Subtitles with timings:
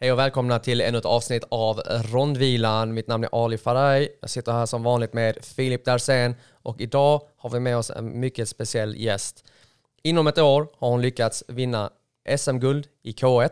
[0.00, 1.80] Hej och välkomna till ännu ett avsnitt av
[2.12, 2.94] Rondvilan.
[2.94, 4.18] Mitt namn är Ali Faraj.
[4.20, 8.20] Jag sitter här som vanligt med Filip Darsen och idag har vi med oss en
[8.20, 9.44] mycket speciell gäst.
[10.02, 11.90] Inom ett år har hon lyckats vinna
[12.36, 13.50] SM-guld i K1.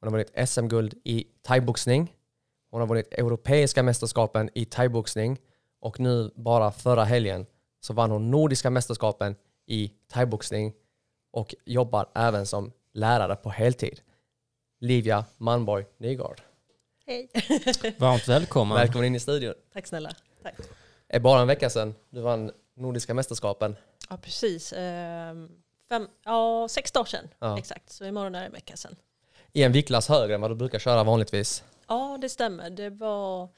[0.00, 2.12] Hon har vunnit SM-guld i thaiboxning.
[2.70, 5.38] Hon har vunnit Europeiska mästerskapen i thaiboxning
[5.80, 7.46] och nu bara förra helgen
[7.80, 9.36] så vann hon Nordiska mästerskapen
[9.66, 10.72] i thaiboxning
[11.32, 14.00] och jobbar även som lärare på heltid.
[14.80, 16.40] Livia Manborg Nygård.
[17.06, 17.28] Hej.
[17.98, 18.78] Varmt välkommen.
[18.78, 19.54] Välkommen in i studion.
[19.72, 20.10] Tack snälla.
[20.42, 20.54] Tack.
[21.06, 23.76] Det är bara en vecka sedan du vann Nordiska mästerskapen.
[24.10, 24.72] Ja, precis.
[24.76, 25.50] Ehm,
[25.88, 27.28] fem, ja, sex dagar sedan.
[27.38, 27.58] Ja.
[27.58, 27.92] Exakt.
[27.92, 28.96] Så imorgon är det en vecka sedan.
[29.52, 31.64] I en viktklass högre än vad du brukar köra vanligtvis.
[31.88, 32.70] Ja, det stämmer.
[32.70, 33.48] Det var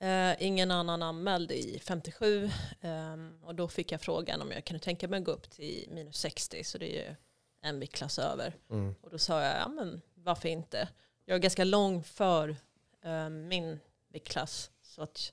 [0.00, 2.50] eh, ingen annan anmäld i 57
[2.80, 5.88] ehm, och då fick jag frågan om jag kunde tänka mig att gå upp till
[5.90, 7.14] minus 60 så det är ju
[7.62, 8.54] en viktklass över.
[8.70, 8.94] Mm.
[9.00, 10.88] Och då sa jag, ja men varför inte?
[11.24, 12.56] Jag är ganska lång för
[13.02, 15.32] eh, min viktklass så att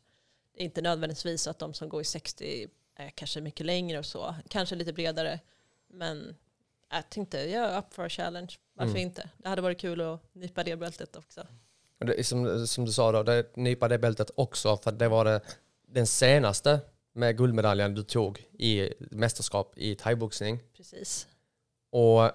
[0.54, 4.06] det är inte nödvändigtvis att de som går i 60 är kanske mycket längre och
[4.06, 4.36] så.
[4.50, 5.40] Kanske lite bredare.
[5.88, 6.36] Men
[6.92, 8.56] jag tänkte, jag är up for a challenge.
[8.74, 9.02] Varför Mm.
[9.02, 9.30] inte?
[9.38, 11.48] Det hade varit kul att nypa det bältet också.
[11.98, 15.42] Det som, som du sa då, det nypa det bältet också för det var det,
[15.88, 16.80] den senaste
[17.14, 20.60] med guldmedaljen du tog i mästerskap i thaiboxning.
[20.78, 21.28] Precis.
[21.92, 22.32] Och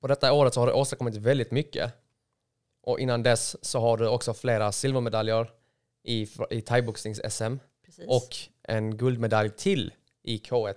[0.00, 1.92] på detta året så har du åstadkommit väldigt mycket.
[2.82, 5.50] Och innan dess så har du också flera silvermedaljer
[6.04, 7.58] i, i thaiboxnings-SM
[8.08, 10.74] och en guldmedalj till i K1.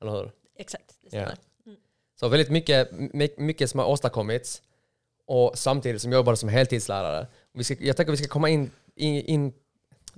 [0.00, 0.32] Eller hur?
[0.56, 1.22] Exakt, det Ja.
[1.22, 1.36] stämmer.
[2.20, 4.62] Så väldigt mycket, my- mycket som har åstadkommits
[5.26, 7.26] och samtidigt som jag jobbar som heltidslärare.
[7.52, 9.52] Vi ska, jag tänker vi ska komma in, in, in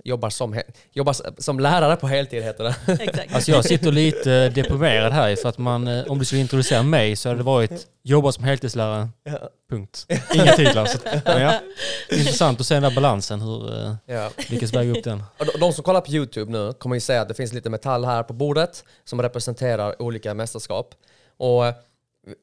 [0.03, 0.61] jobbar, som,
[0.91, 2.75] jobbar som lärare på heltid heter det.
[3.03, 3.35] Exakt.
[3.35, 7.15] Alltså jag sitter lite deprimerad här för att man, eh, om du skulle introducera mig
[7.15, 9.09] så hade det varit jobba som heltidslärare,
[9.69, 10.05] punkt.
[10.33, 10.85] Inga titlar.
[10.85, 11.59] Så, ja,
[12.09, 14.29] det är intressant att se den där balansen, hur eh, Ja.
[14.49, 15.23] lyckas väga upp den.
[15.37, 18.05] Och de- som kollar på YouTube nu kommer ju se att det finns lite metall
[18.05, 20.95] här på bordet som representerar olika mästerskap.
[21.37, 21.73] Och eh,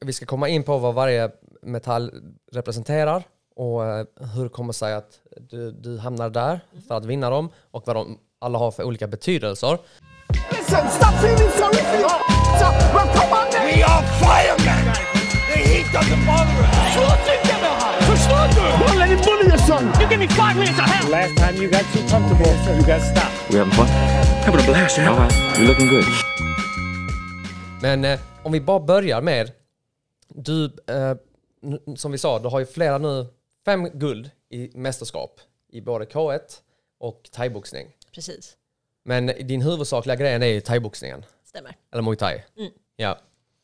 [0.05, 1.29] vi ska komma in på vad varje
[1.61, 2.11] metall
[2.51, 3.23] representerar
[3.57, 5.19] och eh, hur det kommer sig att
[5.49, 9.07] du, du hamnar där för att vinna dem och vad de alla har för olika
[9.07, 9.77] betydelser.
[10.51, 12.27] Listen, stop feeling sorry for your
[12.93, 13.65] Well, come on then.
[13.67, 14.93] We are firemen!
[15.53, 16.77] The heat doesn't bother us!
[18.11, 18.85] Förstår du?
[18.85, 19.83] Don't let him bully your son.
[20.01, 21.11] You give me five minutes of hell.
[21.11, 23.49] Last time you got too comfortable, you got stopped.
[23.49, 23.87] We having fun?
[24.45, 25.11] Having a blast, yeah.
[25.11, 25.33] All right.
[25.57, 26.05] You're looking good.
[27.81, 29.51] Men eh, om vi bara börjar med,
[30.29, 31.15] du, eh,
[31.95, 33.27] som vi sa, du har ju flera nu,
[33.67, 36.39] fem guld i mästerskap i både K1
[36.97, 37.95] och thaiboxning.
[38.11, 38.57] Precis,
[39.03, 41.75] Men din huvudsakliga grej är ju thaiboxningen, stämmer.
[41.91, 42.43] eller muay thai.
[42.57, 42.71] Mm.
[42.95, 43.19] Ja.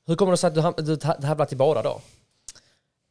[0.06, 2.02] Hur kommer det sig att du, tävlar till båda då?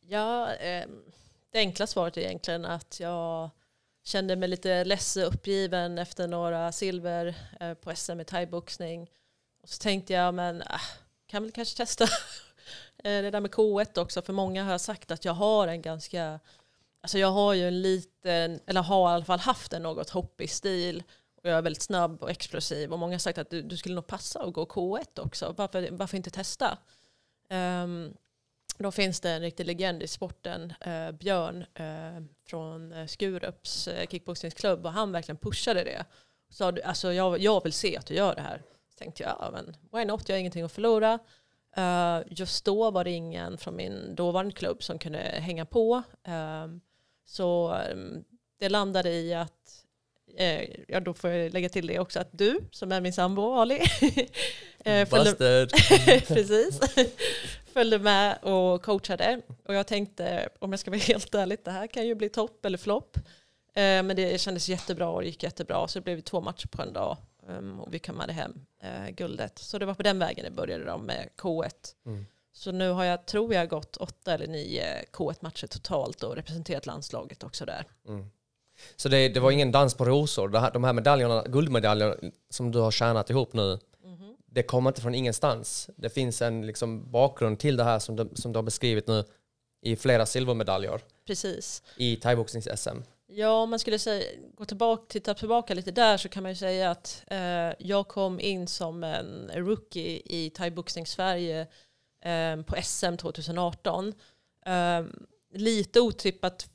[0.01, 1.03] Ja, ehm,
[1.51, 3.51] det enkla svaret är egentligen att jag
[4.05, 9.11] kände mig lite ledsen uppgiven efter några silver eh, på SM i thaiboxning.
[9.63, 10.81] Och så tänkte jag, men äh,
[11.27, 12.05] kan väl kanske testa
[13.05, 14.23] eh, det där med K1 också.
[14.23, 16.41] För många har sagt att jag har en ganska,
[17.03, 20.51] alltså jag har ju en liten, eller har i alla fall haft en något hoppig
[20.51, 21.03] stil.
[21.43, 22.93] Och jag är väldigt snabb och explosiv.
[22.93, 25.55] Och många har sagt att du, du skulle nog passa att gå K1 också.
[25.59, 26.79] Varför, varför inte testa?
[27.51, 28.15] Um,
[28.79, 34.07] då finns det en riktig legend i sporten, eh, Björn eh, från eh, Skurups eh,
[34.07, 36.05] kickboxningsklubb och han verkligen pushade det.
[36.51, 38.63] Sa, alltså, jag, jag vill se att du gör det här.
[38.91, 41.19] Så tänkte jag, ja, men why not, jag har ingenting att förlora.
[41.79, 46.03] Uh, just då var det ingen från min dåvarande klubb som kunde hänga på.
[46.25, 46.81] Ehm,
[47.25, 48.25] så ehm,
[48.59, 49.85] det landade i att,
[50.37, 53.53] eh, ja då får jag lägga till det också, att du som är min sambo
[53.53, 53.81] Ali,
[54.85, 55.67] eh, följde!
[56.27, 56.81] Precis.
[57.73, 59.41] Följde med och coachade.
[59.65, 62.65] Och jag tänkte, om jag ska vara helt ärlig, det här kan ju bli topp
[62.65, 63.17] eller flopp.
[63.75, 65.89] Eh, men det kändes jättebra och det gick jättebra.
[65.89, 67.17] Så det blev två matcher på en dag.
[67.49, 69.59] Um, och vi kammade hem eh, guldet.
[69.59, 71.71] Så det var på den vägen det började då med K1.
[72.07, 72.27] Mm.
[72.53, 77.43] Så nu har jag, tror jag, gått åtta eller nio K1-matcher totalt och representerat landslaget
[77.45, 77.85] också där.
[78.09, 78.27] Mm.
[78.97, 80.49] Så det, det var ingen dans på rosor.
[80.49, 82.17] Det här, de här medaljerna, guldmedaljerna
[82.51, 84.37] som du har tjänat ihop nu, Mhm.
[84.47, 85.91] det kommer inte från ingenstans.
[85.97, 89.25] Det finns en liksom, bakgrund till det här som du, som du har beskrivit nu
[89.83, 91.83] i flera silvermedaljer Precis.
[91.97, 93.03] i thaiboxnings-SM.
[93.27, 96.57] Ja, om man skulle säga, gå tillbaka, titta tillbaka lite där så kan man ju
[96.57, 101.67] säga att eh, jag kom in som en rookie i thaiboxning Sverige eh,
[102.23, 104.15] Ehm, på SM 2018.
[104.67, 105.05] Eh,
[105.55, 106.69] lite otippat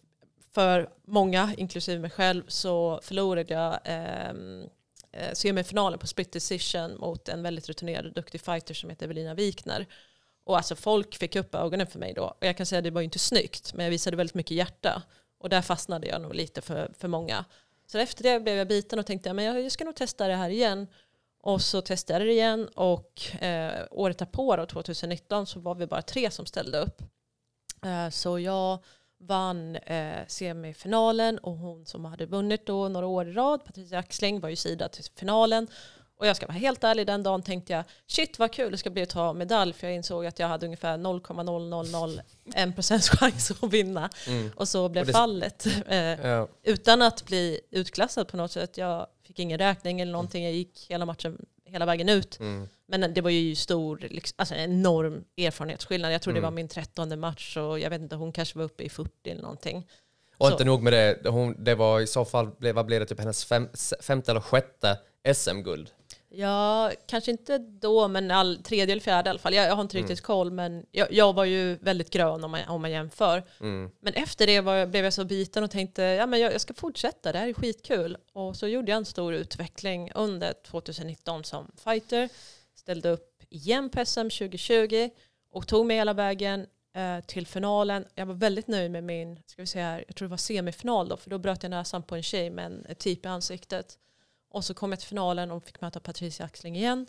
[0.53, 4.63] för många, inklusive mig själv, så förlorade jag ehm,
[5.11, 9.33] eh, semifinalen på split decision mot en väldigt rutinerad och duktig fighter som heter Evelina
[9.33, 9.85] Wikner.
[10.43, 12.23] Och alltså folk fick upp ögonen för mig då.
[12.23, 14.57] Och jag kan säga att det var ju inte snyggt, men jag visade väldigt mycket
[14.57, 15.03] hjärta.
[15.39, 17.45] Och där fastnade jag nog lite för, för många.
[17.85, 20.49] Så efter det blev jag biten och tänkte att jag ska nog testa det här
[20.49, 20.87] igen.
[21.41, 25.87] Och så testade jag det igen och eh, året därpå, då, 2019, så var vi
[25.87, 27.01] bara tre som ställde upp.
[27.85, 28.79] Eh, så jag
[29.19, 34.39] vann eh, semifinalen och hon som hade vunnit då några år i rad, Patricia Axling,
[34.39, 35.67] var ju sida till finalen.
[36.19, 38.89] Och jag ska vara helt ärlig, den dagen tänkte jag shit vad kul det ska
[38.89, 43.73] bli att ta medalj för jag insåg att jag hade ungefär 0,0001 procents chans att
[43.73, 44.09] vinna.
[44.27, 44.51] Mm.
[44.55, 45.65] Och så blev Och det- fallet.
[45.87, 46.47] Eh, Ja.
[46.63, 48.77] utan att bli utklassad på något sätt.
[48.77, 52.39] Jag fick ingen räkning eller någonting, jag gick hela matchen hela vägen ut.
[52.39, 52.67] Mm.
[52.87, 56.13] Men det var ju stor, liksom, alltså en enorm erfarenhetsskillnad.
[56.13, 56.51] Jag tror det Mm.
[56.51, 59.41] var min trettonde match och jag vet inte, hon kanske var uppe i 40 eller
[59.41, 59.87] någonting.
[60.37, 63.05] Och Så- inte nog med det, hon, det var i så fall, vad blev det,
[63.05, 63.69] typ hennes fem,
[64.01, 64.97] femte eller sjätte
[65.33, 65.89] SM-guld?
[66.29, 69.53] Ja, kanske inte då, men all, tredje eller fjärde i alla fall.
[69.53, 70.07] Jag, jag har inte Mm.
[70.09, 73.43] riktigt koll, men jag, jag var ju väldigt grön om man, om man jämför.
[73.59, 73.91] Mm.
[73.99, 76.73] Men efter det var, blev jag så biten och tänkte ja, men jag, jag ska
[76.73, 78.17] fortsätta, det här är skitkul.
[78.33, 82.29] Och så gjorde jag en stor utveckling under 2019 som fighter.
[82.75, 85.09] Ställde upp igen på SM 2020
[85.51, 86.65] och tog mig hela vägen
[86.95, 88.05] eh, till finalen.
[88.15, 91.17] Jag var väldigt nöjd med min, ska vi säga jag tror det var semifinal då,
[91.17, 93.97] för då bröt jag näsan på en tjej med en typ i ansiktet.
[94.57, 97.07] Och så kom jag till finalen och fick möta Patricia Axling igen.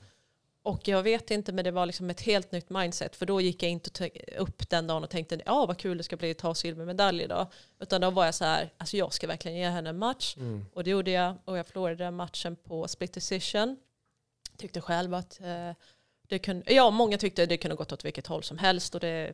[0.62, 3.16] Och jag vet inte, men det var liksom ett helt nytt mindset.
[3.16, 6.16] För då gick jag inte upp den dagen och tänkte ja vad kul det ska
[6.16, 7.46] bli att ta silvermedalj idag.
[7.80, 10.36] Utan då var jag så här, alltså jag ska verkligen ge henne en match.
[10.36, 10.66] Mm.
[10.74, 11.34] Och det gjorde jag.
[11.44, 13.76] Och jag förlorade den matchen på split decision.
[14.56, 15.72] Tyckte själv att eh,
[16.28, 18.94] det kunde, ja många tyckte det kunde gått åt vilket håll som helst.
[18.94, 19.32] Och det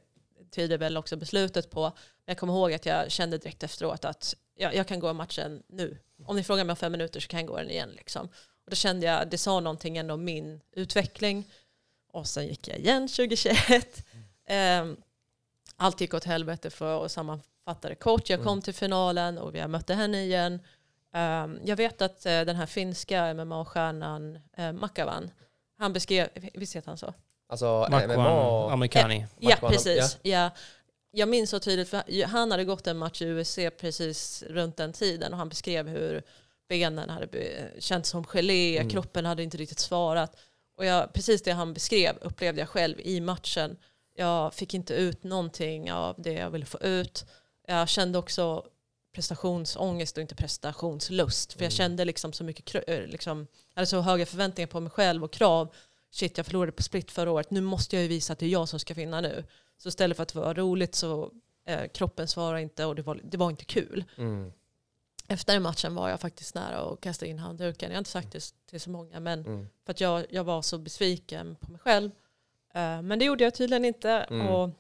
[0.51, 1.83] tyder väl också beslutet på.
[1.83, 1.93] Men
[2.27, 5.99] jag kommer ihåg att jag kände direkt efteråt att jag, jag kan gå matchen nu.
[6.27, 7.91] Om ni frågar mig om fem minuter så kan jag gå den igen.
[7.91, 8.27] Liksom.
[8.65, 11.51] Och då kände jag, det sa någonting ändå om min utveckling.
[12.13, 14.07] Och sen gick jag igen 2021.
[14.47, 14.97] Ehm,
[15.77, 18.31] allt gick åt helvete för att sammanfatta det kort.
[18.31, 20.61] Jag kom till finalen och jag mötte henne igen.
[21.13, 25.31] Ehm, jag vet att eh, den här finska MMA-stjärnan uh, Makavan,
[25.79, 27.15] han beskrev, visst heter han så?
[27.49, 28.73] Alltså Makwan MMA...
[28.73, 29.27] Amerikani.
[29.39, 30.19] Ja, Mark precis.
[30.23, 30.51] Ja.
[31.15, 34.93] Jag minns så tydligt, för han hade gått en match i UFC precis runt den
[34.93, 36.23] tiden och han beskrev hur
[36.69, 38.91] benen hade känts som gelé, Mm.
[38.91, 40.37] kroppen hade inte riktigt svarat.
[40.77, 43.77] Och jag, precis det han beskrev upplevde jag själv i matchen.
[44.17, 47.25] Jag fick inte ut någonting av det jag ville få ut.
[47.67, 48.65] Jag kände också
[49.15, 51.53] prestationsångest och inte prestationslust.
[51.53, 53.39] För jag kände liksom så mycket, eh, liksom,
[53.75, 55.75] jag hade så höga förväntningar på mig själv och krav.
[56.11, 57.51] Shit, jag förlorade på split förra året.
[57.51, 59.45] Nu måste jag ju visa att det är jag som ska vinna nu.
[59.85, 61.31] Så istället för att det var roligt så
[61.67, 64.05] eh, kroppen svarade inte och det var, det var inte kul.
[64.17, 64.53] Mm.
[65.29, 67.91] Efter matchen var jag faktiskt nära att kasta in handduken.
[67.91, 69.67] Jag har inte sagt det till så många men Mm.
[69.87, 72.11] för att jag, jag var så besviken på mig själv.
[72.75, 74.11] Eh, men det gjorde jag tydligen inte.
[74.11, 74.47] Mm.
[74.47, 74.71] Och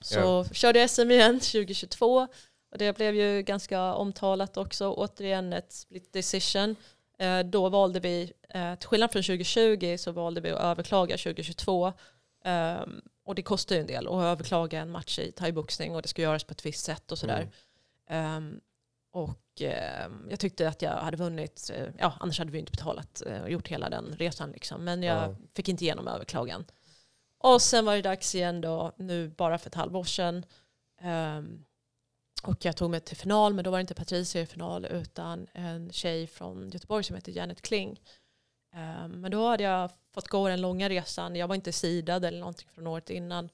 [0.00, 0.44] så Ja.
[0.52, 2.28] körde jag SM igen 2022.
[2.72, 4.92] Och det blev ju ganska omtalat också.
[4.92, 6.76] Återigen ett split decision.
[7.18, 11.92] Eh, då valde vi, eh, till skillnad från 2020 så valde vi att överklaga 2022.
[12.44, 16.08] Ehm, och det kostar ju en del att överklaga en match i thaiboxning och det
[16.08, 17.50] ska göras på ett visst sätt och sådär.
[18.08, 18.60] Ehm,
[19.12, 23.22] och ehm, jag tyckte att jag hade vunnit, eh, ja annars hade vi inte betalat
[23.26, 24.84] eh, och gjort hela den resan liksom.
[24.84, 25.36] Men jag Ja.
[25.54, 26.64] fick inte igenom överklagan.
[27.38, 30.44] Och sen var det dags igen då, nu bara för ett halvår sedan.
[31.00, 31.64] Ehm,
[32.42, 35.46] och jag tog mig till final, men då var det inte Patricia i final utan
[35.52, 38.00] en tjej från Göteborg som heter Janet Kling.
[38.76, 41.36] Ehm, men då hade jag fått gå den långa resan.
[41.36, 43.48] Jag var inte sidad eller någonting från året innan.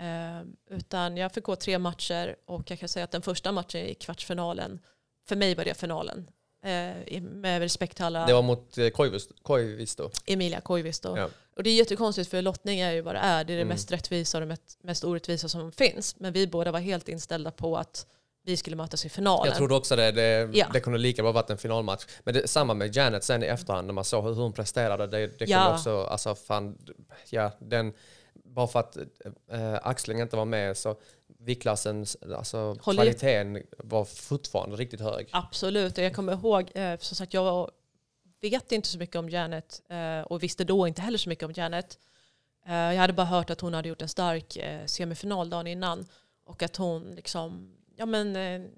[0.00, 3.80] Ehm, utan jag fick gå tre matcher och jag kan säga att den första matchen
[3.80, 4.80] i kvartsfinalen,
[5.28, 6.30] för mig var det finalen.
[6.64, 8.88] Eh, i- med respekt till alla Det var mot eh,
[9.42, 10.10] Koivisto.
[10.26, 11.16] Emilia Koivisto.
[11.16, 11.28] Ja.
[11.56, 13.44] Och det är jättekonstigt för lottning är ju vad det är.
[13.44, 13.68] Det är det Mm.
[13.68, 16.16] mest rättvisa och det mest, mest orättvisa som finns.
[16.20, 18.06] Men vi båda var helt inställda på att
[18.42, 19.46] vi skulle mötas i finalen.
[19.46, 20.12] Jag trodde också det.
[20.12, 20.66] Det, Ja.
[20.72, 22.04] det kunde lika bra varit en finalmatch.
[22.24, 25.06] Men det, samma med Janet sen i efterhand när man såg hur hon presterade.
[25.06, 25.74] Det, det kunde Ja.
[25.74, 26.78] också, alltså fan,
[27.30, 27.92] ja, den,
[28.34, 28.96] bara för att
[29.52, 30.96] äh, Axling inte var med så
[31.38, 35.28] viktklassens, alltså Håller kvaliteten var fortfarande riktigt hög.
[35.32, 37.70] Absolut, och jag kommer ihåg, eh, som sagt jag
[38.40, 41.52] vet inte så mycket om Janet eh, och visste då inte heller så mycket om
[41.52, 41.98] Janet.
[42.66, 46.06] Eh, jag hade bara hört att hon hade gjort en stark eh, semifinal dagen innan
[46.44, 48.68] och att hon liksom, ja men, eh,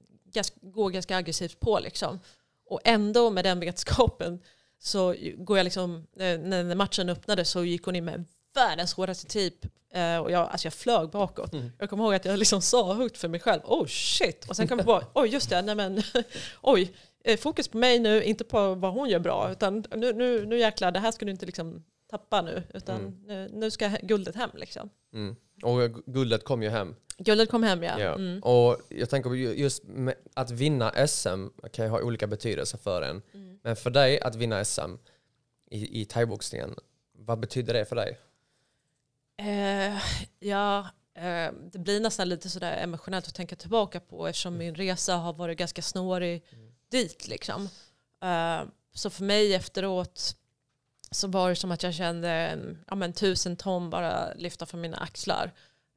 [0.62, 2.20] går ganska aggressivt på liksom.
[2.66, 4.40] Och ändå med den vetskapen
[4.78, 8.24] så går jag liksom, eh, när matchen öppnade så gick hon in med
[8.54, 9.64] världens hårdaste typ
[9.94, 11.52] eh, och jag, alltså jag flög bakåt.
[11.78, 14.68] Jag kommer ihåg att jag liksom sa högt för mig själv, oh shit, och sen
[14.68, 16.02] kom jag på, oj just det, nej men,
[16.62, 16.92] oj,
[17.38, 20.90] fokus på mig nu, inte på vad hon gör bra, utan nu, nu, nu jäklar,
[20.92, 23.22] det här ska du inte liksom tappa nu, utan Mm.
[23.26, 24.90] nu, nu ska guldet hem liksom.
[25.14, 25.36] Mm.
[25.62, 26.94] Och gu- guldet kom ju hem.
[27.18, 28.00] Guldet kom hem ja.
[28.00, 28.14] Ja.
[28.14, 28.42] Mm.
[28.42, 29.82] Och jag tänker på just
[30.34, 33.22] att vinna SM kan ju ha olika betydelser för en.
[33.34, 33.58] Mm.
[33.62, 34.96] Men för dig att vinna SM
[35.70, 36.74] i, i thaiboxningen,
[37.18, 38.18] vad betyder det för dig?
[39.36, 39.98] Eh,
[40.38, 45.16] ja, eh, det blir nästan lite sådär emotionellt att tänka tillbaka på eftersom min resa
[45.16, 46.44] har varit ganska snårig
[46.90, 47.28] dit.
[47.28, 47.68] Liksom.
[48.22, 48.62] Eh,
[48.94, 50.36] så för mig efteråt
[51.12, 54.96] så var det som att jag kände ja, men, tusen ton bara lyfta från mina
[54.96, 55.52] axlar.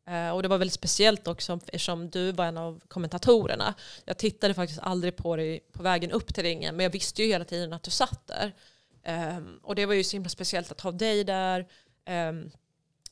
[0.08, 3.74] Eh, och det var väldigt speciellt också eftersom du var en av kommentatorerna.
[4.06, 7.28] Jag tittade faktiskt aldrig på dig på vägen upp till ringen men jag visste ju
[7.28, 8.54] hela tiden att du satt där.
[9.04, 11.68] Eh, och det var ju så himla speciellt att ha dig där.
[12.06, 12.34] Eh,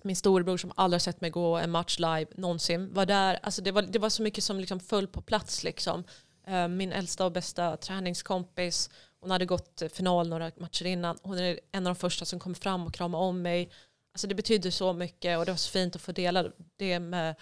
[0.02, 3.40] min storebror som aldrig har sett mig gå en match live någonsin var där.
[3.44, 5.64] Alltså det, var, det var så mycket som liksom föll på plats.
[5.64, 6.04] Liksom.
[6.48, 8.90] Eh, min äldsta och bästa träningskompis,
[9.24, 11.18] hon hade gått final några matcher innan.
[11.22, 13.70] Hon är en av de första som kom fram och kramade om mig.
[14.14, 17.36] Alltså det betydde så mycket och det var så fint att få dela det med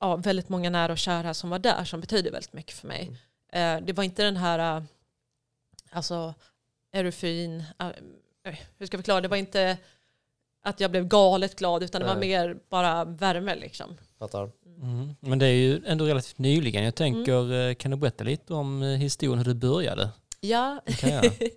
[0.00, 3.10] ja, väldigt många nära och kära som var där som betyder väldigt mycket för mig.
[3.52, 4.82] Eh, det var inte den här, eh,
[5.90, 6.34] alltså,
[6.92, 7.64] är du fin?
[7.78, 7.88] Eh,
[8.78, 9.20] hur ska jag förklara?
[9.20, 9.78] Det var inte
[10.62, 12.28] att jag blev galet glad utan det var Nej.
[12.28, 13.96] mer bara värme liksom.
[14.18, 14.50] Fattar?
[14.82, 15.14] Mm.
[15.20, 16.84] Men det är ju ändå relativt nyligen.
[16.84, 20.10] Jag tänker, eh, kan du berätta lite om historien hur du började?
[20.40, 21.50] Ja, Det.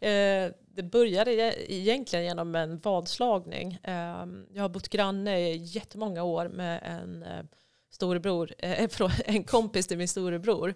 [0.80, 3.78] Eh, började e- egentligen genom en vadslagning.
[3.82, 7.44] Eh, Jag har bott granne i jättemånga år med en eh,
[7.90, 8.90] storebror, eh,
[9.26, 10.74] en kompis till min storebror.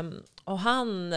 [0.00, 1.14] Um, och han,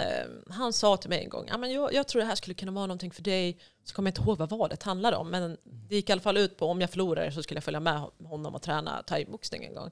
[0.49, 2.85] han sa till mig en gång, men jag, jag tror det här skulle kunna vara
[2.87, 3.59] någonting för dig.
[3.83, 6.37] Så kommer jag inte ihåg vad vadet handlade om, men det gick i alla fall
[6.37, 9.73] ut på om jag förlorade så skulle jag följa med honom och träna thaiboxning en
[9.75, 9.91] gång.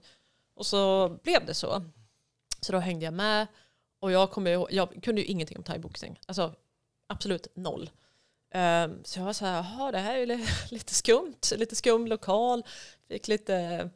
[0.56, 1.84] Och så blev det så.
[2.62, 3.48] Så då hängde jag med.
[4.04, 6.20] Och jag, kommer ihåg, jag kunde ju ingenting om thaiboxning.
[6.26, 6.54] Alltså
[7.08, 7.90] absolut noll.
[8.54, 11.76] Ehm, så jag var så här, jaha det här är ju li- lite skumt, lite
[11.76, 12.64] skum lokal.
[13.08, 13.90] Fick lite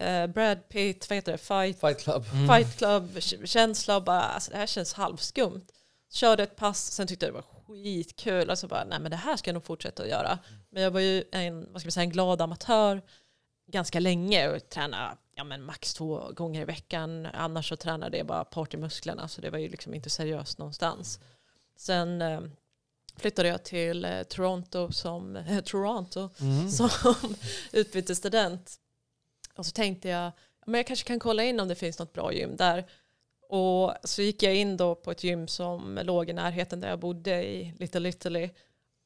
[0.00, 2.24] eh, Brad Pitt, vad heter det, Fight, Fight Club.
[2.48, 5.66] fight Club-känsla och bara, alltså det här känns halvskumt.
[6.12, 8.50] Körde ett pass, sen tyckte jag det var skitkul.
[8.50, 10.38] Alltså bara, nej men det här ska jag nog fortsätta att göra.
[10.70, 13.02] Men jag var ju en, vad ska man säga, en glad amatör
[13.72, 17.26] ganska länge och tränade ja, men max två gånger i veckan.
[17.26, 21.20] Annars så tränade jag bara partymusklerna så det var ju liksom inte seriöst någonstans.
[21.76, 22.40] Sen eh,
[23.16, 26.70] flyttade jag till eh, Toronto som, eh, Toronto Mm.
[26.70, 26.90] som
[27.72, 28.74] utbytesstudent.
[29.56, 30.32] Och så tänkte jag, ja,
[30.66, 32.84] men jag kanske kan kolla in om det finns något bra gym där.
[33.48, 36.98] Och så gick jag in då på ett gym som låg i närheten där jag
[36.98, 38.50] bodde i Little Italy.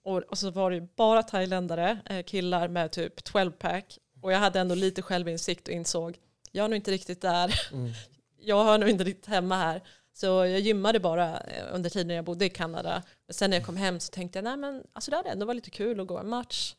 [0.04, 3.98] Och, och så var det bara thailändare, eh, killar med typ 12-pack.
[4.20, 6.18] Och jag hade ändå lite självinsikt och insåg,
[6.52, 7.60] jag är nog inte riktigt där.
[8.40, 9.82] jag hör nog inte riktigt hemma här.
[10.12, 13.02] Så jag gymmade bara eh, under tiden jag bodde i Kanada.
[13.26, 15.46] Men sen när jag kom hem så tänkte jag, nej men alltså det hade ändå
[15.46, 16.74] varit lite kul att gå en match.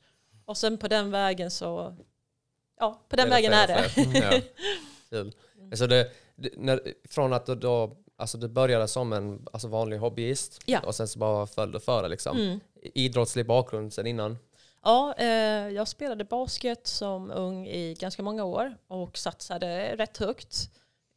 [0.45, 1.97] Och sen på den vägen så,
[2.79, 3.89] ja på den vägen är det.
[4.19, 5.25] Ja.
[6.55, 10.79] När, från att du då, alltså du började som en alltså vanlig hobbyist Ja.
[10.79, 12.37] och sen så bara föll du för det liksom.
[12.37, 12.59] Mm.
[12.81, 14.37] Idrottslig bakgrund sen innan.
[14.83, 15.27] Ja, eh,
[15.69, 20.69] jag spelade basket som ung i ganska många år och satsade rätt högt.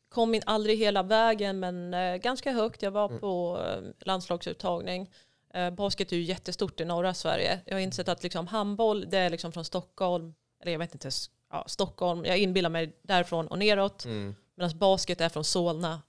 [0.08, 2.82] Kom in aldrig hela vägen men eh, ganska högt.
[2.82, 5.10] Jag var på eh, landslagsuttagning.
[5.54, 7.60] Eh, basket är ju jättestort i norra Sverige.
[7.64, 11.10] Jag har insett att liksom, handboll det är liksom från Stockholm, eller jag vet inte,
[11.50, 14.04] ja, Stockholm, jag inbillar mig därifrån och neråt.
[14.04, 14.34] Mm.
[14.54, 16.02] Medan basket är från Solna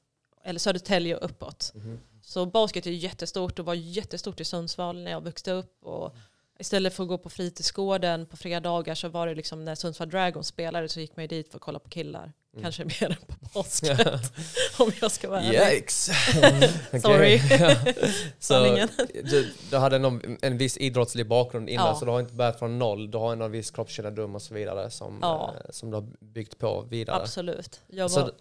[0.43, 1.73] eller Södertälje och uppåt.
[2.21, 5.83] Så basket är jättestort och var jättestort i Sundsvall när jag växte upp.
[5.83, 6.15] Och
[6.59, 10.47] istället för att gå på fritidsgården på fredagar så var det liksom när Sundsvall Dragons
[10.47, 12.33] spelade så gick man ju dit för att kolla på killar.
[12.61, 13.99] Kanske mer än på basket.
[14.79, 15.75] om jag ska vara ärlig.
[15.77, 16.09] Yikes!
[17.03, 17.39] Sorry.
[18.39, 18.63] Så
[19.23, 21.95] du, du hade någon, en viss idrottslig bakgrund innan Ja.
[21.95, 23.11] så du har inte börjat från noll.
[23.11, 25.53] Du har en viss kroppskännedom och så vidare som, Ja.
[25.65, 27.21] eh, som du har byggt på vidare.
[27.21, 27.81] Absolut.
[27.87, 28.33] Jag Så var, d-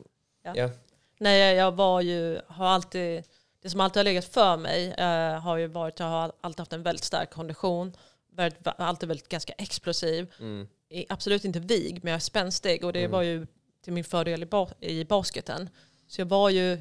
[0.45, 0.53] ja.
[0.57, 0.71] ja.
[1.19, 3.23] Nej, jag var ju, har alltid,
[3.63, 6.73] det som alltid har legat för mig eh, har ju varit, jag har alltid haft
[6.73, 7.93] en väldigt stark kondition.
[8.33, 10.33] Varit va- alltid väldigt ganska explosiv.
[10.41, 10.69] Mm.
[10.89, 13.47] I- Absolut inte vig, men jag är spänstig och det var ju
[13.85, 15.69] till min fördel i, ba i basketen.
[16.09, 16.79] Så jag var ju,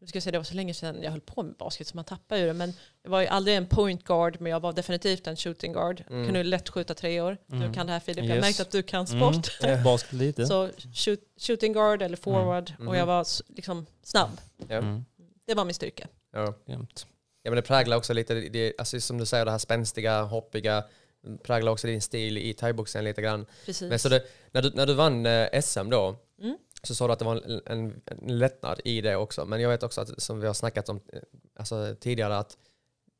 [0.00, 1.96] nu ska jag säga det var så länge sedan jag höll på med basket så
[1.96, 2.72] man tappar ju det, men
[3.02, 6.04] jag var ju aldrig en point guard, men jag var definitivt en shooting guard.
[6.06, 7.36] Kunde ju lätt skjuta treor.
[7.46, 8.44] Du kan det här Filip, jag har Yes.
[8.44, 9.58] märkt att du kan sport.
[9.62, 9.82] Mm.
[9.84, 10.46] Basket lite.
[10.46, 14.40] Så shoot, shooting guard eller forward och jag var s- liksom snabb.
[14.68, 15.04] Mm.
[15.46, 16.06] Det var min styrka.
[16.32, 16.54] Ja.
[16.66, 17.06] Jämt.
[17.42, 20.84] ja, men det präglar också lite, det- alltså som du säger, det här spänstiga, hoppiga,
[21.42, 23.46] präglar också din stil i thaiboxningen lite grann.
[23.66, 23.88] Precis.
[23.90, 26.58] Men så det, när, du, när du vann eh, SM då, Mm.
[26.82, 29.44] så sa du att det var en, en, en lättnad i det också.
[29.44, 31.20] Men jag vet också att, som vi har snackat om eh,
[31.56, 32.56] alltså, tidigare, att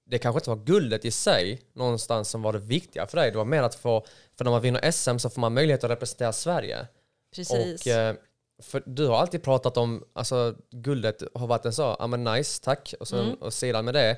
[0.06, 3.30] det kanske inte var guldet i sig någonstans som var det viktiga för dig.
[3.30, 4.06] Det var mer att få,
[4.38, 6.86] för när man vinner SM så får man möjlighet att representera Sverige.
[7.34, 7.80] Precis.
[7.86, 8.14] Och, eh,
[8.62, 12.62] för du har alltid pratat om, alltså guldet har varit en så, ja men nice,
[12.64, 12.94] tack.
[13.00, 13.34] Och, sen, Mm.
[13.34, 14.16] och sedan med det,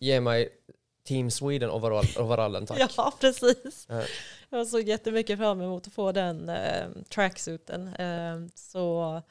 [0.00, 0.48] ge mig
[1.08, 2.78] Team Sweden overall, overallen tack.
[2.96, 3.86] Ja, precis.
[3.88, 4.02] Ja.
[4.50, 7.88] Jag såg jättemycket fram emot att få den eh, tracksuiten.
[7.88, 9.22] Eh, så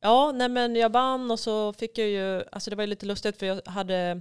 [0.00, 3.06] ja, nej men jag vann och så fick jag ju, alltså det var ju lite
[3.06, 4.20] lustigt för jag hade,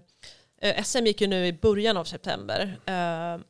[0.61, 3.41] eh, SM gick ju nu i början av september eh,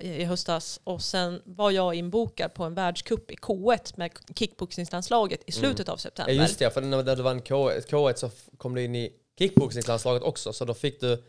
[0.00, 5.52] i, höstas och sen var jag inbokad på en världscup i K1 med kickboxningslandslaget i
[5.52, 6.32] slutet av Ja september.
[6.32, 10.52] just det, för när du vann K1, K1 så kom du in i kickboxningslandslaget också,
[10.52, 11.24] så då fick du,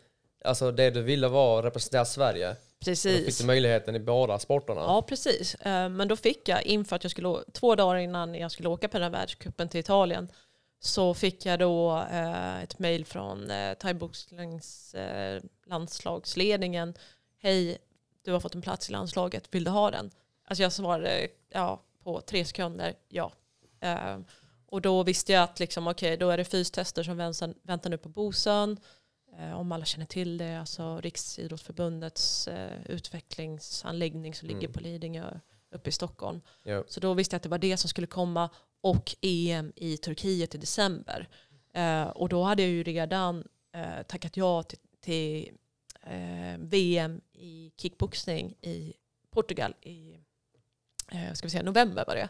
[0.46, 2.48] alltså det du ville var att representera Sverige.
[2.50, 3.38] Då fick Precis.
[3.38, 4.82] du möjligheten i båda sporterna.
[4.82, 5.56] Ja, precis.
[5.56, 8.88] Eh, Men då fick jag inför att jag skulle, två dagar innan jag skulle åka
[8.88, 10.32] på den här världscupen till Italien,
[10.80, 16.94] så fick jag då eh, ett mejl från eh, thaiboxnings eh, landslagsledningen.
[17.42, 17.78] Hej,
[18.28, 20.12] du har fått en plats i landslaget, vill du ha den?
[20.44, 23.32] Alltså jag svarade ja, på tre sekunder, ja.
[23.80, 24.20] Eh,
[24.66, 27.98] och då visste jag att liksom, okej, då är det fystester som väntar, väntar nu
[27.98, 28.78] på Bosön.
[29.40, 34.74] Eh, om alla känner till det, alltså Riksidrottsförbundets eh, utvecklingsanläggning som ligger Mm.
[34.74, 35.40] på Lidingö
[35.72, 36.42] uppe i Stockholm.
[36.64, 36.84] Ja.
[36.88, 38.50] Så då visste jag att det var det som skulle komma
[38.82, 41.30] och EM i Turkiet i december.
[41.74, 45.52] Eh, och då hade jag ju redan eh, tackat ja till, till
[46.04, 48.94] eh, VM i kickboxning i
[49.32, 50.20] Portugal i
[51.12, 52.30] eh, ska vi säga, november var det.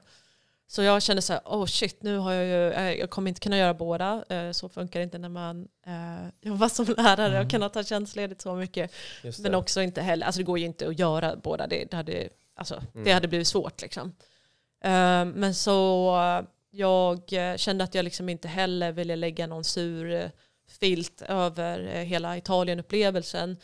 [0.69, 3.41] Så jag kände så här, oh shit, nu har jag ju, eh, jag kommer inte
[3.41, 4.25] kunna göra båda.
[4.29, 8.41] Eh, så funkar det inte när man eh, jobbar som lärare och kan ta tjänstledigt
[8.41, 8.91] så mycket.
[9.39, 12.29] Men också inte heller, alltså det går ju inte att göra båda, det, det, hade,
[12.55, 14.15] alltså, det hade blivit svårt liksom.
[14.83, 17.21] Eh, men så jag
[17.55, 20.31] kände att jag liksom inte heller ville lägga någon sur
[20.79, 23.57] filt över hela Italienupplevelsen.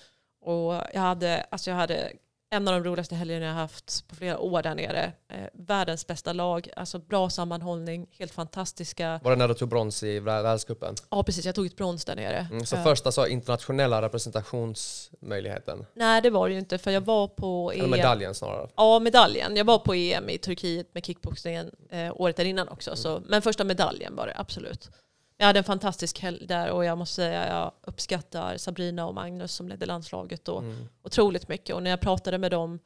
[0.43, 2.11] Och jag hade, alltså jag hade
[2.49, 5.11] en av de roligaste helgerna jag haft på flera år där nere.
[5.29, 9.19] Eh, världens bästa lag, alltså bra sammanhållning, helt fantastiska.
[9.23, 10.95] Var det när du tog brons i vär- världscupen?
[11.09, 12.47] Ja precis, jag tog ett brons där nere.
[12.51, 15.85] Mm, så Eh, första så internationella representationsmöjligheten.
[15.93, 17.89] Nej det var det ju inte för jag var på Eller EM.
[17.91, 18.67] medaljen snarare.
[18.75, 19.55] Ja, medaljen.
[19.55, 22.95] Jag var på EM i Turkiet med kickboxningen eh, året innan också.
[22.95, 24.89] Så, men första medaljen var det, absolut.
[25.37, 29.51] Jag hade en fantastisk helg där och jag måste säga jag uppskattar Sabrina och Magnus
[29.53, 30.85] som ledde landslaget då Mm.
[31.03, 31.75] otroligt mycket.
[31.75, 32.79] Och när jag pratade med dem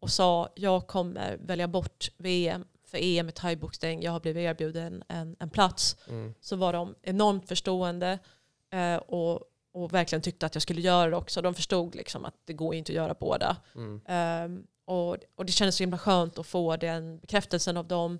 [0.00, 5.04] och sa jag kommer välja bort VM för EM i thaiboxning, jag har blivit erbjuden
[5.08, 6.34] en, en plats, Mm.
[6.40, 8.18] så var de enormt förstående
[8.72, 9.40] eh, och,
[9.74, 11.42] och verkligen tyckte att jag skulle göra det också.
[11.42, 13.56] De förstod liksom att det går inte att göra båda.
[13.74, 14.00] Mm.
[14.06, 18.18] Ehm, och, och det kändes så himla skönt att få den bekräftelsen av dem.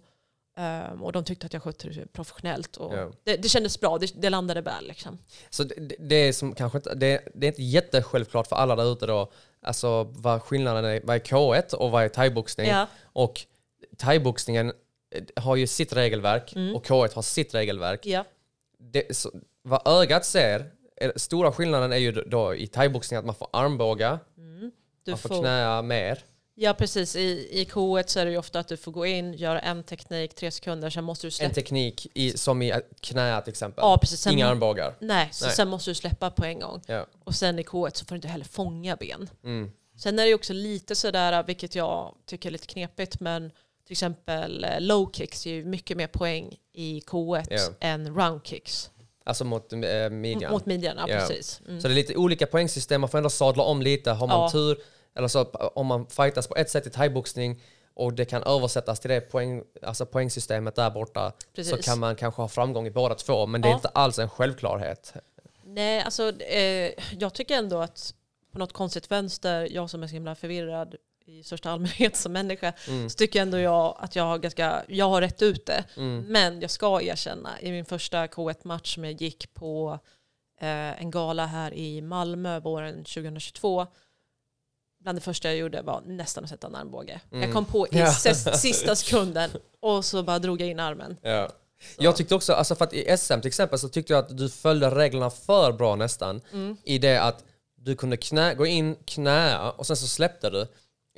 [0.57, 2.77] Ehm, och de tyckte att jag skötte det professionellt.
[2.77, 3.11] Och Ja.
[3.25, 4.87] det, det kändes bra, det, det landade väl.
[4.88, 5.19] Liksom.
[5.51, 8.93] Så det, det- är som kanske inte, det, det är inte jättesjälvklart för alla där
[8.93, 12.67] ute då, alltså vad skillnaden är, vad är K1 och vad är thaiboxning?
[12.69, 12.87] Ja.
[13.03, 13.41] Och
[13.97, 14.73] thaiboxningen
[15.15, 16.77] eh, har ju sitt regelverk Mm.
[16.77, 18.07] och K1 har sitt regelverk.
[18.07, 18.25] Ja.
[18.79, 19.31] Det, så,
[19.62, 24.19] vad ögat ser, är, stora skillnaden är ju då i thaiboxning att man får armbåga,
[25.05, 26.19] Du man får, får, knäa mer.
[26.55, 29.35] Ja precis, I, i K1 så är det ju ofta att du får gå in,
[29.35, 31.55] göra en teknik, tre sekunder, sen måste du En släppa.
[31.55, 33.83] teknik i, som i knä till exempel.
[33.83, 34.21] Ja, precis.
[34.21, 34.95] Sen, Inga armbågar.
[35.01, 35.55] Nej, så Nej.
[35.55, 36.81] sen måste du släppa på en gång.
[36.87, 37.07] Ja.
[37.25, 39.31] Och sen i K1 så får du inte heller fånga ben.
[39.45, 39.71] Mm.
[39.97, 43.51] Sen är det ju också lite sådär, vilket jag tycker är lite knepigt, men
[43.87, 47.59] till exempel eh, low kicks ger ju mycket mer poäng i K1 Ja.
[47.81, 48.91] än round kicks.
[49.25, 49.79] Alltså mot äh,
[50.11, 50.53] midjan.
[50.53, 51.19] Mot midjan, ja, Ja.
[51.19, 51.61] precis.
[51.69, 51.81] Mm.
[51.81, 54.11] Så det är lite olika poängsystem, man får ändå sadla om lite.
[54.11, 54.51] Har man Ja.
[54.51, 54.79] tur,
[55.14, 55.44] eller så
[55.75, 57.62] om man fightas på ett sätt i thaiboxning
[57.94, 61.85] och det kan översättas till det poäng, alltså poängsystemet där borta så Precis.
[61.87, 63.46] kan man kanske ha framgång i båda två.
[63.46, 63.77] Men det är Ja.
[63.77, 65.14] inte alls en självklarhet.
[65.64, 68.14] Nej, alltså eh, jag tycker ändå att
[68.53, 70.94] på något konstigt vänster, jag som är så himla förvirrad
[71.27, 73.11] i största allmänhet som människa, Mm.
[73.11, 75.85] så tycker ändå jag att jag har, ganska, jag har rätt ut det.
[76.27, 79.98] Men jag ska erkänna, i min första K1-match som jag gick på
[80.61, 83.87] eh, en gala här i Malmö våren 2022,
[85.03, 87.21] bland det första jag gjorde var nästan att sätta en armbåge.
[87.31, 88.12] Jag kom på i Ja.
[88.12, 91.17] sista sekunden och så bara drog jag in armen.
[91.23, 91.49] Ja.
[91.99, 94.49] Jag tyckte också, alltså för att i SM till exempel så tyckte jag att du
[94.49, 96.41] följde reglerna för bra nästan.
[96.53, 96.77] Mm.
[96.85, 97.45] I det att
[97.77, 100.67] du kunde knä, gå in, knäa och sen så släppte du.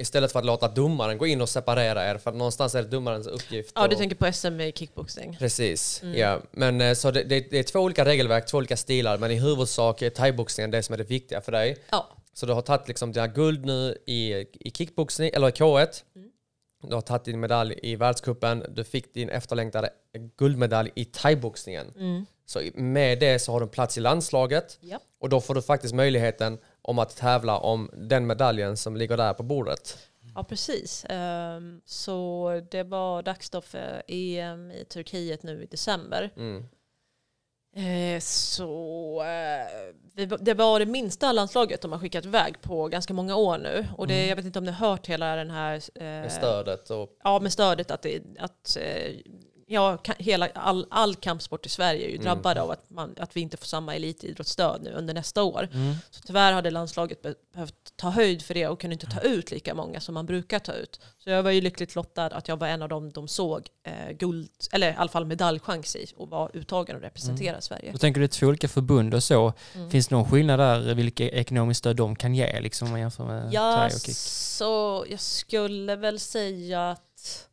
[0.01, 3.27] Istället för att låta domaren gå in och separera er, för någonstans är det domarens
[3.27, 3.73] uppgift.
[3.75, 5.37] Ja, du och- tänker på SM i kickboxing.
[5.39, 6.19] Precis, Mm.
[6.19, 6.41] ja.
[6.51, 9.35] Men eh, så det, det, det är två olika regelverk, två olika stilar, men i
[9.35, 11.77] huvudsak är thaiboxningen det som är det viktiga för dig.
[11.91, 16.05] Ja, Så du har tagit liksom dina guld nu i, i kickboxning, eller i K1.
[16.17, 16.31] Mm.
[16.89, 19.91] Du har tagit din medalj i världscupen, du fick din efterlängtade
[20.37, 21.93] guldmedalj i thaiboxningen.
[21.97, 22.27] Mm.
[22.47, 25.01] Så med det så har du en plats i landslaget ja.
[25.21, 29.35] och då får du faktiskt möjligheten om att tävla om den medaljen som ligger där
[29.35, 29.99] på bordet.
[30.35, 31.07] Ja, precis.
[31.09, 36.31] Ehm, så det var dags då för EM i Turkiet nu i december.
[36.37, 36.65] Mm.
[37.77, 43.37] Eh, så eh, det var det minsta landslaget de har skickat iväg på ganska många
[43.37, 43.87] år nu.
[43.97, 45.75] Och det, jag vet inte om ni har hört hela den här...
[45.95, 48.77] eh, Med stödet och Ja, med stödet att, det, att
[49.67, 53.41] ja, hela, all, all kampsport i Sverige är ju drabbad av att, man, att vi
[53.41, 55.69] inte får samma elitidrottsstöd nu under nästa år.
[56.11, 59.51] Så tyvärr hade landslaget be- behövt ta höjd för det och kunde inte ta ut
[59.51, 61.01] lika många som man brukar ta ut.
[61.19, 64.11] Så jag var ju lyckligt lottad att jag var en av dem de såg eh,
[64.17, 67.91] guld, eller i alla fall medaljchans i och var uttagen och representera Sverige.
[67.91, 69.53] Jag tänker är två olika förbund och så.
[69.91, 73.25] Finns det någon skillnad där vilka ekonomiskt stöd de kan ge liksom om man jämför
[73.25, 74.17] med Ja, thai och kick?
[74.17, 77.49] så jag skulle väl säga att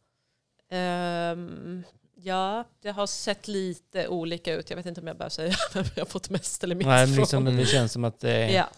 [0.71, 1.83] ehm,
[2.23, 4.69] ja, det har sett lite olika ut.
[4.69, 7.07] Jag vet inte om jag behöver säga vem jag har fått mest eller minst Nej,
[7.07, 7.21] men från.
[7.45, 8.69] liksom, det känns som att det är, Ja,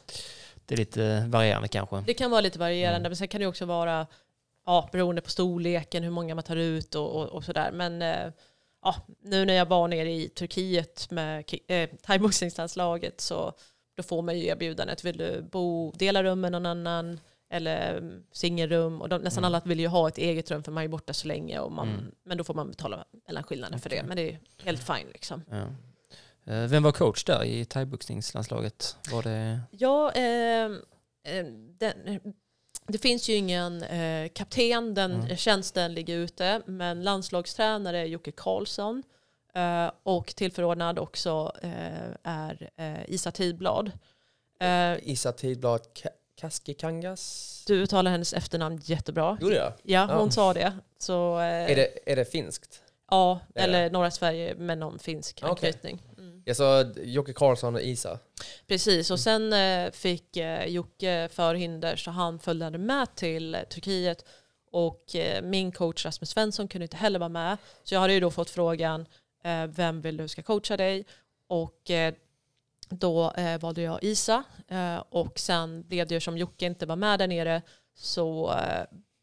[0.66, 2.04] det är lite varierande kanske.
[2.08, 3.10] det kan vara lite varierande, Mm.
[3.10, 4.08] men sen kan det också vara
[4.66, 7.72] ja, beroende på storleken, hur många man tar ut och, och, och sådär.
[7.72, 8.32] Men eh,
[8.84, 13.54] ja, nu när jag var nere i Turkiet med eh, thaiboxningslandslaget så
[13.98, 17.20] då får man ju erbjudandet, vill du bo, dela rum med någon annan
[17.54, 19.02] eller mm, singelrum?
[19.02, 21.28] Och de, nästan alla vill ju ha ett eget rum för man är borta så
[21.28, 21.60] länge.
[21.60, 22.12] Och man, Mm.
[22.24, 24.04] Men då får man betala mellanskillnaden för det.
[24.04, 25.44] Men det är helt fine liksom.
[25.50, 25.66] Ja.
[26.54, 28.98] Eh, Vem var coach där i thaiboxningslandslaget?
[29.12, 29.60] Var det...
[29.72, 30.66] Ja, eh,
[31.36, 31.46] eh,
[31.78, 32.20] den,
[32.88, 35.38] det finns ju ingen eh, kapten, den Mm.
[35.38, 39.04] tjänsten ligger ute, men landslagstränare är Jocke Karlsson
[39.54, 42.70] eh, och tillförordnad också eh, är
[43.08, 43.92] Isa Tidblad.
[45.02, 45.82] Isa Tidblad
[46.48, 47.64] Kaskikangas.
[47.68, 49.38] du uttalar hennes efternamn jättebra.
[49.42, 49.74] Gjorde jag?
[49.84, 50.32] Ja, hon Ja.
[50.32, 50.74] sa det.
[50.98, 52.82] Så, eh, Är det, är det finskt?
[53.10, 56.02] Ja, eller norra Sverige med någon finsk anknytning.
[56.18, 56.42] Mm.
[56.46, 58.20] Jag sa Jocke Karlsson och Isa.
[58.68, 64.26] Precis, och sen eh, fick eh, Jocke förhinder så han följde med till eh, Turkiet
[64.72, 67.58] och eh, min coach Rasmus Svensson kunde inte heller vara med.
[67.84, 69.06] Så jag hade ju då fått frågan
[69.44, 71.06] eh, vem vill du ska coacha dig?
[71.48, 72.14] Och eh,
[72.98, 76.96] då eh, valde jag Isa eh, och sen blev det ju som Jocke inte var
[76.96, 77.62] med där nere
[77.96, 78.54] så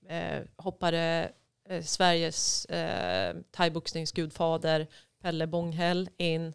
[0.09, 1.33] eh, eh, hoppade
[1.69, 4.87] eh, Sveriges eh, thaiboxningsgudfader
[5.23, 6.55] Pelle Bånghäll in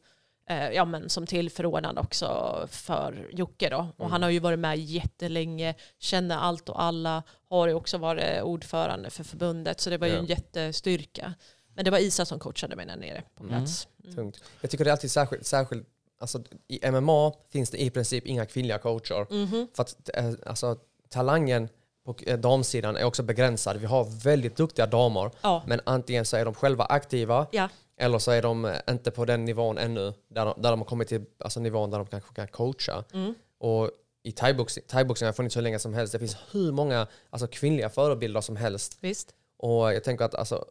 [0.49, 3.69] eh, ja, men som tillförordnad också för Jocke.
[3.69, 3.87] Då.
[3.97, 8.41] Och han har ju varit med jättelänge, känner allt och alla, har ju också varit
[8.43, 10.19] ordförande för förbundet, så det var ju Ja.
[10.19, 11.33] en jättestyrka.
[11.75, 13.87] Men det var Isa som coachade mig där nere på plats.
[14.03, 14.15] Mm.
[14.15, 14.43] Tungt.
[14.61, 15.87] Jag tycker det är alltid särskilt, särskilt
[16.25, 19.27] alltså, i MMA finns det i princip inga kvinnliga coacher.
[19.29, 19.67] Mhm.
[19.73, 20.75] För att eh, alltså,
[21.09, 21.69] talangen
[22.05, 23.77] på eh, damsidan är också begränsad.
[23.77, 25.63] Vi har väldigt duktiga damer, Ja.
[25.67, 27.69] men antingen så är de själva aktiva Ja.
[27.97, 30.85] eller så är de eh, inte på den nivån ännu, där de, där de har
[30.85, 33.03] kommit till alltså, nivån där de kanske kan coacha.
[33.13, 33.33] Mm.
[33.59, 33.91] Och
[34.23, 36.13] i thaiboxning thaiboxning har funnits hur länge som helst.
[36.13, 38.97] Det finns hur många alltså, kvinnliga förebilder som helst.
[39.01, 39.33] Visst.
[39.57, 40.65] Och jag tänker att alltså,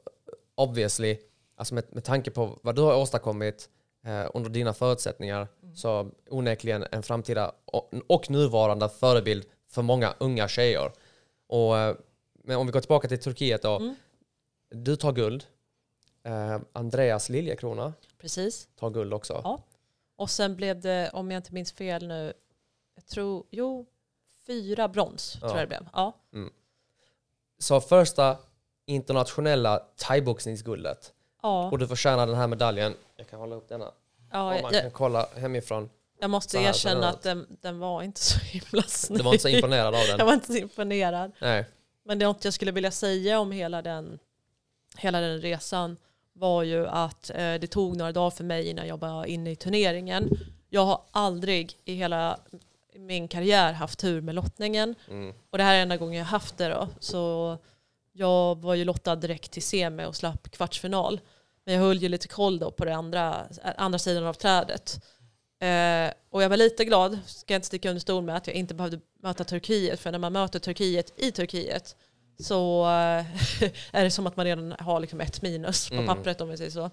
[0.55, 1.19] obviously,
[1.57, 3.69] alltså med, med tanke på vad du har åstadkommit
[4.05, 10.49] eh, under dina förutsättningar, så onekligen en framtida och, och nuvarande förebild för många unga
[10.49, 10.93] tjejer.
[11.47, 11.97] Och, eh,
[12.35, 13.77] men om vi går tillbaka till Turkiet då.
[13.77, 13.95] Mm.
[14.71, 15.45] Du tar guld.
[16.23, 18.69] Eh, Andreas Liljekrona Precis.
[18.77, 19.41] tar guld också.
[19.45, 19.63] Ja.
[20.17, 22.33] Och sen blev det, om jag inte minns fel nu,
[22.95, 23.87] jag tror, jo,
[24.47, 25.49] fyra brons Ja.
[25.49, 25.89] tror jag det blev.
[25.93, 26.13] Ja.
[27.59, 28.37] Så första
[28.87, 31.13] internationella thaiboxningsguldet.
[31.43, 31.71] Ja.
[31.71, 32.95] Och du förtjänar den här medaljen.
[33.25, 33.93] Jag kan hålla upp denna.
[34.33, 35.91] Ja, Om man jag, kan kolla hemifrån.
[36.21, 39.19] jag måste här, erkänna att den, den var inte så himla snygg.
[39.19, 40.27] Du var inte så imponerad av Jag den.
[40.27, 41.33] var inte så imponerad.
[41.39, 41.67] Nej.
[42.05, 44.19] Men det jag skulle vilja säga om hela den,
[44.97, 45.97] hela den resan
[46.33, 49.57] var ju att eh, det tog några dagar för mig innan jag var inne i
[49.57, 50.29] turneringen.
[50.69, 52.39] Jag har aldrig i hela
[52.97, 54.95] min karriär haft tur med lottningen.
[55.09, 55.35] Mm.
[55.51, 56.89] Och det här är enda gången jag haft det då.
[57.01, 57.59] Så
[58.13, 61.21] jag var ju lottad direkt till semi och slapp kvartsfinal.
[61.65, 65.01] Men jag höll ju lite koll då på den andra, andra sidan av trädet.
[65.61, 68.57] Eh, och jag var lite glad, ska jag inte sticka under stol med, att jag
[68.57, 70.01] inte behövde möta Turkiet.
[70.01, 71.97] För när man möter Turkiet i Turkiet
[72.39, 72.91] så eh,
[73.93, 76.07] är det som att man redan har liksom ett minus på Mm.
[76.07, 76.91] pappret om vi säger så.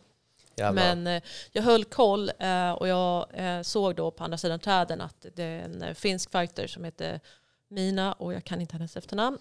[0.55, 0.95] Jävlar.
[0.95, 5.01] Men eh, jag höll koll eh, och jag eh, såg då på andra sidan träden
[5.01, 7.19] att det är en finsk fighter som heter
[7.69, 9.37] Mina och jag kan inte hennes efternamn.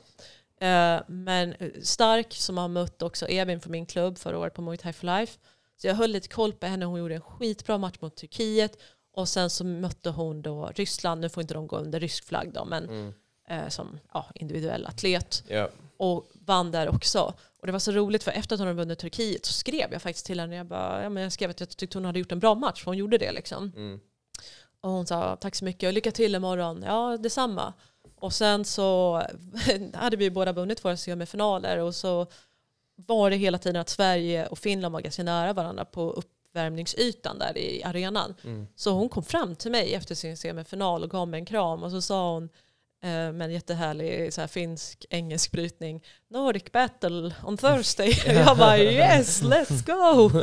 [0.60, 4.76] Eh, men stark som har mött också Evin från min klubb förra året på Muay
[4.76, 5.38] Thai for Life.
[5.76, 6.84] Så jag höll lite koll på henne.
[6.84, 8.76] Hon gjorde en skitbra match mot Turkiet
[9.14, 11.20] och sen så mötte hon då Ryssland.
[11.20, 13.12] Nu får inte de gå under rysk flagg då, men Mm.
[13.48, 15.68] eh, som ja, individuell atlet Ja.
[15.96, 17.34] och vann där också.
[17.60, 20.02] Och det var så roligt för efter att hon hade vunnit Turkiet så skrev jag
[20.02, 20.56] faktiskt till henne.
[20.56, 22.80] Jag, bara, ja, men jag skrev att jag tyckte hon hade gjort en bra match
[22.84, 23.72] för hon gjorde det liksom.
[23.76, 24.00] Mm.
[24.80, 26.82] Och hon sa tack så mycket och lycka till imorgon.
[26.86, 27.72] Ja, detsamma.
[28.20, 29.22] Och sen så
[29.94, 32.26] hade vi båda vunnit våra semifinaler och så
[33.06, 37.58] var det hela tiden att Sverige och Finland var ganska nära varandra på uppvärmningsytan där
[37.58, 38.34] i arenan.
[38.44, 38.66] Mm.
[38.76, 41.90] Så hon kom fram till mig efter sin semifinal och gav mig en kram och
[41.90, 42.48] så sa hon
[43.02, 48.22] eh, med en jättehärlig så här, finsk engelsk brytning Nordic battle on Thursday.
[48.26, 50.40] jag bara yes, let's go!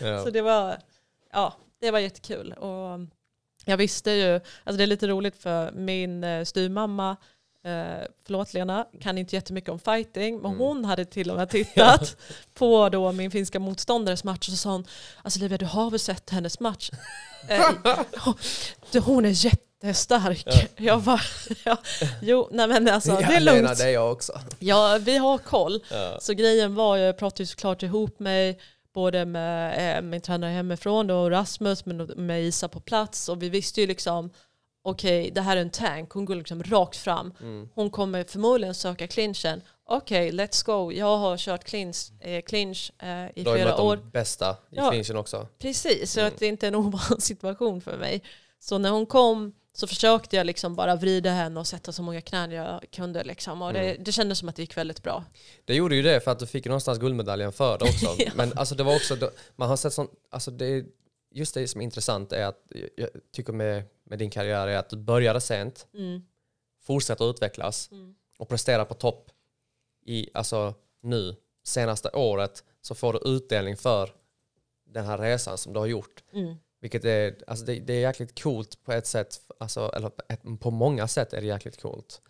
[0.06, 0.24] Ja.
[0.24, 0.78] Så det var,
[1.32, 2.52] ja, det var jättekul.
[2.52, 3.00] Och
[3.64, 7.10] jag visste ju, alltså det är lite roligt för min eh, styvmamma,
[7.64, 10.58] eh, förlåt Lena, kan inte jättemycket om fighting, men Mm.
[10.58, 12.16] hon hade till och med tittat
[12.54, 14.84] på då min finska motståndares match och så sa hon,
[15.22, 16.90] alltså Livia du har väl sett hennes match?
[17.48, 17.60] Eh,
[19.04, 20.70] hon- är jättestark.
[20.76, 21.20] Jag bara,
[21.64, 21.76] ja,
[22.22, 23.78] jo, nej men alltså Ja, det är Lena, lugnt.
[23.78, 24.40] det är jag också.
[24.58, 25.84] Ja, vi har koll.
[25.90, 26.18] Ja.
[26.20, 28.58] Så grejen var, jag pratade ju såklart ihop mig
[28.94, 33.48] både med eh, min tränare hemifrån då, Rasmus, men med Isa på plats och vi
[33.48, 34.30] visste ju liksom
[34.82, 37.32] okej, det här är en tank, hon går liksom rakt fram.
[37.40, 37.68] Mm.
[37.74, 39.60] Hon kommer förmodligen söka clinchen.
[39.88, 40.92] Okej, let's go.
[40.92, 43.96] Jag har kört clinch, eh, clinch eh, i har ju flera mött år.
[43.96, 44.90] de bästa i Ja.
[44.90, 45.46] clinchen också.
[45.58, 46.32] Precis, så Mm.
[46.32, 48.22] att det inte är en ovan situation för mig.
[48.58, 52.20] Så när hon kom så försökte jag liksom bara vrida henne och sätta så många
[52.20, 53.24] knän jag kunde.
[53.24, 53.62] Liksom.
[53.62, 54.04] Och det, Mm.
[54.04, 55.24] det kändes som att det gick väldigt bra.
[55.64, 58.06] Det gjorde ju det för att du fick någonstans guldmedaljen för det också.
[58.18, 58.32] Ja.
[58.34, 60.84] Men alltså det var också, man har sett sånt, alltså det,
[61.30, 62.62] just det som är intressant är att
[62.96, 66.22] jag tycker med, med din karriär är att du började sent, Mm.
[66.82, 68.14] fortsätter utvecklas Mm.
[68.38, 69.30] och presterar på topp
[70.06, 74.10] i, alltså nu, senaste året så får du utdelning för
[74.86, 76.22] den här resan som du har gjort.
[76.32, 76.54] Mm.
[76.80, 80.42] Vilket är, alltså det, det är jäkligt coolt på ett sätt, alltså, eller på ett,
[80.60, 82.22] på många sätt är det jäkligt coolt.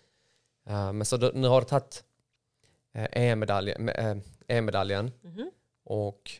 [0.67, 2.05] Eh, men så du, nu har du tagit
[2.97, 4.17] uh, EM-medaljen, eh,
[4.49, 5.51] EM-medaljen Mhm.
[5.85, 6.31] och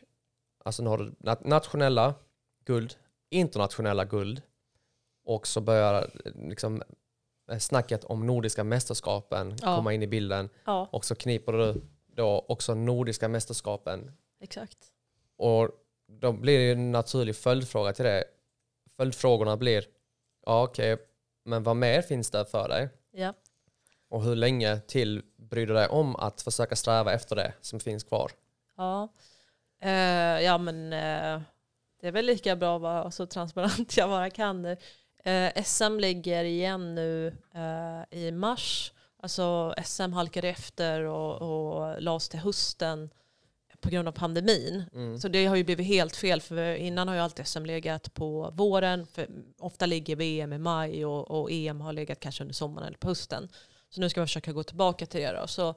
[0.65, 2.13] alltså nu har du nat- nationella
[2.65, 2.95] guld,
[3.29, 4.41] internationella guld
[5.25, 6.83] och så börjar liksom
[7.59, 9.75] snacket om nordiska mästerskapen Ja.
[9.75, 14.77] komma in i bilden Ja, och så kniper du då också nordiska mästerskapen exakt.
[15.37, 15.69] och
[16.07, 18.23] då blir det ju en naturlig följdfråga till det.
[18.97, 19.85] Följdfrågorna blir,
[20.45, 20.97] ja okej,
[21.43, 22.89] men vad mer finns det för dig?
[23.11, 23.33] Ja.
[24.09, 28.03] Och hur länge till bryr du dig om att försöka sträva efter det som finns
[28.03, 28.31] kvar?
[28.77, 29.09] Ja,
[29.81, 29.91] eh,
[30.43, 31.41] ja men eh,
[32.01, 34.77] det är väl lika bra att vara så transparent jag bara kan nu.
[35.23, 37.37] Eh, SM ligger igen nu
[38.09, 38.91] i mars.
[39.21, 43.09] Alltså SM halkade efter och, och lades till hösten
[43.85, 44.83] på grund av pandemin.
[44.93, 45.19] Mm.
[45.19, 48.51] Så det har ju blivit helt fel för innan har ju alltid SM legat på
[48.53, 49.07] våren.
[49.07, 52.97] För ofta ligger VM i maj och, och EM har legat kanske under sommaren eller
[52.97, 53.49] på hösten.
[53.89, 55.47] Så nu ska vi försöka gå tillbaka till det då.
[55.47, 55.75] Så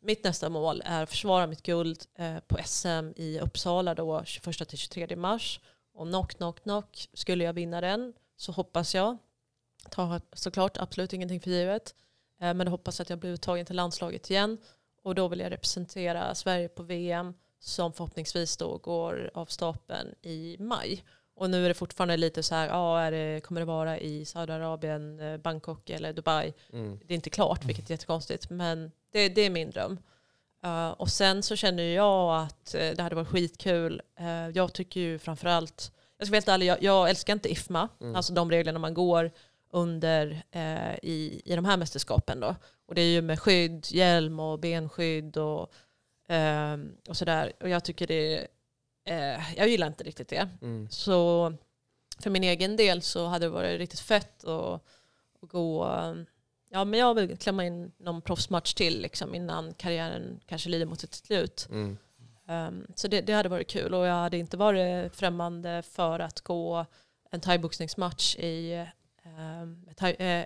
[0.00, 4.68] mitt nästa mål är att försvara mitt guld eh, på SM i Uppsala då 21
[4.68, 5.60] till 23 mars.
[5.94, 7.08] Och knock, knock, knock.
[7.12, 9.16] Skulle jag vinna den så hoppas jag,
[9.90, 11.94] tar såklart absolut ingenting för givet,
[12.40, 14.58] eh, men jag hoppas att jag blir uttagen till landslaget igen.
[15.02, 20.56] Och då vill jag representera Sverige på VM som förhoppningsvis då går av stapeln i
[20.58, 21.04] maj.
[21.34, 24.24] Och nu är det fortfarande lite så här, ja, är det, kommer det vara i
[24.24, 26.52] Saudiarabien, eh, Bangkok eller Dubai?
[26.72, 27.00] Mm.
[27.04, 29.98] Det är inte klart, vilket är jättekonstigt, men det, det är min dröm.
[30.64, 34.02] Eh, och sen så känner jag att eh, det hade varit skitkul.
[34.20, 37.88] Uh, jag tycker ju framförallt, jag ska vara helt ärlig, jag, jag älskar inte IFMA,
[38.00, 38.16] Mm.
[38.16, 39.30] alltså de reglerna man går
[39.72, 40.42] under
[41.02, 42.54] i, i de här mästerskapen då.
[42.86, 45.72] Och det är ju med skydd, hjälm och benskydd och,
[46.28, 47.52] ehm, och sådär.
[47.60, 48.46] Och jag tycker det,
[49.04, 50.48] eh, jag gillar inte riktigt det.
[50.62, 50.88] Mm.
[50.90, 51.52] Så
[52.18, 54.82] för min egen del så hade det varit riktigt fett att,
[55.40, 56.26] gå, um,
[56.70, 61.04] ja men jag vill klämma in någon proffsmatch till liksom innan karriären kanske lider mot
[61.04, 61.68] ett slut.
[61.70, 61.96] Mm.
[62.48, 66.40] Um, så det, det hade varit kul och jag hade inte varit främmande för att
[66.40, 66.86] gå
[67.30, 68.86] en thaiboxningsmatch i um,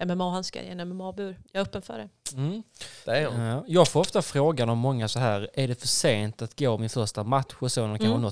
[0.07, 1.39] MMA-handskar i en MMA-bur.
[1.53, 2.09] Jag är öppen för det.
[2.37, 2.63] Mm.
[3.05, 6.59] Det är jag får ofta frågan av många så här, är det för sent att
[6.59, 8.23] gå min första match och så när det kan Mm.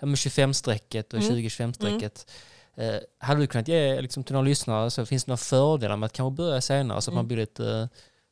[0.00, 1.30] med 25-strecket och Mm.
[1.36, 2.30] 20-25-strecket.
[2.74, 6.06] Eh, hade du kunnat ge liksom, till några lyssnare, så finns det några fördelar med
[6.06, 7.16] att kanske börja senare så att Mm.
[7.16, 7.70] man blir lite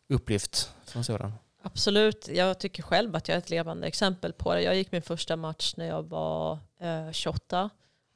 [0.09, 1.33] eh, upplyft som sådan?
[1.63, 4.63] Absolut, jag tycker själv att jag är ett levande exempel på det.
[4.63, 7.71] Jag gick min första match när jag var eh, 28.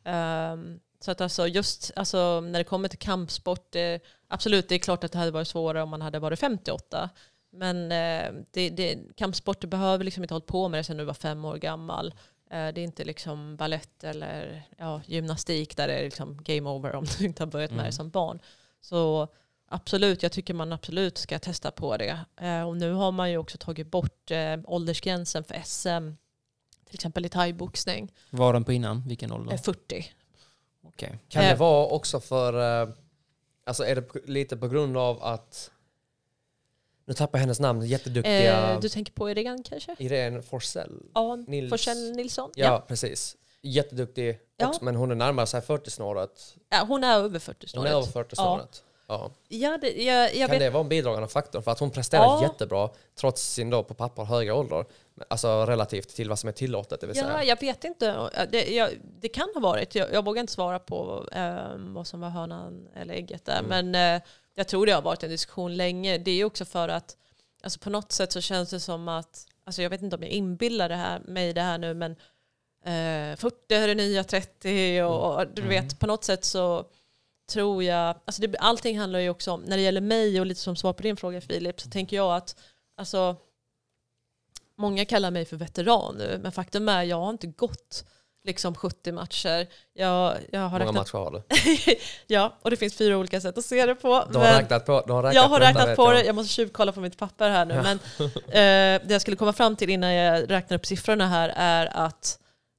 [0.05, 4.79] Ehm, så att alltså just alltså, när det kommer till kampsport, eh, absolut det är
[4.79, 7.11] klart att det hade varit svårare om man hade varit 58.
[7.53, 11.15] Men eh, det, det, kampsport, behöver liksom inte hålla på med det sedan du var
[11.15, 12.15] fem år gammal.
[12.51, 16.95] Eh, det är inte liksom ballett eller ja, gymnastik där det är liksom game over
[16.95, 17.87] om du inte har börjat med Mm.
[17.91, 18.41] det som barn.
[18.81, 19.29] Så
[19.73, 22.19] Absolut, jag tycker man absolut ska testa på det.
[22.41, 26.15] Eh, och nu har man ju också tagit bort eh, åldersgränsen för SM,
[26.87, 29.09] till exempel i thaiboxning, Var den på innan?
[29.09, 29.53] Vilken ålder?
[29.55, 30.13] eh, 40.
[31.09, 31.19] Okej.
[31.29, 31.59] Kan det Eh.
[31.59, 32.89] vara också för, eh,
[33.67, 35.71] alltså är det lite på grund av att
[37.07, 39.97] Nu tappar jag hennes namn, jätteduktiga Eh, du tänker på Irene kanske?
[39.99, 41.03] Irene Forsell.
[41.15, 42.51] Ja, Nils- Forsell Nilsson?
[42.55, 43.37] Ja, precis.
[43.63, 44.69] Jätteduktig Ja.
[44.69, 46.57] också, men hon är närmare sig 40-snåret.
[46.69, 48.83] Ja, hon är över 40 Hon är över 40-snåret.
[49.09, 49.31] Ja.
[49.49, 50.61] Ja, det, jag, jag Kan vet.
[50.61, 51.61] det vara en bidragande faktor?
[51.61, 52.43] För att hon presterar Ja.
[52.43, 54.85] jättebra trots sin då på papper höga ålder.
[55.29, 57.45] Alltså relativt till vad som är tillåtet, det vill Ja, säga.
[57.45, 58.31] jag vet inte.
[58.51, 59.95] Det, jag, det kan ha varit.
[59.95, 63.59] Jag, jag vågar inte svara på eh, vad som var hönan eller ägget där.
[63.59, 63.91] Mm.
[63.91, 64.23] Men eh,
[64.55, 66.19] jag tror det har varit en diskussion länge.
[66.19, 67.17] Det är också för att
[67.63, 70.33] alltså på något sätt så känns det som att, alltså jag vet inte om jag
[70.33, 72.13] inbillar det här, mig det här nu, men
[72.85, 76.85] eh, 40 är det nya 30 och, och du vet på något sätt så
[77.51, 80.61] tror jag, alltså det, allting handlar ju också om, när det gäller mig och lite
[80.61, 82.57] som svar på din fråga Filip, så tänker jag att
[82.97, 83.37] alltså
[84.81, 88.05] Många kallar mig för veteran nu, men faktum är jag har inte gått
[88.45, 89.67] liksom 70 matcher.
[89.93, 91.43] Jag, jag har många räknat, matcher har du?
[92.35, 94.25] ja, och det finns fyra olika sätt att se det på.
[94.33, 96.15] Du har men räknat på, du har räknat jag har räknat på jag.
[96.15, 97.75] det, jag måste tjuvkolla på mitt papper här nu.
[97.75, 97.99] Men
[98.49, 102.39] eh, det jag skulle komma fram till innan jag räknar upp siffrorna här är att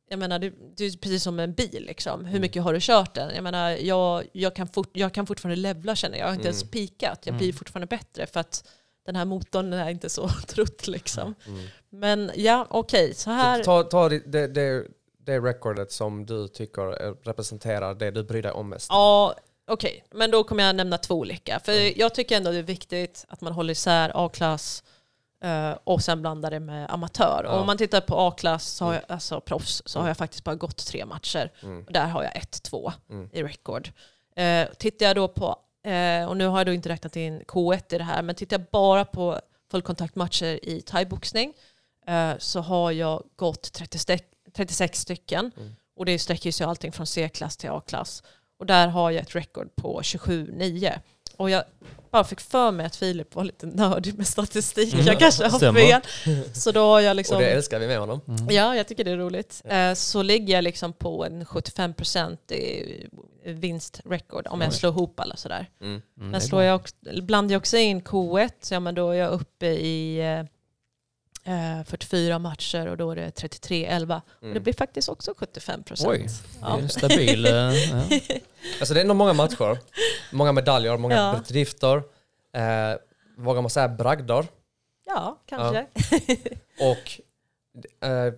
[0.10, 1.86] jag menar, det, det är precis som en bil.
[1.88, 2.20] Liksom.
[2.20, 2.32] Mm.
[2.32, 3.36] Hur mycket har du kört den?
[3.36, 6.24] Jag, menar, jag, jag, kan, fort, jag kan fortfarande levla känner jag.
[6.24, 6.56] Jag har inte Mm.
[6.56, 7.20] ens pikat.
[7.24, 8.68] Jag blir fortfarande bättre för att
[9.06, 10.88] den här motorn är inte så trött.
[10.88, 11.36] Liksom.
[11.48, 11.68] Mm.
[11.90, 13.14] Men ja, okej.
[13.14, 13.58] så här.
[13.58, 14.88] Så Ta, ta det, det, det,
[15.18, 18.88] det recordet som du tycker eh, representerar det du bryr dig om mest.
[18.90, 19.36] Ja,
[19.68, 20.04] okej.
[20.12, 21.60] Men då kommer jag nämna två olika.
[21.60, 24.84] För jag tycker ändå det är viktigt att man håller isär A-klass
[25.44, 27.42] eh, och sen blandar det med amatör.
[27.46, 27.52] Ja.
[27.54, 30.44] Och om man tittar på A-klass, så har jag, alltså proffs, så har jag faktiskt
[30.44, 31.52] bara gått tre matcher.
[31.64, 31.84] Mm.
[31.86, 33.30] Och där har jag 1-2 Mm.
[33.34, 33.90] i record.
[34.36, 37.94] Eh, tittar jag då på, eh, och nu har jag då inte räknat in K1
[37.94, 39.40] i det här, men tittar jag bara på
[39.72, 41.54] fullkontaktmatcher i thaiboxning
[42.08, 45.52] eh, så har jag gått 30 styck- 36 stycken.
[45.58, 45.70] Mm.
[45.96, 48.24] Och det sträcker sig allting från C-klass till A-klass.
[48.60, 51.00] Och där har jag ett record på 27-9.
[51.42, 51.64] Och jag
[52.12, 54.94] bara fick för mig att Filip var lite nördig med statistik.
[54.94, 55.06] Mm.
[55.06, 55.80] Jag kanske har Stämmer.
[55.82, 56.02] fel.
[56.54, 57.36] Så då har jag liksom...
[57.38, 58.22] Och det älskar vi med honom.
[58.50, 59.62] Ja, jag tycker det är roligt.
[59.66, 63.08] Eh, Så ligger jag liksom på en 75% i
[63.46, 65.70] vinstrecord om jag slår ihop alla sådär.
[65.82, 66.02] Mm.
[66.18, 69.16] Mm, Men slår jag också, blandar jag också in K1, så ja, men då är
[69.16, 70.20] jag uppe i
[71.44, 74.16] eh, eh, 44 matcher och då är det 33-11.
[74.16, 74.64] Och det Mm.
[74.64, 76.08] blir faktiskt också 75%.
[76.10, 76.28] Oj,
[76.62, 76.78] Ja.
[76.78, 77.46] det är stabil.
[77.46, 78.04] eh, ja.
[78.80, 79.78] Alltså det är nog många matcher,
[80.32, 81.36] många medaljer, många Ja.
[81.48, 81.98] bedrifter.
[82.54, 82.98] Eh,
[83.38, 84.48] vågar man säga bragder?
[85.06, 85.86] Ja, kanske.
[86.82, 87.22] Och
[88.08, 88.34] eh,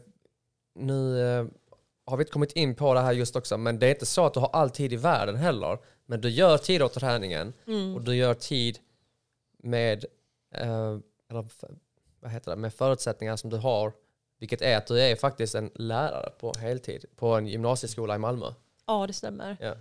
[0.76, 1.46] nu eh,
[2.06, 4.26] har vi inte kommit in på det här just också, men det är inte så
[4.26, 5.78] att du har all tid i världen heller.
[6.06, 7.96] Men du gör tid åt träningen Mm.
[7.96, 8.80] och du gör tid
[9.64, 10.06] med,
[10.56, 10.98] eh,
[11.30, 11.46] eller,
[12.24, 13.94] vad heter det, med förutsättningar som du har,
[14.40, 18.46] vilket är att du är faktiskt en lärare på heltid på en gymnasieskola i Malmö.
[18.88, 19.58] Ja, det stämmer.
[19.60, 19.74] Ja.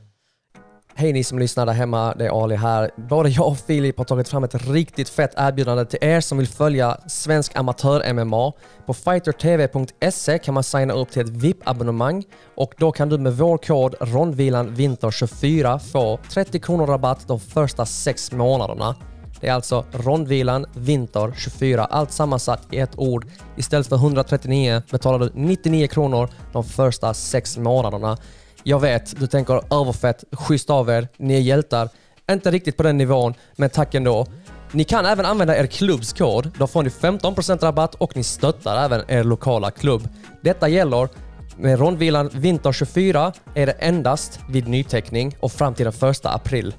[0.94, 2.90] Hej ni som lyssnar där hemma, det är Ali här.
[2.96, 6.48] Både jag och Filip har tagit fram ett riktigt fett erbjudande till er som vill
[6.48, 8.52] följa svensk amatör-MMA.
[8.86, 12.24] På fightertv.se kan man signa upp till ett VIP-abonnemang
[12.54, 18.32] och då kan du med vår kod rondvilanvinter24 få 30 kronor rabatt de första sex
[18.32, 18.96] månaderna.
[19.42, 23.26] Det är alltså rondvilan vinter 24, allt sammansatt i ett ord.
[23.56, 28.16] Istället för 139 betalar du 99 kronor de första sex månaderna.
[28.62, 31.88] Jag vet, du tänker överfett, schysst av er, ni är hjältar.
[32.30, 34.26] Inte riktigt på den nivån, men tack ändå.
[34.72, 36.50] Ni kan även använda er klubbs kod.
[36.58, 40.08] Då får ni 15% rabatt och ni stöttar även er lokala klubb.
[40.42, 41.08] Detta gäller
[41.56, 46.74] med rondvilan Vinter 24 är det endast vid nyteckning och fram till den 1 april.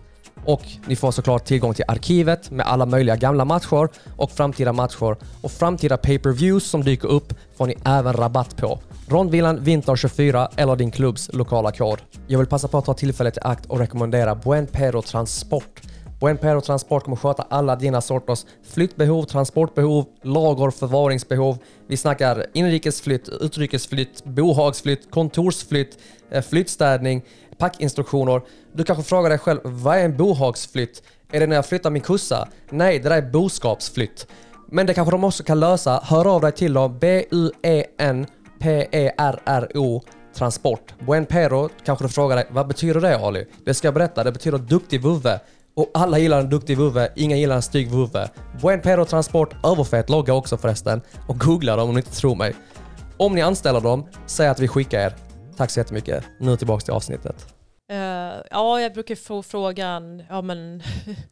[0.45, 5.15] Och ni får såklart tillgång till arkivet med alla möjliga gamla matcher och framtida matcher.
[5.41, 8.79] Och framtida pay-per-views som dyker upp får ni även rabatt på.
[9.07, 12.01] Rondvillan Vinter 24 eller din klubbs lokala kod.
[12.27, 15.81] Jag vill passa på att ta tillfället i akt och rekommendera Buen Pero Transport.
[16.19, 21.57] Buen Pero Transport kommer sköta alla dina sorters flyttbehov, transportbehov, lager, förvaringsbehov.
[21.87, 25.97] Vi snackar inrikesflytt, utrikesflytt, bohagsflytt, kontorsflytt,
[26.31, 27.21] eh, flyttstädning,
[27.57, 28.41] packinstruktioner.
[28.73, 31.03] Du kanske frågar dig själv, vad är en bohagsflytt?
[31.31, 32.47] Är det när jag flyttar min kossa?
[32.69, 34.27] Nej, det där är boskapsflytt.
[34.71, 36.01] Men det kanske de också kan lösa.
[36.03, 36.99] Hör av dig till dem.
[36.99, 38.33] B-U-E-N-P-E-R-R-O
[40.33, 40.93] Transport.
[40.99, 43.47] Buen Pero kanske du frågar dig, vad betyder det Ali?
[43.65, 45.39] Det ska jag berätta, det betyder duktig vovve.
[45.75, 48.29] Och alla gillar en duktig vovve, ingen gillar en stygg vovve.
[48.61, 51.01] Buen Pero Transport, överfett logga också förresten.
[51.27, 52.55] Och googla dem om ni inte tror mig.
[53.17, 55.15] Om ni anställer dem, säg att vi skickar er.
[55.57, 56.23] Tack så jättemycket.
[56.39, 57.52] Nu tillbaks till avsnittet.
[57.87, 60.83] Eh, ja, jag brukar få frågan, ja men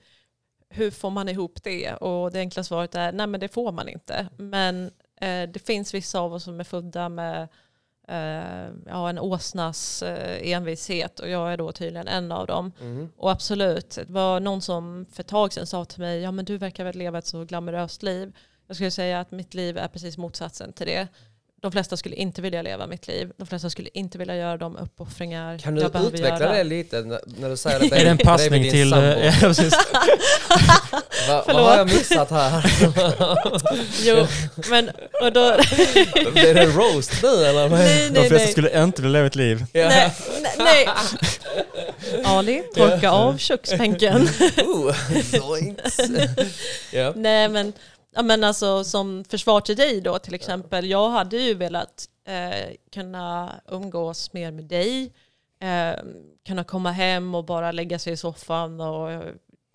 [0.70, 1.94] hur får man ihop det?
[1.94, 4.28] Och det enkla svaret är, nej men det får man inte.
[4.38, 4.86] Men
[5.22, 7.48] eh, det finns vissa av oss som är födda med
[8.08, 10.04] eh, ja, en åsnas
[10.42, 12.72] envishet och jag är då tydligen en av dem.
[12.82, 13.12] Mhm.
[13.18, 16.46] Och absolut, det var någon som för ett tag sedan sa till mig, ja men
[16.46, 18.34] du verkar väl leva ett så glamoröst liv.
[18.68, 21.08] Jag skulle säga att mitt liv är precis motsatsen till det.
[21.62, 23.32] De flesta skulle inte vilja leva mitt liv.
[23.38, 26.52] De flesta skulle inte vilja göra de uppoffringar Kan du jag utveckla göra.
[26.54, 28.94] det lite när, du säger att Är det en passning till...
[28.94, 29.00] eh.
[31.28, 32.66] Va, vad har jag missat här?
[34.04, 34.28] Jo,
[34.70, 34.90] men
[35.22, 35.58] och då...
[36.34, 37.70] Blir det roast nu eller?
[37.70, 38.52] nej, De nej, flesta nej.
[38.52, 39.66] skulle inte vilja leva ett liv.
[39.74, 39.88] Ja.
[39.88, 40.88] nej, nej, nej.
[42.26, 44.30] Ali, torka av köksbänken.
[44.66, 45.98] Ooh, zoinks.
[46.92, 47.14] ja.
[47.16, 47.74] Nej men,
[48.16, 50.90] ja, men alltså som försvar till dig då till exempel.
[50.90, 55.14] Jag hade ju velat eh, kunna umgås mer med dig.
[55.62, 56.00] Eh,
[56.48, 59.22] kunna komma hem och bara lägga sig i soffan och eh,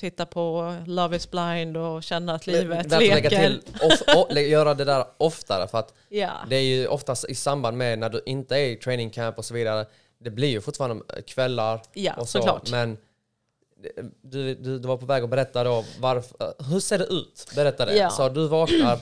[0.00, 3.28] titta på Love is blind och känna att livet lägga leker.
[3.30, 6.30] till, off, o, göra det där oftare för att Ja.
[6.50, 9.44] det är ju oftast i samband med när du inte är i training camp och
[9.44, 9.86] så vidare.
[10.18, 12.38] Det blir ju fortfarande kvällar Ja, och så.
[12.38, 12.70] såklart.
[12.70, 12.96] Men
[14.22, 17.50] du, du, du var på väg att berätta då varför, hur ser det ut?
[17.54, 17.96] Berätta det.
[17.96, 18.10] Ja.
[18.10, 18.98] Så du vaknar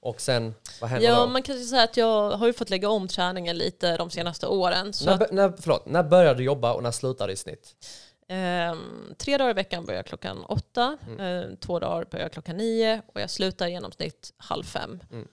[0.00, 1.26] och sen, vad händer Ja, då?
[1.26, 4.92] man kan säga att jag har ju fått lägga om träningen lite de senaste åren.
[4.92, 7.74] Så när, att, när, förlåt, när började du jobba och när slutade du i snitt?
[8.28, 11.20] ehm, tre dagar i veckan börjar klockan åtta, Mm.
[11.50, 15.00] eh, två dagar börjar klockan nio och jag slutar i genomsnitt halv fem.
[15.12, 15.26] Mm.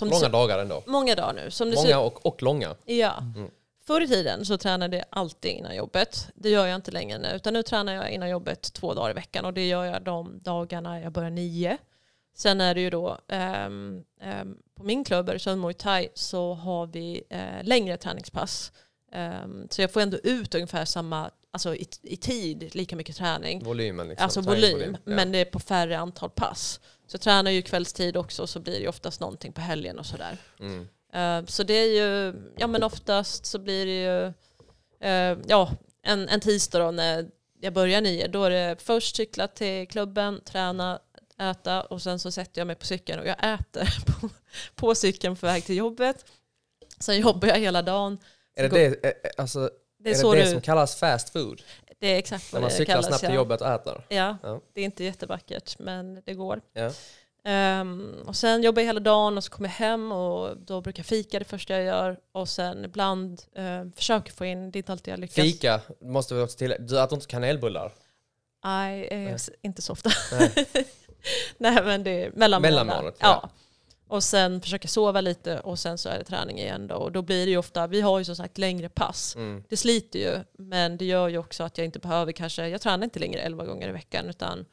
[0.00, 0.82] Det Många dagar ändå.
[0.86, 1.32] många dagar
[1.64, 1.72] nu.
[1.74, 2.74] Många och, och långa.
[2.84, 3.12] ja.
[3.36, 3.50] Mm.
[3.86, 6.28] Förr i tiden så tränade jag alltid innan jobbet.
[6.34, 7.28] Det gör jag inte längre nu.
[7.28, 9.44] Utan nu tränar jag innan jobbet två dagar i veckan.
[9.44, 11.78] Och det gör jag de dagarna jag börjar nio.
[12.36, 16.86] Sen är det ju då ehm, ehm, på min klubb, Öresund Muay Thai, så har
[16.86, 18.72] vi eh, längre träningspass.
[19.12, 23.64] Ehm, så jag får ändå ut ungefär samma, alltså i, i tid, lika mycket träning.
[23.64, 24.24] Volymen liksom.
[24.24, 24.96] Alltså volym.
[25.04, 25.14] Ja.
[25.14, 26.80] men det är på färre antal pass.
[27.06, 30.06] Så jag tränar ju kvällstid också så blir det ju oftast någonting på helgen och
[30.06, 30.38] sådär.
[30.60, 30.88] Mm.
[31.14, 34.26] Eh, så det är ju, ja men oftast så blir det ju,
[35.10, 35.70] eh, ja
[36.02, 37.26] en, en tisdag då när
[37.60, 41.00] jag börjar nio, då är det först cykla till klubben, träna,
[41.40, 43.88] äta och sen så sätter jag mig på cykeln och jag äter
[44.20, 44.28] på,
[44.74, 46.24] på cykeln på väg till jobbet.
[47.00, 48.18] Sen jobbar jag hela dagen.
[48.56, 51.62] Är det det, eh, alltså, Det är är, det, det du, som kallas fast food?
[51.98, 53.06] det är exakt När vad man det cyklar kallas.
[53.06, 53.28] snabbt ja.
[53.28, 54.06] till jobbet och äter?
[54.08, 54.60] Ja, Ja.
[54.74, 56.60] det är inte jättevackert men det går.
[56.72, 56.90] Ja.
[57.46, 61.00] Ehm, och sen jobbar jag hela dagen och så kommer jag hem och då brukar
[61.00, 62.18] jag fika det första jag gör.
[62.32, 65.34] Och sen ibland uh, försöker få in, det är inte alltid jag lyckas.
[65.34, 66.76] Fika måste vi också till.
[66.78, 67.92] Du äter inte kanelbullar?
[68.64, 70.10] Nej, eh, inte så ofta.
[70.32, 70.52] Nej.
[71.58, 72.70] Nej men det är mellanmål.
[72.70, 73.40] Mellanmålet, ja.
[73.42, 73.50] ja.
[74.08, 76.94] Och sen försöka sova lite och sen så är det träning igen då.
[76.94, 79.36] Och då blir det ju ofta, vi har ju som sagt längre pass.
[79.36, 79.64] Mm.
[79.68, 83.04] Det sliter ju, men det gör ju också att jag inte behöver kanske, jag tränar
[83.04, 84.64] inte längre 11 gånger i veckan utan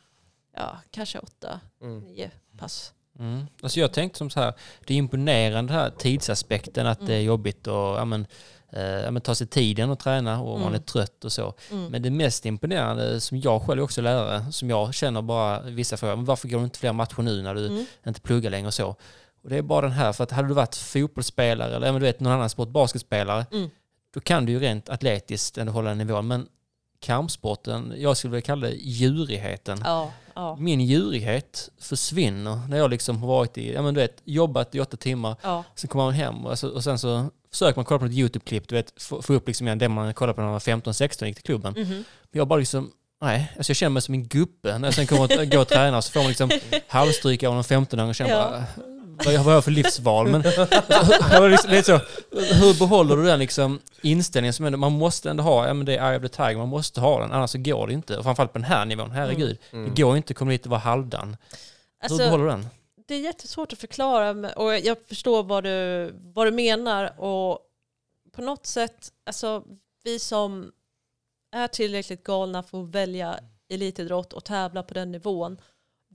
[0.56, 2.00] ja, kanske 8, Mm.
[2.00, 2.32] 9
[2.62, 2.94] pass.
[3.20, 3.46] Mm.
[3.64, 4.54] Alltså jag tänkte som så här,
[4.86, 8.26] det är imponerande här tidsaspekten att det är jobbigt att ja, men,
[8.74, 10.74] eh, ja, men ta sig tiden att träna och man Mm.
[10.82, 11.54] är trött och så.
[11.72, 11.86] Mm.
[11.86, 15.98] Men det mest imponerande som jag själv också är lärare, som jag känner bara vissa
[15.98, 17.86] frågor, men varför går du inte fler matcher nu när du Mm.
[18.08, 18.96] inte pluggar längre och så?
[19.44, 22.02] Och det är bara den här, för att hade du varit fotbollsspelare eller ja, men
[22.02, 23.70] du vet, någon annan sport, basketspelare, Mm.
[24.14, 26.28] då kan du ju rent atletiskt ändå hålla den nivån.
[26.28, 26.48] Men
[27.02, 29.82] kampsporten, jag skulle vilja kalla det djurigheten.
[29.84, 34.22] Ja, ja, Min djurighet försvinner när jag liksom har varit i, ja men du vet,
[34.24, 35.64] jobbat i åtta timmar, ja.
[35.76, 38.68] sen kommer man hem och, så, och sen så försöker man kolla på ett YouTube-klipp,
[38.68, 41.22] du vet, få, få upp liksom igen det man kollade på när man var 15-16
[41.22, 41.74] och gick till klubben.
[41.78, 41.88] Mhm.
[41.90, 42.92] Men jag bara liksom,
[43.22, 45.68] nej, alltså jag känner mig som en gubbe när jag sen kommer att gå och
[45.68, 46.50] träna så får man liksom
[46.88, 48.50] halvstryk av någon 15-åring och känner Ja.
[48.50, 48.64] bara,
[49.26, 50.28] vad jag har för livsval?
[50.28, 50.42] Men
[51.68, 52.00] liksom,
[52.32, 56.12] hur behåller du den liksom inställningen som man måste ändå ha, ja men det är
[56.12, 58.18] Eye of the Tiger, man måste ha den, annars så går det inte.
[58.18, 59.58] Och framförallt på den här nivån, herregud.
[59.72, 59.86] Mm.
[59.96, 61.28] Det går inte att komma dit och vara halvdan.
[61.28, 61.38] hur
[62.04, 62.68] Alltså, behåller du den?
[63.08, 67.60] det är jättesvårt att förklara och jag förstår vad du, vad du menar och
[68.32, 69.64] på något sätt, alltså
[70.04, 70.72] vi som
[71.56, 75.58] är tillräckligt galna för att välja elitidrott och tävla på den nivån,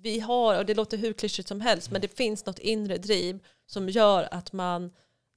[0.02, 3.44] vi har, och det låter hur klyschigt som helst, men det finns något inre driv
[3.66, 4.92] som gör att man,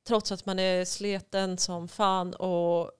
[0.07, 2.91] trots att man är sleten som fan och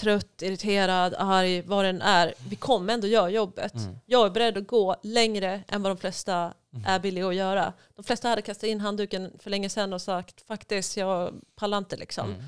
[0.00, 3.74] trött, irriterad, arg, vad den är, vi kommer ändå göra jobbet.
[3.74, 3.96] Mm.
[4.06, 6.54] Jag är beredd att gå längre än vad de flesta
[6.86, 7.72] är villiga att göra.
[7.94, 11.96] De flesta hade kastat in handduken för länge sedan och sagt faktiskt, jag pallar inte
[11.96, 12.30] liksom.
[12.30, 12.42] Mm.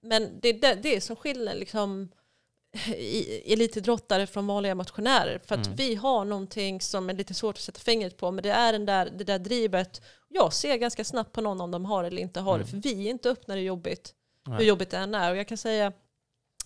[0.00, 2.08] Men det är det, det som skiljer liksom,
[3.44, 5.38] elitidrottare från vanliga motionärer.
[5.46, 5.76] För att Mm.
[5.76, 8.86] vi har någonting som är lite svårt att sätta fingret på, men det är den
[8.86, 10.02] där, det där drivet.
[10.28, 13.06] Jag ser ganska snabbt på någon om de har eller inte har det, för vi
[13.06, 14.14] är inte upp när det är jobbigt,
[14.46, 14.66] hur Nej.
[14.66, 15.30] jobbigt det än är.
[15.30, 15.92] Och jag kan säga,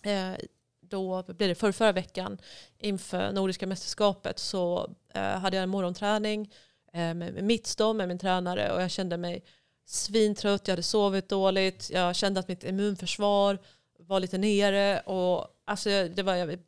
[0.03, 0.33] eh,
[0.81, 2.39] då blir det för förra veckan
[2.79, 6.53] inför Nordiska mästerskapet så eh, hade jag en morgonträning
[6.93, 9.45] eh, med, med mittstå med min tränare och jag kände mig
[9.87, 13.59] svintrött, jag hade sovit dåligt, jag kände att mitt immunförsvar
[14.07, 16.59] var lite nere och alltså det var,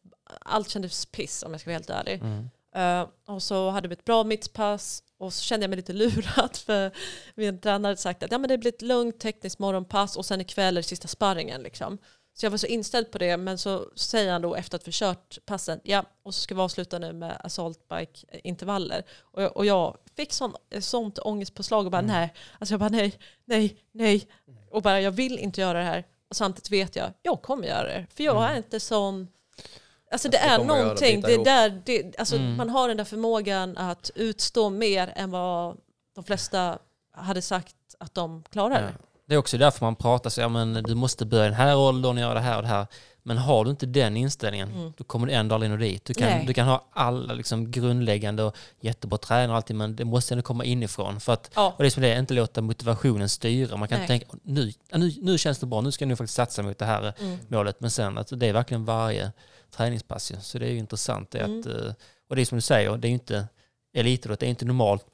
[0.41, 2.20] allt kändes piss om jag ska vara helt ärlig.
[2.22, 2.49] Mm.
[2.74, 6.57] Eh, och så hade vi ett bra mittpass och så kände jag mig lite lurad
[6.57, 6.91] för
[7.34, 10.41] min tränare hade sagt att ja, men det blir ett lugnt tekniskt morgonpass och sen
[10.41, 11.62] ikväll är det sista sparringen.
[11.62, 11.99] Liksom.
[12.34, 14.93] Så jag var så inställd på det men så säger han då efter att vi
[14.93, 19.03] kört passen ja och så ska vi avsluta nu med assault bike intervaller.
[19.20, 23.18] Och jag, och jag fick sån, sånt ångestpåslag och bara nej, alltså jag bara nej,
[23.45, 24.28] nej, nej.
[24.70, 26.05] Och bara jag vill inte göra det här.
[26.31, 28.07] Samtidigt vet jag, jag kommer göra det.
[28.14, 29.29] För jag är inte sån
[30.11, 32.57] Alltså det är någonting, det där, det, alltså Mm.
[32.57, 35.76] man har den där förmågan att utstå mer än vad
[36.14, 36.79] de flesta
[37.12, 38.83] hade sagt att de klarar.
[38.83, 39.05] Ja.
[39.26, 41.76] Det är också därför man pratar så, ja men du måste börja i den här
[41.76, 42.87] åldern och göra det här och det här.
[43.23, 44.93] Men har du inte den inställningen, Mm.
[44.97, 46.05] då kommer du ändå aldrig nå dit.
[46.05, 46.45] Du kan, Nej.
[46.47, 50.43] du kan ha alla liksom grundläggande och jättebra tränare och allting, men det måste ändå
[50.43, 51.21] komma inifrån.
[51.21, 51.75] För att, Ja.
[51.77, 53.77] och det är som det är, inte låta motivationen styra.
[53.77, 54.09] Man kan Nej.
[54.09, 56.85] tänka, nu, nu, nu känns det bra, nu ska jag nu faktiskt satsa mot det
[56.85, 57.39] här Mm.
[57.49, 57.81] målet.
[57.81, 59.33] Men sen, att det är verkligen varje
[59.77, 60.33] träningspass.
[60.43, 61.31] Så det är ju intressant.
[61.31, 61.61] Det Mm.
[61.61, 61.93] att, eh,
[62.31, 63.47] och det är som du säger, det är ju inte
[63.95, 65.05] elitidrott, det är inte normalt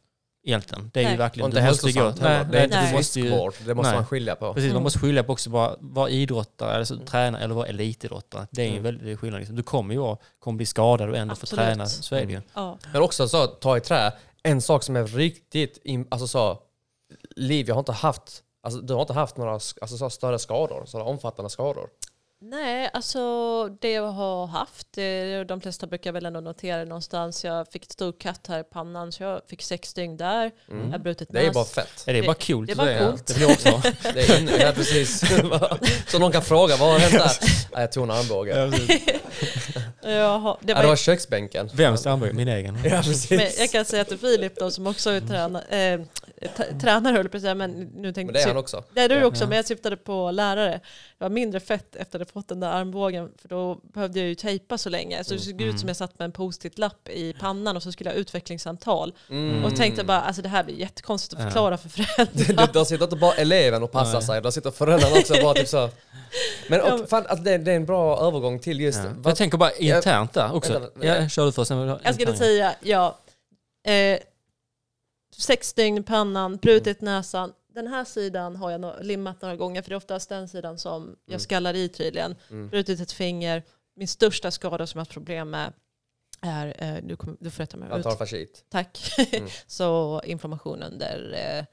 [0.44, 0.90] egentligen.
[0.94, 1.12] Det är Nej.
[1.12, 1.46] ju Och verkligen...
[1.50, 2.44] inte måste gå- hälsosamt heller.
[2.44, 3.54] Nej, Det är inte friskvård.
[3.66, 3.98] Det måste Nej.
[3.98, 4.54] man skilja på.
[4.54, 4.82] Precis, man Mm.
[4.82, 7.06] måste skilja på också vara, vara idrottare, alltså Mm.
[7.06, 8.46] tränare eller vara elitidrottare.
[8.50, 8.82] Det är ju en Mm.
[8.96, 9.40] väldigt skillnad.
[9.40, 9.56] Liksom.
[9.56, 11.86] Du kommer ju vara, kommer bli skadad och ändå få träna.
[11.86, 12.40] Så är det ju.
[12.54, 12.78] Ja.
[12.92, 15.78] Men också så, ta i trä, en sak som är riktigt,
[16.10, 16.58] alltså så,
[17.36, 20.82] Liv, jag har inte haft, alltså du har inte haft några alltså så, större skador,
[20.86, 21.88] sådana omfattande skador.
[22.46, 23.18] Nej, alltså
[23.80, 27.44] det jag har haft, det, de flesta brukar väl ändå notera det någonstans.
[27.44, 30.50] Jag fick ett stort katt här i pannan så jag fick sex dygn där.
[30.68, 31.40] Jag har brutit Mm.
[31.42, 31.54] Det är näs.
[31.54, 32.04] bara fett.
[32.06, 32.66] Är det Det- bara coolt?
[32.66, 33.10] det att var säga?
[33.10, 33.26] coolt.
[33.26, 33.82] Det jag också.
[34.14, 35.24] Det är ja, precis.
[36.10, 37.30] så någon kan fråga, vad har hänt där?
[37.72, 38.50] Nej, jag tog en armbåge.
[40.06, 41.70] Jag har, det Ja, det var var, köksbänken.
[41.74, 42.32] Vems armbåge?
[42.32, 42.78] Min egen.
[42.84, 43.30] Ja, precis.
[43.30, 46.00] men jag kan säga till Filip då, som också är träna, eh,
[46.80, 48.84] tränare höll jag på att säga, men nu tänkte Men det är han också.
[48.94, 49.26] Det är du Ja.
[49.26, 50.80] också, men jag syftade på lärare.
[51.18, 54.28] Jag var mindre fett efter att jag fått den där armbågen, för då behövde jag
[54.28, 55.24] ju tejpa så länge.
[55.24, 58.10] Så det såg ut som jag satt med en post-it-lapp i pannan och så skulle
[58.10, 59.14] jag ha utvecklingssamtal.
[59.30, 59.64] Mm.
[59.64, 61.46] Och tänkte bara, alltså det här blir jättekonstigt att Ja.
[61.46, 62.04] förklara för Det,
[62.44, 62.66] föräldrar.
[62.66, 65.68] det, där sitter inte bara eleven och passar sig, där sitter föräldrarna också bara typ
[65.68, 65.90] så.
[66.68, 68.98] Men Ja, och, fan, alltså, det, det är en bra övergång till just...
[69.04, 69.10] Ja.
[69.16, 70.72] vad- Jag tänker bara internt där också.
[70.72, 71.22] Vänta, vänta.
[71.22, 71.70] Ja, kör du först.
[72.04, 73.18] Jag skulle säga, ja.
[73.86, 74.18] Eh,
[75.42, 77.52] sex dygn i pannan, brutit näsan.
[77.74, 80.78] Den här sidan har jag no- limmat några gånger, för det är oftast den sidan
[80.78, 82.36] som jag skallar i tydligen.
[82.50, 82.68] Mm.
[82.68, 83.62] Brutit ett finger.
[83.96, 85.72] Min största skada som jag har haft problem med
[86.40, 88.02] är, eh, du, kommer, du får rätta mig ut.
[88.02, 88.64] tar fascit.
[88.68, 88.98] Tack.
[89.32, 89.48] Mm.
[89.66, 91.64] så inflammation under eh,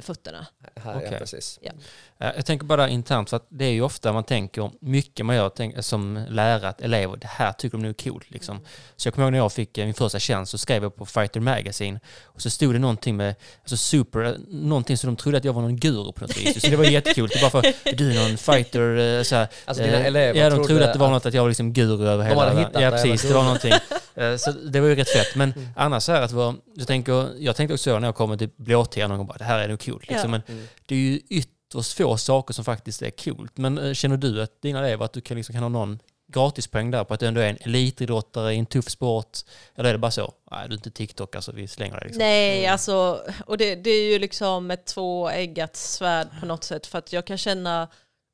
[0.00, 0.46] fötterna.
[0.84, 1.18] Här, ja, Okej.
[1.18, 1.58] precis.
[1.62, 1.72] Ja,
[2.18, 5.48] Jag tänker bara internt, för att det är ju ofta man tänker, mycket man gör
[5.48, 8.30] tänk, som lärare, att elever, det här tycker de nu är coolt.
[8.30, 8.60] Liksom.
[8.96, 11.06] Så jag kommer ihåg när jag fick eh, min första tjänst så skrev jag på
[11.06, 15.38] Fighter Magazine och så stod det någonting med, alltså super, eh, någonting som de trodde
[15.38, 16.60] att jag var någon guru på något vis.
[16.62, 17.28] Så det var jättekul.
[17.28, 20.44] Det bara för, du är någon fighter, eh, så här, Alltså dina eh, elever Ja,
[20.44, 22.44] de trodde trodde att det var att- något att jag var liksom guru över hela
[22.54, 22.70] världen.
[22.74, 23.22] Ja, det, precis.
[23.22, 23.44] Det var så.
[23.44, 23.72] någonting.
[24.14, 25.34] Eh, Så det var ju rätt fett.
[25.36, 28.50] Men annars är det att vara, jag, tänker, jag tänkte också när jag kommer till
[28.56, 30.08] blåtira någon gång, bara, det här är nog coolt.
[30.08, 30.32] Liksom.
[30.32, 30.40] Ja.
[30.46, 30.68] Men Mm.
[30.86, 33.56] det är ju ytterst få saker som faktiskt är coolt.
[33.58, 35.98] Men eh, känner du att dina elever, att du kan, liksom, kan ha någon
[36.32, 39.38] gratispoäng där på att du ändå är en elitidrottare i en tuff sport?
[39.74, 42.18] Eller är det bara så, nej du är inte TikTok, alltså vi slänger dig liksom.
[42.18, 46.86] Nej, alltså, och det, det är ju liksom ett tvåeggat svärd på något sätt.
[46.86, 47.88] För att jag kan känna,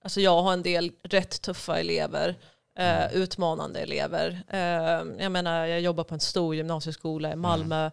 [0.04, 2.34] alltså jag har en del rätt tuffa elever.
[2.78, 4.42] Eh, utmanande elever.
[4.48, 7.90] Eh, jag menar, jag jobbar på en stor gymnasieskola i Malmö.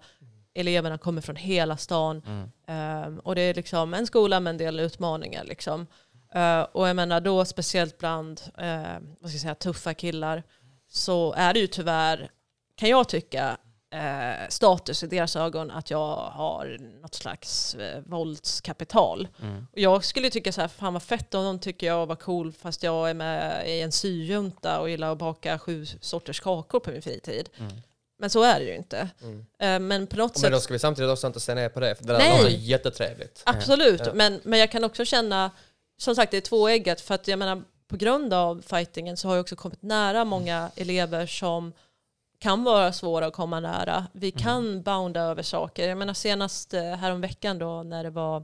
[0.56, 2.22] Eleverna kommer från hela stan.
[2.28, 2.49] Mm.
[2.68, 5.43] Eh, och det är liksom en skola med en del utmaningar.
[5.43, 5.88] Liksom.
[6.34, 8.84] Eh, och jag menar då speciellt bland eh,
[9.20, 10.43] vad ska jag säga, tuffa killar
[10.89, 12.30] så är det ju tyvärr,
[12.76, 13.58] kan jag tycka,
[13.93, 19.28] eh, status i deras ögon att jag har något slags eh, våldskapital.
[19.41, 19.68] Mm.
[19.72, 22.51] Och jag skulle tycka så här, fan vad fett om någon tycker jag var cool
[22.51, 26.91] fast jag är med i en syjunta och gillar att baka sju sorters kakor på
[26.91, 27.49] min fritid.
[27.58, 27.72] Mm.
[28.24, 29.09] Men så är det ju inte.
[29.21, 29.45] Mm.
[29.59, 31.80] Eh, men på något Men sätt då ska vi samtidigt också inte se ner på
[31.80, 32.38] det, för det där Nej.
[32.43, 33.41] låter jättetrevligt.
[33.45, 34.13] Absolut, Ja.
[34.13, 35.51] Men, men jag kan också känna,
[35.97, 39.36] som sagt det är tvåeggat för att jag menar på grund av fightingen så har
[39.36, 41.74] jag också kommit nära många elever som
[42.39, 44.07] kan vara svåra att komma nära.
[44.13, 45.89] Vi kan bounda över saker.
[45.89, 48.43] Jag menar senast eh, häromveckan då när det var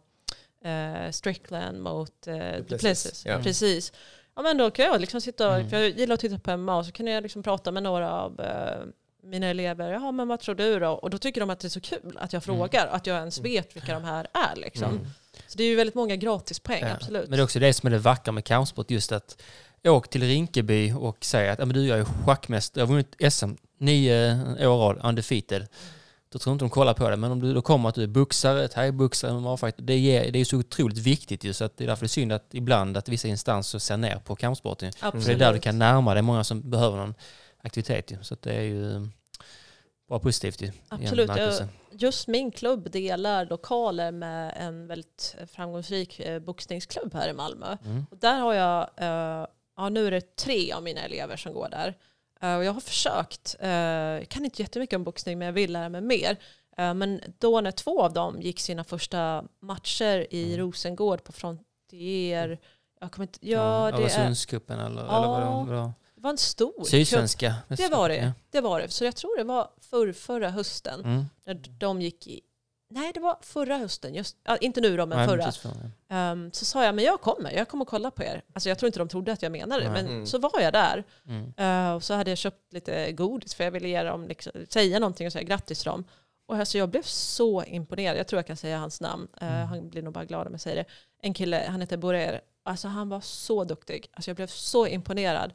[0.65, 3.25] eh, Strickland mot eh, Duplessis.
[3.25, 3.39] ja.
[3.43, 3.93] Precis.
[4.35, 5.69] Ja men då kan jag liksom sitta Mm.
[5.69, 8.39] för jag gillar att titta på MMA, så kan jag liksom prata med några av
[8.41, 8.81] eh,
[9.29, 9.91] mina elever.
[9.91, 10.89] Jaha men vad tror du då?
[10.89, 13.39] Och då tycker de att det är så kul att jag frågar, att jag ens
[13.39, 14.89] vet vilka de här är liksom.
[14.91, 15.07] Mm.
[15.47, 16.93] Så det är ju väldigt många gratispoäng, Ja.
[16.93, 17.29] absolut.
[17.29, 19.41] Men det är också det som är det vackra med kampsport, just att
[19.83, 23.33] åk till Rinkeby och säg att ja, men du, jag är schackmästare, jag har vunnit
[23.33, 25.67] SM nio år rad, undefeated.
[26.31, 27.15] då tror inte de kollar på det.
[27.17, 30.45] Men om du då kommer att du är boxare, thaiboxare, MMA-fighter, det, ger- det är
[30.45, 33.09] så otroligt viktigt ju, så att det är därför det är synd att ibland att
[33.09, 34.91] vissa instanser ser ner på kampsporten.
[34.91, 35.39] För det är Absolut.
[35.39, 37.13] där du kan närma dig många som behöver någon
[37.61, 38.17] aktivitet ju.
[38.21, 39.07] Så att det är ju
[40.09, 41.31] bara positivt i Absolut.
[41.91, 47.77] Just min klubb delar lokaler med en väldigt framgångsrik eh, boxningsklubb här i Malmö.
[47.85, 48.05] Mm.
[48.11, 49.47] Och där har jag, eh,
[49.77, 51.97] ja nu är det tre av mina elever som går där.
[52.41, 55.89] Eh, och jag har försökt, jag kan inte jättemycket om boxning men jag vill lära
[55.89, 56.37] mig mer.
[56.77, 60.57] Men då när två av dem gick sina första matcher i Mm.
[60.57, 62.59] Rosengård på Frontier,
[63.01, 65.17] jag kommer inte, ja, det, är, Öresundscupen eller, Ja.
[65.17, 65.65] eller vadå?
[65.73, 65.93] vadå?
[66.19, 66.83] Det var en stor.
[66.83, 67.55] Sydsvenska.
[67.67, 68.33] Det var det.
[68.51, 68.89] Det var det.
[68.89, 70.99] Så jag tror det var förr, förra hösten.
[71.05, 71.25] Mm.
[71.45, 72.41] När de gick i...
[72.91, 74.13] Nej, det var förra hösten.
[74.15, 75.43] Just, inte nu då, men Nej, förra.
[75.43, 75.91] precis förra.
[76.09, 77.51] Ehm, så sa jag, men jag kommer.
[77.51, 78.41] Jag kommer kolla på er.
[78.53, 80.03] Alltså jag tror inte de trodde att jag menade det, Nej.
[80.03, 80.25] men Mm.
[80.25, 81.03] så var jag där.
[81.27, 81.53] Mm.
[81.57, 84.99] Eh, och så hade jag köpt lite godis för jag ville ge dem, liksom, säga
[84.99, 86.05] någonting och säga grattis till dem.
[86.47, 88.17] Och alltså jag blev så imponerad.
[88.17, 89.27] Jag tror jag kan säga hans namn.
[89.41, 89.67] Mm.
[89.67, 90.85] Han blir nog bara glad om jag säger det.
[91.21, 92.41] En kille, han heter Borer.
[92.63, 94.07] Alltså han var så duktig.
[94.13, 95.53] Alltså jag blev så imponerad.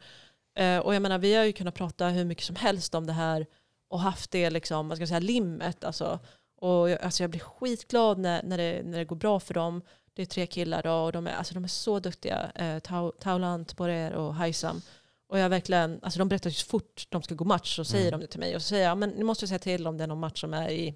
[0.54, 3.12] Eh, och jag menar, vi har ju kunnat prata hur mycket som helst om det
[3.12, 3.46] här
[3.88, 5.84] och haft det liksom, vad ska säga, limmet.
[5.84, 6.18] Alltså.
[6.56, 9.82] Och jag, alltså jag blir skitglad när, när, det, när det går bra för dem.
[10.14, 12.50] Det är tre killar då, och de är, alltså de är så duktiga.
[12.54, 14.82] Eh, Tau- Taulant, Borer och Haisam.
[15.26, 18.08] Och jag verkligen, alltså de berättar ju så fort de ska gå match så säger
[18.08, 18.20] Mm.
[18.20, 18.56] de det till mig.
[18.56, 20.54] Och så säger jag, men ni måste säga till om det är någon match som
[20.54, 20.94] är i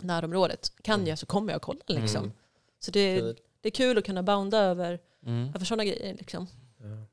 [0.00, 0.72] närområdet.
[0.82, 1.06] Kan Mm.
[1.08, 2.24] jag så kommer jag och kollar liksom.
[2.24, 2.32] Mm.
[2.78, 3.20] Så det,
[3.60, 5.48] det är kul att kunna bounda över, Mm.
[5.54, 6.46] över sådana grejer liksom.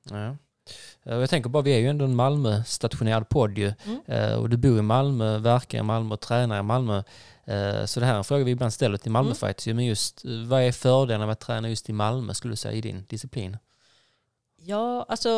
[0.09, 0.17] Ja.
[0.17, 0.33] Eh,
[1.03, 3.73] Jag tänker bara, vi är ju ändå en Malmö-stationerad podd ju.
[3.85, 4.01] Mm.
[4.05, 7.03] Eh, Och du bor i Malmö, verkar i Malmö och tränar i Malmö.
[7.45, 9.75] Eh, Så det här är en fråga vi ibland ställer till Malmö Mm.
[9.75, 12.73] Men just, eh, vad är fördelarna med att träna just i Malmö skulle du säga
[12.73, 13.57] i din disciplin?
[14.57, 15.29] Ja, alltså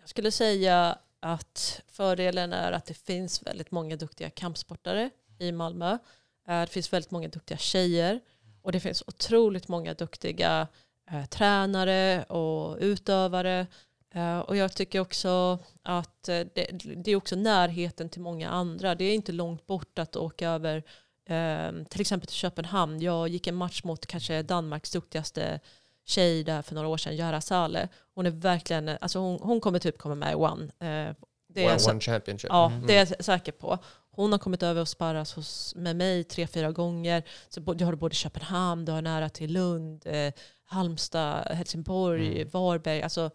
[0.00, 5.98] jag skulle säga att fördelen är att det finns väldigt många duktiga kampsportare i Malmö.
[6.48, 8.20] Eh, Det finns väldigt många duktiga tjejer
[8.62, 10.66] och det finns otroligt många duktiga
[11.10, 13.66] eh, tränare och utövare.
[14.12, 18.94] Eh, och jag tycker också att eh, det, det är också närheten till många andra.
[18.94, 20.76] Det är inte långt bort att åka över
[21.28, 23.00] eh, till exempel till Köpenhamn.
[23.00, 25.60] Jag gick en match mot kanske Danmarks duktigaste
[26.04, 27.88] tjej där för några år sedan, Jara Saleh.
[28.14, 30.64] Hon är verkligen, alltså hon, hon kommer typ komma med i One.
[30.64, 31.14] Eh,
[31.48, 32.48] det är One, så- one Championship.
[32.50, 32.86] Ja, Mm.
[32.86, 33.78] det är jag säker på.
[34.10, 37.22] Hon har kommit över och sparras hos, med mig tre, fyra gånger.
[37.48, 40.32] Så du har både Köpenhamn, du har nära till Lund, eh,
[40.64, 42.48] Halmstad, Helsingborg, Mm.
[42.52, 43.02] Varberg.
[43.02, 43.30] Alltså,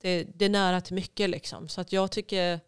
[0.00, 1.68] det, det är nära till mycket liksom.
[1.68, 2.60] Så att jag tycker,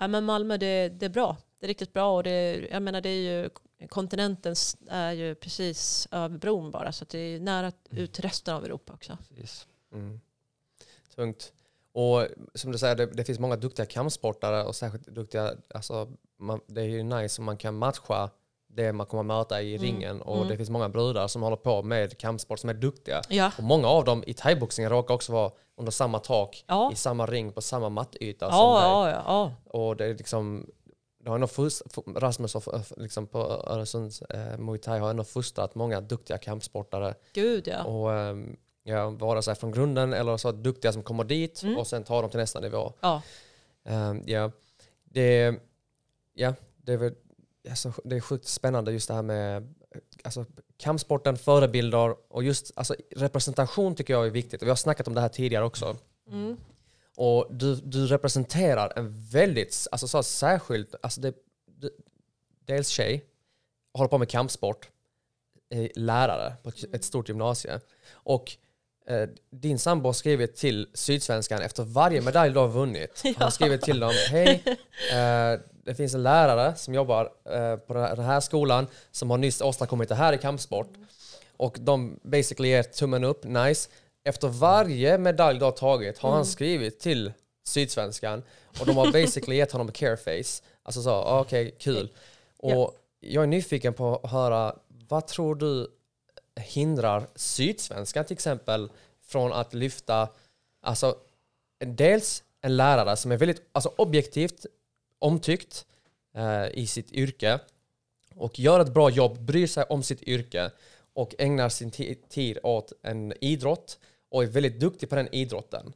[0.00, 1.36] ja, men Malmö det, det är bra.
[1.58, 3.50] Det är riktigt bra och det, jag menar det är ju,
[3.88, 4.54] kontinenten
[4.88, 6.92] är ju precis över bron bara.
[6.92, 9.18] Så det är nära ut till resten av Europa också.
[9.92, 10.20] Mm.
[11.14, 11.52] Tungt.
[11.92, 16.08] Och som du säger, det, det finns många duktiga kampsportare och särskilt duktiga, alltså,
[16.38, 18.30] man, det är ju nice om man kan matcha
[18.74, 19.82] det man kommer möta i Mm.
[19.82, 20.22] ringen.
[20.22, 20.48] Och Mm.
[20.48, 23.22] det finns många brudar som håller på med kampsport som är duktiga.
[23.28, 25.50] Ja, Och många av dem i thaiboxningen råkar också vara
[25.82, 28.88] under samma tak, ja, i samma ring, på samma mattyta som ja, dig.
[28.88, 29.78] ja, ja, ja.
[29.78, 30.66] Och det är liksom,
[31.20, 31.82] det har ändå fust,
[32.16, 37.14] Rasmus f- liksom på Öresunds eh, Muay Thai har ändå fostrat många duktiga kampsportare.
[37.32, 37.84] Gud ja.
[37.84, 41.78] Och ehm, ja, vara sig från grunden eller så duktiga som kommer dit Mm.
[41.78, 42.92] och sen tar dem till nästa nivå.
[43.00, 43.22] ja.
[43.84, 44.50] Ehm, ja,
[45.04, 45.54] det,
[46.34, 47.14] ja, det är väl
[47.70, 49.74] alltså, det är sjukt spännande just det här med
[50.24, 50.44] alltså,
[50.76, 54.62] kampsporten, förebilder och just alltså, representation tycker jag är viktigt.
[54.62, 55.96] Vi har snackat om det här tidigare också.
[56.28, 56.56] Mm.
[57.16, 61.34] Och du, du representerar en väldigt, alltså så särskilt, alltså det,
[61.66, 61.90] det,
[62.64, 63.24] dels tjej,
[63.94, 64.88] håller på med kampsport,
[65.70, 67.80] är lärare på ett, stort gymnasie.
[68.12, 68.56] Och
[69.06, 73.22] eh, din sambo har skrivit till Sydsvenskan efter varje medalj du har vunnit.
[73.24, 74.62] Han har skrivit till dem, hej,
[75.12, 79.60] eh, det finns en lärare som jobbar eh, på den här- skolan som har nyss
[79.60, 80.88] åstadkommit det här i kampsport.
[81.56, 83.90] Och de basically ger tummen upp, nice.
[84.24, 87.32] Efter varje medalj du har tagit har han skrivit till
[87.64, 88.42] Sydsvenskan
[88.80, 90.62] och de har basically gett honom careface.
[90.82, 92.08] Alltså så, ah, okej, kul.
[92.58, 92.92] Och Ja.
[93.20, 94.74] jag är nyfiken på att höra,
[95.08, 95.88] vad tror du
[96.60, 98.90] hindrar Sydsvenskan till exempel
[99.26, 100.28] från att lyfta,
[100.82, 101.16] alltså
[101.84, 104.66] dels en lärare som är väldigt alltså, objektivt
[105.22, 105.86] omtyckt
[106.34, 107.58] eh, i sitt yrke
[108.34, 110.70] och gör ett bra jobb, bryr sig om sitt yrke
[111.12, 111.90] och ägnar sin
[112.28, 113.98] tid åt en idrott
[114.30, 115.92] och är väldigt duktig på den idrotten.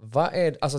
[0.00, 0.78] Vad är alltså,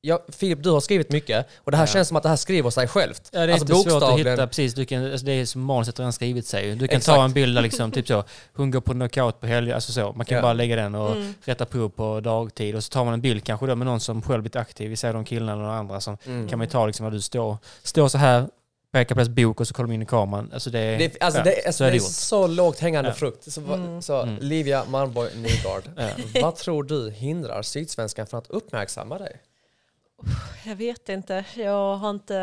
[0.00, 1.92] ja, Filip, du har skrivit mycket och det här Ja.
[1.92, 3.28] känns som att det här skriver sig självt.
[3.32, 4.74] Ja, det är Alltså, inte svårt att hitta, precis.
[4.74, 6.74] Du kan, alltså det är som manuset redan skrivit sig.
[6.76, 7.16] Du kan Exakt.
[7.16, 10.12] ta en bild där liksom, typ så, hon går på knockout på helgen, alltså så.
[10.12, 10.42] Man kan Ja.
[10.42, 11.34] bara lägga den och Mm.
[11.44, 12.74] rätta prov på dagtid.
[12.76, 14.96] Och så tar man en bild kanske då med någon som själv blivit aktiv, vi
[14.96, 16.48] säger de killarna eller andra som Mm.
[16.48, 18.48] kan man ta liksom när du står, står så här
[18.92, 20.50] pekar på deras bok och så kollar de in i kameran.
[20.54, 22.06] Alltså det, är- Det, alltså, ja, det, alltså, så det är är det gjort.
[22.10, 23.14] så lågt hängande Ja.
[23.14, 23.52] frukt.
[23.52, 24.02] Så, Mm.
[24.02, 24.38] så Mm.
[24.40, 26.10] Livia Malmborg Nygård, Ja.
[26.42, 29.36] vad tror du hindrar Sydsvenskan från att uppmärksamma dig?
[30.64, 31.44] Jag vet inte.
[31.56, 32.36] Jag har inte,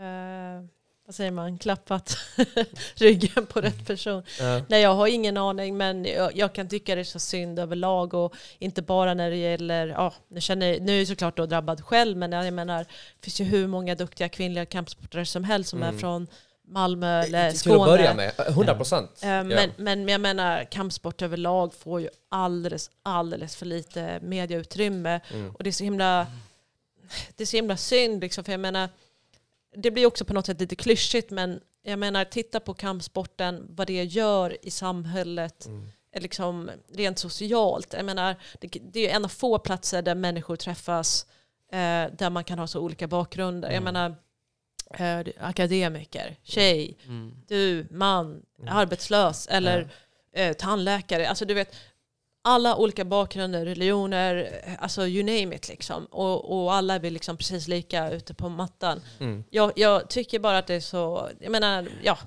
[0.00, 0.64] eh,
[1.08, 2.16] vad säger man, klappat
[2.94, 4.22] ryggen på rätt person.
[4.40, 4.60] Ja.
[4.68, 8.14] Nej, jag har ingen aning, men jag, jag kan tycka det är så synd överlag
[8.14, 11.84] och inte bara när det gäller, ja, nu, känner, nu är jag såklart då drabbad
[11.84, 15.82] själv, men jag menar, det finns ju hur många duktiga kvinnliga kampsportare som helst som
[15.82, 15.94] Mm.
[15.94, 16.26] är från
[16.68, 17.80] Malmö eller Till Skåne.
[17.82, 19.10] att börja med, 100 procent.
[19.22, 25.20] Eh, Men, men jag menar, kampsport överlag får ju alldeles, alldeles för lite mediautrymme.
[25.34, 25.50] Mm.
[25.54, 26.26] Och det är så himla,
[27.36, 28.88] det är så himla synd, liksom, för jag menar,
[29.82, 33.86] det blir också på något sätt lite klyschigt, men jag menar, titta på kampsporten, vad
[33.86, 35.88] det gör i samhället, Mm.
[36.12, 37.92] eh, liksom, rent socialt.
[37.92, 41.26] Jag menar, det, det är en av få platser där människor träffas,
[41.72, 41.78] eh,
[42.18, 43.70] där man kan ha så olika bakgrunder.
[43.70, 44.14] Jag menar,
[44.94, 47.34] eh, akademiker, tjej, Mm.
[47.46, 49.90] du, man, arbetslös eller
[50.32, 51.28] eh, tandläkare.
[51.28, 51.74] Alltså du vet,
[52.48, 56.04] alla olika bakgrunder, religioner, eh, alltså you name it liksom.
[56.04, 59.00] Och, och alla är vi liksom precis lika ute på mattan.
[59.20, 59.44] Mm.
[59.50, 62.18] Jag, jag tycker bara att det är så, jag menar, ja.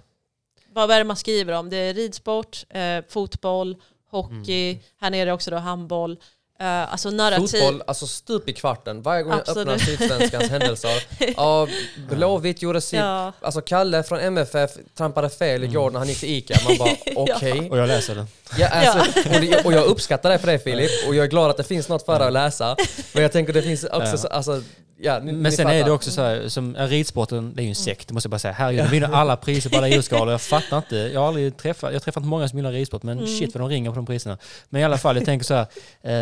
[0.74, 1.70] Vad är det man skriver om?
[1.70, 3.78] Det är ridsport, eh, fotboll,
[4.10, 6.18] hockey, här nere också då handboll.
[6.62, 7.48] Eh, alltså narrativ.
[7.48, 9.02] Fotboll, alltså stup i kvarten.
[9.02, 9.68] Varje gång jag Absolut.
[9.68, 11.04] öppnar Sydsvenskans händelser.
[11.38, 11.68] Ja,
[12.10, 13.00] Blåvitt gjorde sitt.
[13.00, 13.34] Ja.
[13.42, 16.56] Alltså Kalle från MFF trampade fel igår när han gick till ICA.
[16.68, 17.70] Man bara okej.
[17.70, 18.28] Och jag läser den.
[18.58, 20.92] Ja, alltså, och, det, och jag uppskattar det för det Filip.
[21.08, 22.76] Och jag är glad att det finns något för dig att läsa.
[23.14, 24.18] Men jag tänker det finns också, Ja.
[24.18, 24.62] så, alltså,
[25.04, 25.76] ja, ni, Men ni sen fattar.
[25.80, 28.32] är det också så här, som ridsporten, det är ju en sekt, det måste jag
[28.32, 28.54] bara säga.
[28.54, 30.32] Herregud, de vinner alla priser på alla idrottsskalor.
[30.32, 30.96] Jag fattar inte.
[30.96, 33.70] Jag har aldrig träffat, jag har träffat många som gillar ridsport, men shit vad de
[33.70, 34.38] ringer på de priserna.
[34.70, 35.68] Men i alla fall, jag tänker så här,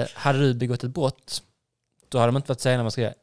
[0.01, 1.41] eh, hade du begått ett brott,
[2.09, 3.13] då hade de inte varit sena när man skrev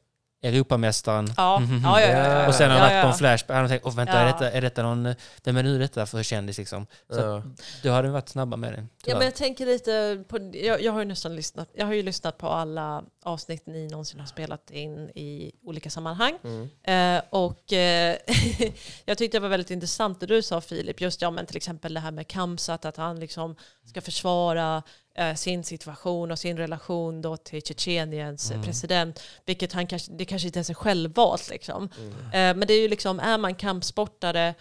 [0.43, 1.33] Europamästaren.
[1.37, 1.81] Ja, Mhm.
[1.85, 2.49] ja, ja, ja, ja.
[2.49, 4.19] Och sen har de varit på en flashback, hade de tänkt, åh vänta, Ja.
[4.21, 6.87] är, detta, är detta någon, vem är nu detta för kändis liksom?
[7.11, 7.37] Så Ja.
[7.39, 7.45] att,
[7.83, 8.87] då hade de varit snabba med det.
[9.07, 12.03] Ja, men jag tänker lite på, jag, jag har ju nästan lyssnat, jag har ju
[12.03, 16.39] lyssnat på alla avsnitt ni någonsin har spelat in i olika sammanhang.
[16.45, 16.69] Mm.
[16.83, 18.17] Eh, och eh,
[19.05, 21.95] jag tyckte det var väldigt intressant det du sa Filip, just ja, men till exempel
[21.95, 24.83] det här med Kamsat, att han liksom ska försvara
[25.15, 30.25] eh, sin situation och sin relation då till Tjetjeniens eh, president, vilket han kanske, det
[30.25, 31.89] kanske inte ens är självvalt liksom.
[32.05, 34.55] Eh, men det är ju liksom, är man kampsportare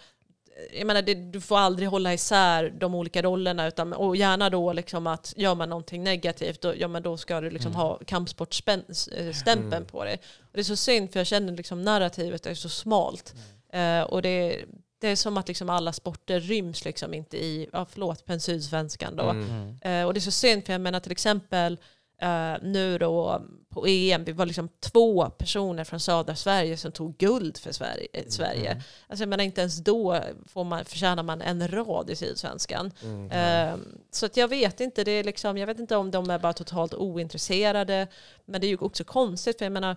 [0.72, 4.72] jag menar, det, du får aldrig hålla isär de olika rollerna utan, och gärna då
[4.72, 9.84] liksom att gör man någonting negativt då, ja, men då ska du liksom ha kampsportstämpeln
[9.86, 10.20] på dig.
[10.40, 13.34] Och det är så synd för jag känner liksom narrativet är så smalt.
[13.72, 14.64] Eh, och det,
[15.00, 18.40] det är som att liksom alla sporter ryms liksom inte i, ja, förlåt, på en
[18.40, 19.30] sydsvenskan då.
[19.30, 19.76] Mm.
[19.82, 21.78] Eh, och det är så synd för jag menar till exempel
[22.22, 23.42] eh, nu då
[23.76, 28.08] på EM, vi var liksom två personer från södra Sverige som tog guld för Sverige.
[28.12, 28.82] eh, Sverige.
[29.08, 32.92] Alltså jag menar inte ens då får man, förtjänar man en rad i Sydsvenskan.
[33.30, 33.76] Eh,
[34.10, 36.52] så att jag vet inte, det är liksom, jag vet inte om de är bara
[36.52, 38.06] totalt ointresserade.
[38.44, 39.96] Men det är ju också konstigt för jag menar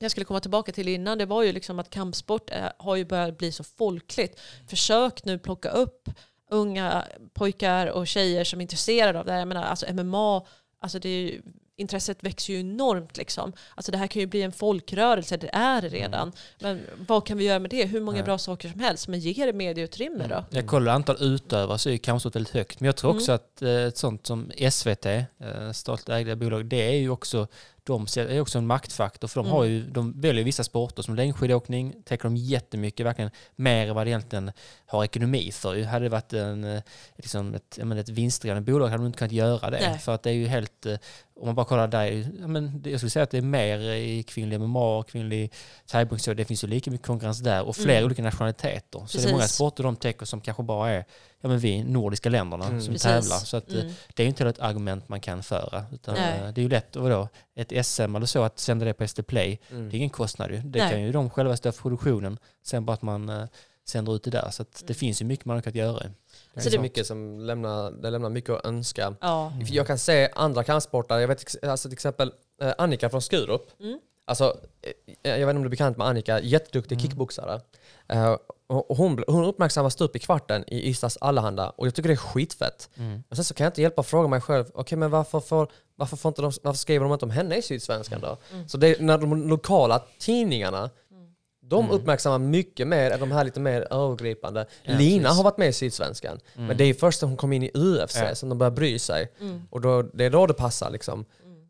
[0.00, 3.04] jag skulle komma tillbaka till innan det var ju liksom att kampsport är, har ju
[3.04, 4.40] börjat bli så folkligt.
[4.68, 6.08] Försök nu plocka upp
[6.50, 9.38] unga pojkar och tjejer som är intresserade av det här.
[9.38, 10.46] Jag menar, alltså MMA,
[10.80, 11.42] alltså det är ju,
[11.78, 13.16] intresset växer ju enormt.
[13.16, 13.52] Liksom.
[13.74, 16.32] Alltså det här kan ju bli en folkrörelse, det är det redan.
[16.58, 17.84] Men vad kan vi göra med det?
[17.84, 19.08] Hur många bra saker som helst.
[19.08, 20.44] Men ge det medieutrymme då.
[20.50, 22.80] Jag kollar antal utövare så är kampsport väldigt högt.
[22.80, 25.26] Men jag tror också att eh, ett sånt som SVT, eh,
[25.72, 27.48] statligt ägda bolag, det är ju också,
[27.88, 29.28] de är också en maktfaktor.
[29.28, 33.88] För de, har ju, de väljer vissa sporter som längdskidåkning, täcker de jättemycket, verkligen mer
[33.88, 34.52] än vad det egentligen
[34.86, 35.82] har ekonomi för.
[35.84, 36.82] Hade det varit en, eh,
[37.16, 39.90] liksom ett, menar, ett vinstdrivande bolag hade de inte kunnat göra det.
[39.90, 39.98] Nej.
[39.98, 40.96] För att det är ju helt, eh,
[41.40, 44.60] om man bara kollar där, men jag skulle säga att det är mer i kvinnlig
[44.60, 45.52] MMA, kvinnlig
[45.86, 48.04] thaiboxning, det finns ju lika mycket konkurrens där och fler Mm.
[48.04, 49.02] olika nationaliteter.
[49.06, 49.54] Så det är många Precis.
[49.56, 51.04] sporter de täcker som kanske bara är
[51.40, 52.80] ja, men vi nordiska länderna Mm.
[52.80, 53.02] som Precis.
[53.02, 53.36] tävlar.
[53.38, 53.92] Så att, eh, Mm.
[54.14, 55.84] det är ju inte ett argument man kan föra.
[55.92, 56.40] Utan, Nej.
[56.40, 59.22] eh, det är ju lätt, vadå, ett SM eller så, att sända det på SD
[59.22, 59.90] Play, Mm.
[59.90, 60.56] det är ingen kostnad ju.
[60.56, 60.90] Det Nej.
[60.90, 63.44] kan ju de själva stå för produktionen, sen bara att man eh,
[63.84, 64.50] sänder ut det där.
[64.50, 66.02] Så att det finns ju mycket man har kunnat göra.
[66.54, 69.14] Det Så är det- mycket som lämnar, det lämnar mycket att önska.
[69.20, 69.52] Ja.
[69.66, 72.32] Jag kan se andra kampsportare, jag vet alltså till exempel
[72.78, 73.62] Annika från Skurup.
[74.28, 74.30] Mm.
[74.30, 74.56] Alltså,
[75.22, 77.60] eh, jag vet inte om du är bekant med Annika, jätteduktig kickboxare.
[78.08, 82.08] Eh, och och hon, hon uppmärksammar stup i kvarten i Ystads Allehanda och jag tycker
[82.08, 82.90] det är skitfett.
[82.96, 83.22] Mm.
[83.28, 85.68] Men sen så kan jag inte hjälpa att fråga mig själv, okej men varför, får,
[85.96, 88.36] varför, får inte de, varför skriver de inte om henne i Sydsvenskan då?
[88.52, 88.68] Mm.
[88.68, 90.90] Så det är när de lokala tidningarna,
[91.62, 91.96] de Mm.
[91.96, 94.66] uppmärksammar mycket mer än de här lite mer övergripande.
[94.82, 95.36] Ja, Lina precis.
[95.36, 96.66] har varit med i Sydsvenskan, Mm.
[96.66, 98.34] men det är först när hon kom in i UFC Ja.
[98.34, 99.32] som de börjar bry sig.
[99.40, 99.62] Mm.
[99.70, 101.24] Och då, det är då det passar liksom.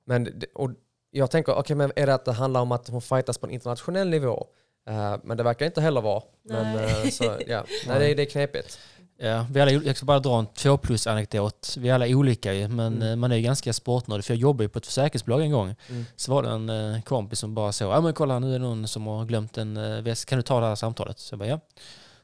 [0.05, 0.71] Men, det- och
[1.11, 3.53] jag tänker, okej men är det att det handlar om att hon fightas på en
[3.53, 4.47] internationell nivå?
[4.89, 6.23] Eh, men det verkar inte heller vara.
[6.43, 7.03] Men, Nej.
[7.05, 7.65] eh, så, ja.
[7.87, 8.79] Nej, det, är- det är knepigt.
[9.21, 11.75] Ja, vi alla, jag ska bara dra en två plus anekdot.
[11.79, 13.09] Vi är alla olika ju, men Mm.
[13.09, 14.25] eh, man är ju ganska sportnördig.
[14.25, 15.75] För jag jobbade ju på ett försäkringsbolag en gång.
[15.89, 16.05] Mm.
[16.17, 18.59] Så var det en eh, kompis som bara så, ja men kolla nu är det
[18.59, 21.19] någon som har glömt en väska, kan du ta det här samtalet?
[21.19, 21.61] Så jag bara ja.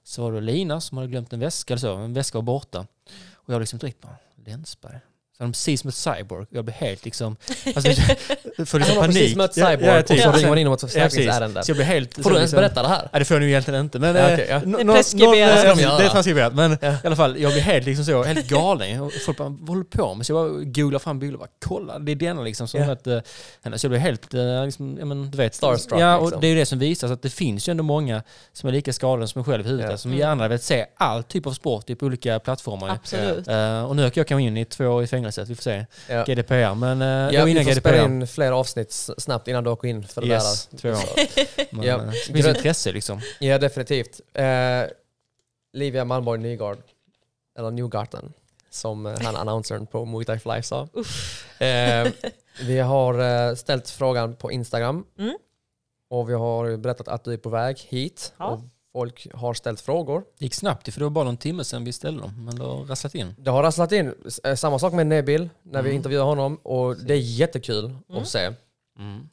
[0.02, 2.86] Så var det Lina som hade glömt en väska, eller så, en väska var borta.
[3.34, 4.16] Och jag liksom direkt bara,
[4.46, 4.98] Länsberg.
[5.36, 6.46] Så han precis som ett cyborg.
[6.50, 7.36] Jag blev helt liksom...
[7.74, 8.08] Alltså, för
[8.58, 9.16] liksom Han har panik.
[9.18, 10.20] precis mött Ja, Cyborg ja, och typ.
[10.22, 11.62] så ringer man in om ett Ja, försäkringsärende.
[11.64, 12.14] Så jag blev helt...
[12.14, 13.08] Får du ens liksom- berätta det här?
[13.12, 13.98] Ja, det får jag nog egentligen inte.
[13.98, 14.60] Men, Ja, eh, okej, ja.
[14.64, 15.62] nå- Det är nå- preskriberat.
[15.62, 15.98] Det de eh.
[15.98, 16.54] Det är transkriberat.
[16.54, 16.92] Men Ja.
[16.92, 19.00] i alla fall, jag blev helt liksom så, helt galen.
[19.00, 20.26] Och Folk bara, vad håller du på med?
[20.26, 22.68] Så jag bara googlade fram bilder och bara, kolla, det är denna liksom.
[22.68, 22.92] Som Ja.
[22.92, 23.18] att, eh,
[23.62, 23.78] henne.
[23.78, 24.32] så jag blev helt,
[24.64, 25.54] liksom, ja, men, du vet.
[25.54, 26.40] Starstruck, Ja, och liksom.
[26.40, 28.22] det är ju det som visar att det finns ju ändå många
[28.52, 29.90] som är lika skadade som mig själv i huvudet.
[29.90, 29.96] Ja.
[29.98, 30.20] Som Mm.
[30.20, 32.88] gärna vill se all typ av sport typ, på olika plattformar.
[32.88, 33.48] Absolut.
[33.48, 35.86] Eh, och nu åker jag kanske in i två år i fängelset, vi får se.
[36.08, 36.24] Ja.
[36.24, 38.04] GDPR, men uh, Ja, var vi innan får spela GDPR.
[38.12, 40.78] in fler avsnitt snabbt innan du åker in för det Yes, där.
[40.78, 40.96] två år.
[41.76, 41.94] Men, Ja.
[42.02, 43.20] eh, det finns intresse liksom.
[43.40, 44.20] Ja, definitivt.
[44.34, 44.44] Eh,
[45.72, 46.78] Livia Malmborg Nygard,
[47.58, 48.32] eller Newgarten,
[48.70, 50.88] som eh, han annonsern på Muay Thai Fly sa.
[51.58, 52.08] Eh,
[52.62, 55.36] vi har eh, ställt frågan på Instagram Mm.
[56.10, 58.32] och vi har berättat att du är på väg hit.
[58.38, 58.46] Ja.
[58.46, 58.60] Och
[58.94, 60.24] folk har ställt frågor.
[60.38, 62.44] Det gick snabbt för det var bara någon timme sedan vi ställde dem.
[62.46, 63.34] Men det har rasslat in.
[63.38, 64.14] Det har rasslat in.
[64.44, 65.96] Eh, Samma sak med Nebil när vi Mm.
[65.96, 68.22] intervjuade honom och det är jättekul Mm.
[68.22, 68.52] att se.
[68.98, 69.28] Mm.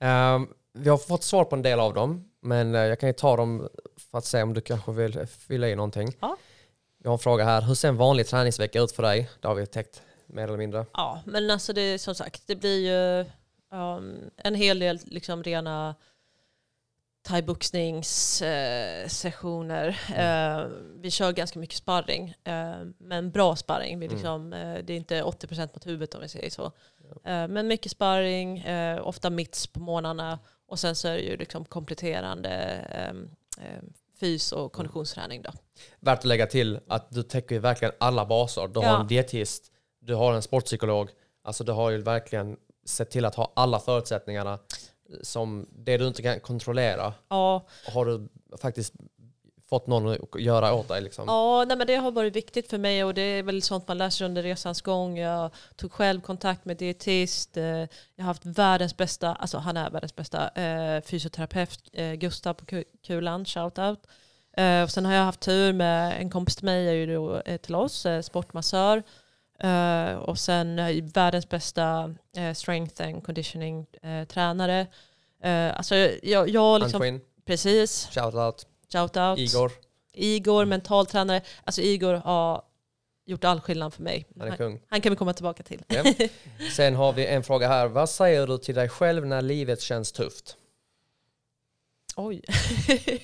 [0.00, 3.12] Ehm, vi har fått svar på en del av dem, men eh, jag kan ju
[3.12, 3.68] ta dem
[4.10, 6.16] för att se om du kanske vill fylla i någonting.
[6.20, 6.36] Ja.
[7.02, 7.62] Jag har en fråga här.
[7.62, 9.30] Hur ser en vanlig träningsvecka ut för dig?
[9.40, 10.86] Det har vi täckt mer eller mindre.
[10.92, 13.24] Ja, men alltså det är som sagt, det blir ju
[13.78, 15.94] um, en hel del liksom rena
[17.26, 19.88] thaiboxningssessioner.
[20.16, 20.66] Eh,
[21.00, 23.98] vi kör ganska mycket sparring, eh, men bra sparring.
[23.98, 24.16] Vi Mm.
[24.16, 26.64] liksom, eh, det är inte 80% mot huvudet om vi säger så.
[27.24, 31.36] Eh, men mycket sparring, eh, ofta mitts på månaderna och sen så är det ju
[31.36, 32.50] liksom kompletterande
[32.90, 35.42] ehm, ehm, fys och konditionsträning.
[35.42, 35.50] Då.
[36.00, 38.68] Värt att lägga till att du täcker verkligen alla baser.
[38.68, 39.00] Du har Ja.
[39.00, 39.70] en dietist,
[40.00, 41.08] du har en sportpsykolog.
[41.44, 42.56] Alltså du har ju verkligen
[42.86, 44.58] sett till att ha alla förutsättningarna
[45.22, 48.28] som det du inte kan kontrollera Ja, har du
[48.60, 48.92] faktiskt
[49.68, 51.00] fått någon att göra åt dig.
[51.00, 51.24] Liksom.
[51.28, 53.98] Ja, nej, men det har varit viktigt för mig och det är väl sånt man
[53.98, 55.18] lär sig under resans gång.
[55.18, 57.56] Jag tog själv kontakt med dietist.
[57.56, 57.88] eh, Jag
[58.18, 62.84] har haft världens bästa, alltså han är världens bästa eh, fysioterapeut, eh, Gustav på Ku-
[63.06, 63.98] Kulan, shoutout.
[64.56, 67.42] Eh, och sen har jag haft tur med en kompis till mig, är ju då,
[67.62, 69.02] till oss, sportmassör.
[69.58, 73.86] Eh, och sen eh, världens bästa eh, strength and conditioning
[74.28, 74.86] tränare.
[75.74, 79.38] Alltså jag, jag liksom, Antoine, precis, shoutout, shoutout.
[79.38, 79.72] Igor,
[80.12, 81.42] Igor, mentaltränare.
[81.64, 82.62] Alltså Igor har
[83.26, 84.26] gjort all skillnad för mig.
[84.38, 84.80] han är Han, kung.
[84.88, 85.82] han kan vi komma tillbaka till.
[85.86, 86.04] Ja.
[86.72, 87.86] Sen har vi en fråga här.
[87.86, 90.56] Vad säger du till dig själv när livet känns tufft?
[92.16, 92.42] Oj.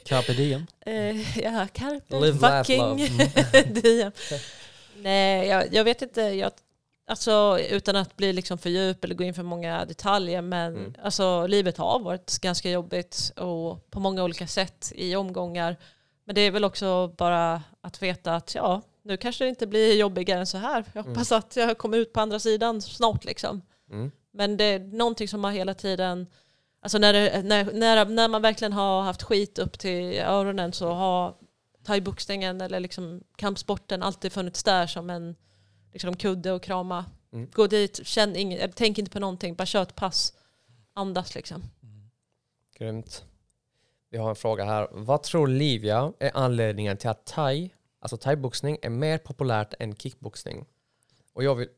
[0.04, 0.66] Carpe diem.
[1.42, 3.62] ja, carpe Live, laugh, fucking love.
[3.80, 4.12] diem.
[4.96, 6.20] Nej, jag, jag vet inte.
[6.20, 6.52] Jag,
[7.06, 10.42] alltså, utan att bli liksom för djup eller gå in för många detaljer.
[10.42, 10.94] Men Mm.
[11.02, 15.76] alltså, livet har varit ganska jobbigt och på många olika sätt i omgångar.
[16.24, 19.94] Men det är väl också bara att veta att ja, nu kanske det inte blir
[19.96, 20.84] jobbigare än så här.
[20.92, 23.62] Jag hoppas att jag kommer ut på andra sidan snart liksom.
[23.90, 24.10] Mm.
[24.32, 26.26] Men det är någonting som har hela tiden,
[26.82, 30.92] alltså när, det, när, när, när man verkligen har haft skit upp till öronen så
[30.92, 31.34] har
[31.84, 35.36] thaiboxningen eller liksom kampsporten alltid funnits där som en
[35.92, 37.04] liksom kudde och krama.
[37.32, 37.50] Mm.
[37.52, 40.32] Gå dit, känn ing, tänk inte på någonting, bara kör ett pass.
[40.94, 41.62] Andas liksom.
[42.78, 43.24] Grymt.
[44.10, 44.88] Vi har en fråga här.
[44.92, 47.70] Vad tror Livia är anledningen till att thai,
[48.00, 50.64] alltså thaiboxning, är mer populärt än kickboxning?
[51.32, 51.68] Och jag vill,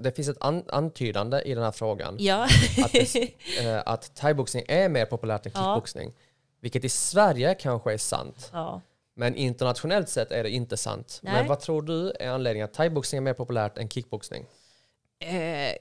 [0.00, 2.44] det finns ett an, antydande i den här frågan Ja.
[2.84, 5.60] att, det, eh, att thaiboxning är mer populärt än Ja.
[5.60, 6.12] kickboxning.
[6.60, 8.50] Vilket i Sverige kanske är sant.
[8.52, 8.80] ja.
[9.14, 11.20] Men internationellt sett är det inte sant.
[11.22, 11.32] Nej.
[11.32, 14.46] Men vad tror du är anledningen att thaiboxning är mer populärt än kickboxning?
[15.18, 15.74] Eh,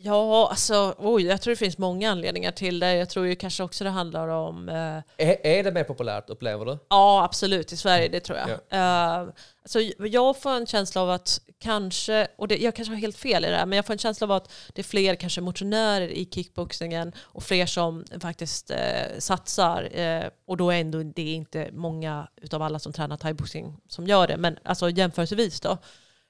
[0.00, 2.94] ja, alltså oj, jag tror det finns många anledningar till det.
[2.94, 6.64] Jag tror ju kanske också det handlar om eh, Är, är det mer populärt upplever
[6.64, 6.78] du?
[6.88, 7.72] Ja, absolut.
[7.72, 8.48] I Sverige, det tror jag.
[8.68, 8.76] Ja.
[8.76, 9.28] Eh,
[9.62, 13.44] alltså, jag får en känsla av att kanske, och det, jag kanske har helt fel
[13.44, 16.08] i det här, men jag får en känsla av att det är fler kanske motionärer
[16.08, 19.88] i kickboxningen och fler som faktiskt eh, satsar.
[20.00, 24.06] Eh, och då är ändå det är inte många utav alla som tränar thaiboxning som
[24.06, 25.78] gör det, men alltså jämförelsevis då.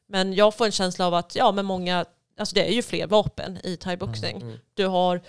[0.08, 2.04] Men jag får en känsla av att ja, men många,
[2.39, 4.36] alltså det är ju fler vapen i thaiboxning.
[4.36, 4.59] Mm.
[4.74, 5.20] Du har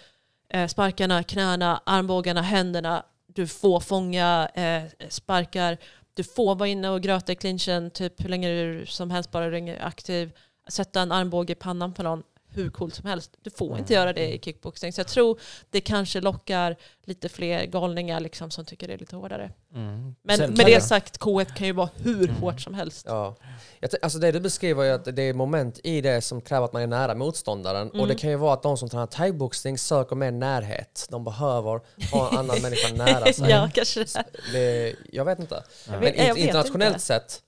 [0.50, 3.04] eh, sparkarna, knäna, armbågarna, händerna.
[3.28, 5.78] Du får fånga eh, sparkar.
[6.14, 9.52] Du får vara inne och gröta i clinchen typ hur länge du som helst bara
[9.52, 10.32] ringer aktiv.
[10.68, 13.32] Sätta en armbåge i pannan på någon hur coolt som helst.
[13.42, 14.94] Du får inte göra det i kickboxning.
[14.94, 15.40] Så jag tror
[15.70, 16.76] det kanske lockar
[17.06, 19.52] lite fler galningar liksom, som tycker det är lite hårdare.
[19.74, 20.16] Mm.
[20.24, 22.36] Men Sen- med det sagt, K1 kan ju vara hur Mm.
[22.36, 23.06] hårt som helst.
[23.10, 23.36] Ja.
[23.80, 26.74] Jag Alltså det du beskriver är att det är moment i det som kräver att
[26.74, 27.88] man är nära motståndaren.
[27.90, 28.00] Mm.
[28.02, 31.08] Och det kan ju vara att de som tränar thaiboxning söker mer närhet.
[31.10, 31.82] De behöver
[32.12, 33.50] ha en annan människa nära sig.
[33.50, 34.24] ja, kanske det.
[34.54, 35.64] Det, jag vet inte.
[35.90, 37.06] Men vet- jag vet internationellt inte.
[37.06, 37.42] sett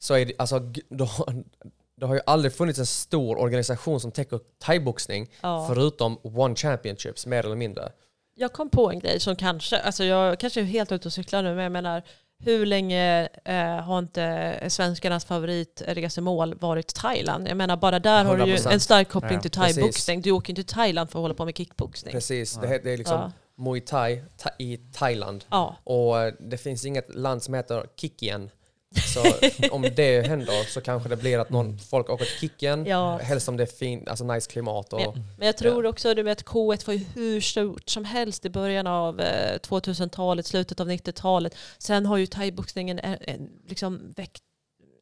[0.00, 1.10] så är det, alltså, då,
[2.00, 5.66] det har ju aldrig funnits en stor organisation som täcker thaiboxning Ja.
[5.68, 7.92] förutom One Championships mer eller mindre.
[8.34, 11.42] Jag kom på en grej som kanske, alltså jag kanske är helt ute och cyklar
[11.42, 12.02] nu, men jag menar
[12.40, 17.48] hur länge eh, har inte svenskarnas favoritresemål varit Thailand?
[17.48, 18.72] Jag menar bara där har du ju 100%.
[18.72, 20.20] en stark koppling Ja, till thaiboxning.
[20.22, 22.12] Du åker inte till Thailand för att hålla på med kickboxning.
[22.12, 23.32] Precis, det, he- det är liksom Ja.
[23.64, 25.44] Muay Thai ta, i Thailand.
[25.50, 28.50] Ja, Och eh, det finns inget land som heter Kickien.
[28.96, 29.22] Så
[29.70, 32.86] om det händer så kanske det blir att någon folk åker till Kickien.
[32.86, 33.18] Ja.
[33.18, 34.92] Helst om det är fint, alltså nice klimat.
[34.92, 38.44] Och, men, men jag tror också du vet, K1 var ju hur stort som helst
[38.44, 41.56] i början av eh, 2000-talet, slutet av 90-talet.
[41.78, 43.36] Sen har ju thaiboxningen eh, eh,
[43.68, 44.44] liksom växt,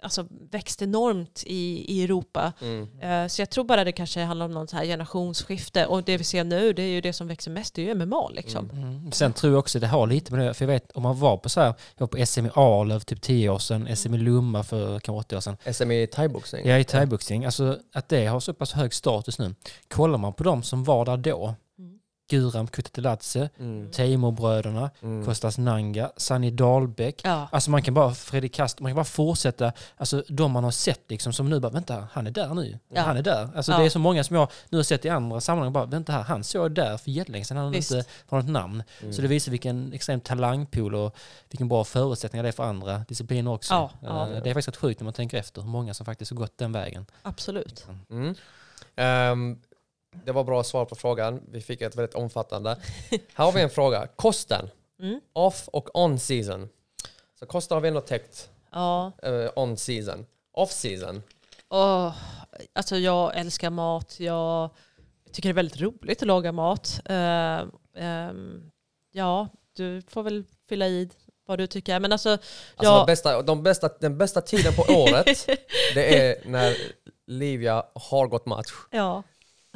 [0.03, 2.53] alltså växt enormt i, i Europa.
[2.61, 3.01] mm.
[3.01, 5.87] Eh, Så jag tror bara det kanske handlar om någon så här generationsskifte.
[5.87, 8.07] Och det vi ser nu, det är ju det som växer mest, det är ju
[8.07, 8.71] MMA liksom.
[8.71, 9.13] Mm.
[9.13, 11.37] Sen tror jag också det har lite med det, för jag vet om man var
[11.37, 11.67] på så här,
[11.97, 15.13] jag var på SM i Arlöv typ 10 år sedan, SM i Lomma för kanske
[15.21, 15.57] 80 år sedan.
[15.75, 16.67] SM i thaiboxning.
[16.67, 19.55] Är i thaiboxning, alltså att det har så pass hög status nu.
[19.89, 21.55] Kollar man på de som var där då, Mm.
[22.29, 23.91] Guram Kutateladze, Mm.
[23.91, 25.25] Teimurbröderna, Mm.
[25.25, 27.21] Kostas Nanga, Sanni Dahlbäck.
[27.25, 27.49] Ja.
[27.53, 31.01] Alltså man kan bara, Fredrik Kast, man kan bara fortsätta, alltså de man har sett
[31.11, 32.79] liksom som nu bara, vänta, han är där nu.
[32.89, 33.03] Ja.
[33.03, 33.49] Han är där.
[33.57, 33.79] Alltså Ja.
[33.79, 36.23] det är så många som jag nu har sett i andra sammanhang, bara, vänta här,
[36.23, 37.91] han såg där för jättelänge sedan, han Visst.
[37.91, 38.83] inte har något namn.
[39.01, 39.13] Mm.
[39.13, 41.17] Så det visar vilken extrem talangpool och
[41.51, 43.75] vilken bra förutsättningar det är för andra discipliner också.
[43.75, 44.23] Ja, ja.
[44.31, 46.37] Eh, Det är faktiskt rätt sjukt när man tänker efter hur många som faktiskt har
[46.39, 47.07] gått den vägen.
[47.23, 47.87] Absolut.
[48.11, 48.35] Mm.
[48.97, 49.59] Ehm,
[50.25, 51.41] det var bra svar på frågan.
[51.51, 52.77] Vi fick ett väldigt omfattande.
[53.35, 54.07] Här har vi en fråga.
[54.17, 54.69] Kosten.
[55.01, 55.21] Mm.
[55.33, 56.69] Off och on season.
[57.39, 59.13] Så kosten har vi ändå täckt Ja.
[59.23, 60.27] eh, on season.
[60.53, 61.23] Off season.
[61.69, 62.15] Åh,
[62.73, 64.21] alltså jag älskar mat.
[64.21, 64.71] Jag
[65.33, 67.01] tycker det är väldigt roligt att laga mat.
[67.05, 67.65] Eh,
[67.97, 68.71] ehm,
[69.13, 71.11] ja, du får väl fylla i
[71.47, 72.01] vad du tycker.
[72.01, 72.45] Men alltså, Alltså
[72.83, 72.99] Ja.
[72.99, 75.47] de bästa, de bästa, den bästa tiden på året
[75.95, 76.77] det är när
[77.27, 78.73] Livia har gått match.
[78.91, 79.23] ja.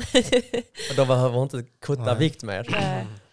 [0.91, 2.17] Och då behöver inte kutta Nej.
[2.17, 2.67] vikt mer.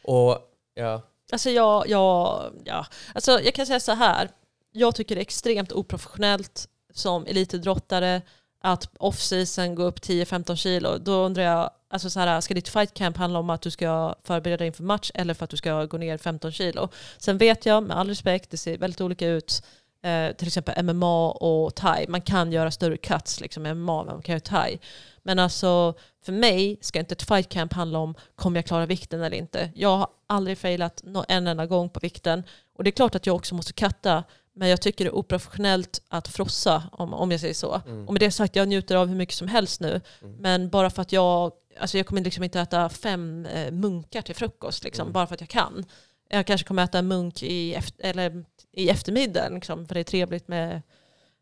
[0.01, 0.38] Och
[0.74, 1.01] ja,
[1.32, 2.86] Alltså jag, jag, ja.
[3.15, 4.30] alltså jag kan säga så här.
[4.72, 8.22] Jag tycker det är extremt oprofessionellt som elitidrottare
[8.61, 10.97] att off-season gå upp 10-15 kilo.
[10.97, 14.15] Då undrar jag, alltså så här, ska ditt fight camp handla om att du ska
[14.24, 16.89] förbereda dig inför match eller för att du ska gå ner 15 kilo?
[17.18, 19.63] Sen vet jag, med all respekt, det ser väldigt olika ut.
[20.02, 22.06] Eh, till exempel MMA och thai.
[22.08, 24.80] Man kan göra större cuts liksom, med MMA än man kan göra thai.
[25.24, 25.93] Men alltså
[26.26, 29.72] för mig ska inte ett fight camp handla om kommer jag klara vikten eller inte.
[29.76, 32.43] Jag har aldrig failat en enda gång på vikten.
[32.78, 34.24] Och det är klart att jag också måste katta.
[34.54, 37.82] Men jag tycker det är oprofessionellt att frossa om, om jag säger så.
[38.08, 40.02] Och med det sagt, jag njuter av hur mycket som helst nu.
[40.39, 44.36] Men bara för att jag, alltså jag kommer liksom inte äta fem eh, munkar till
[44.36, 45.86] frukost liksom, bara för att jag kan.
[46.30, 48.45] Jag kanske kommer äta en munk i, eller
[48.78, 50.82] i eftermiddag, liksom, för det är trevligt med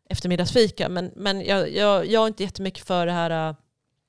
[0.08, 0.88] eftermiddagsfika.
[0.88, 3.54] Men, men jag, jag, jag är inte jättemycket för det här äh,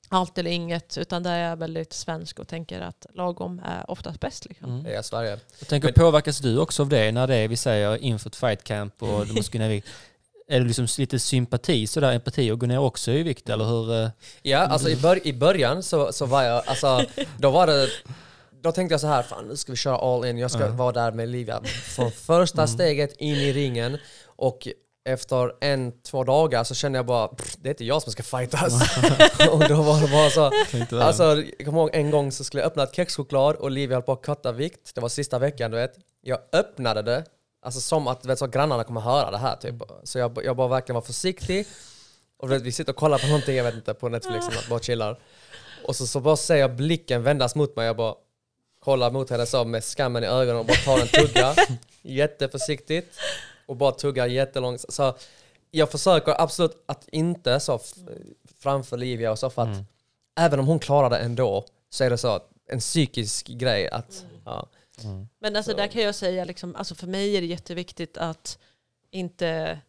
[0.10, 4.20] allt eller inget, utan där är jag väldigt svensk och tänker att lagom är oftast
[4.20, 4.46] bäst.
[4.46, 4.70] Liksom.
[4.70, 4.84] Mm.
[4.84, 5.40] det är Sverige.
[5.60, 8.36] Jag tänker, Men- påverkas du också av det när det är, vi säger, inför ett
[8.36, 9.88] fight camp och du måste vikt?
[10.50, 14.04] Är det liksom lite sympati, sådär empati och gå ner också i vikt eller hur?
[14.04, 14.10] eh?
[14.42, 17.06] Ja, alltså i, bör, i början så, så var jag, alltså
[17.38, 17.88] då var det
[18.68, 20.72] då tänkte jag så här, fan nu ska vi köra all in, jag ska Ja.
[20.72, 21.62] vara där med Livia
[21.96, 24.68] från första steget in i ringen och
[25.10, 28.24] efter en, två dagar så kände jag bara, "Pff, det är inte jag som ska
[28.24, 28.74] fightas.
[29.52, 30.52] och då var det bara så,
[30.98, 31.24] alltså
[31.58, 34.12] jag kommer ihåg en gång så skulle jag öppna ett kexchoklad och Livia höll på
[34.12, 35.94] att katta vikt, det var sista veckan du vet.
[36.22, 37.24] Jag öppnade det,
[37.66, 39.76] alltså som att vet, så grannarna kommer höra det här typ.
[40.04, 41.68] Så jag, jag bara verkligen var försiktig.
[42.40, 44.80] Och vet, vi sitter och kollar på någonting, jag vet inte, på Netflix något, bara
[44.80, 45.20] chillar.
[45.86, 48.14] Och så, så bara ser jag blicken vändas mot mig, jag bara
[48.88, 51.56] kollar mot henne så med skammen i ögonen och bara tar en tugga.
[52.02, 53.20] jätteförsiktigt.
[53.66, 54.94] Och bara tuggar jättelångsamt.
[54.94, 55.16] Så
[55.72, 57.80] jag försöker absolut att inte så
[58.60, 59.78] framför Livia och så för att
[60.40, 64.26] även om hon klarar det ändå så är det så att en psykisk grej att
[64.46, 64.68] ja.
[65.40, 68.58] Men alltså där kan jag säga, liksom, alltså för mig är det jätteviktigt att
[69.12, 69.80] inte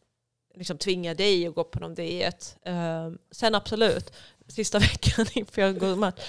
[0.55, 2.57] liksom, tvinga dig att gå på någon diet.
[2.65, 4.13] Ehm, sen absolut,
[4.49, 6.21] sista veckan inför jag går match,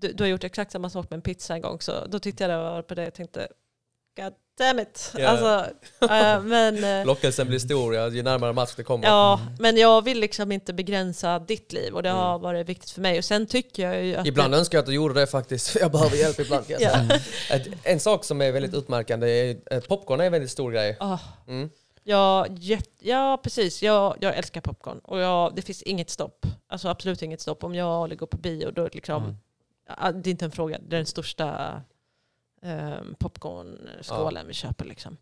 [0.00, 2.52] du, du har gjort exakt samma sak med en pizza en gång, så då tittade
[2.52, 3.48] jag på det och tänkte
[4.16, 5.12] God damn it.
[5.18, 5.28] Ja.
[5.28, 5.70] Alltså,
[6.10, 9.06] eh, men, eh, Lockelsen blir stor ja, ju närmare match det kommer.
[9.06, 13.00] ja, men jag vill liksom inte begränsa ditt liv och det har varit viktigt för
[13.00, 13.18] mig.
[13.18, 14.16] Och sen tycker jag ju att...
[14.18, 14.26] Mm.
[14.28, 16.64] Ibland önskar jag att du gjorde det faktiskt, för jag behöver hjälp ibland.
[17.50, 20.96] Ett- En sak som är väldigt utmärkande är eh, popcorn är en väldigt stor grej.
[21.00, 21.18] Ah,
[21.48, 21.70] Mm.
[22.08, 22.46] Ja,
[23.00, 23.82] ja precis.
[23.82, 24.98] Jag, jag älskar popcorn.
[24.98, 26.46] Och jag, det finns inget stopp.
[26.68, 27.64] Alltså absolut inget stopp.
[27.64, 29.38] Om jag går på bio då det liksom...
[29.88, 30.78] Ja, det är inte en fråga.
[30.78, 31.80] Det är den största
[32.62, 34.84] um, popcornskålen vi köper.
[34.84, 35.16] Liksom.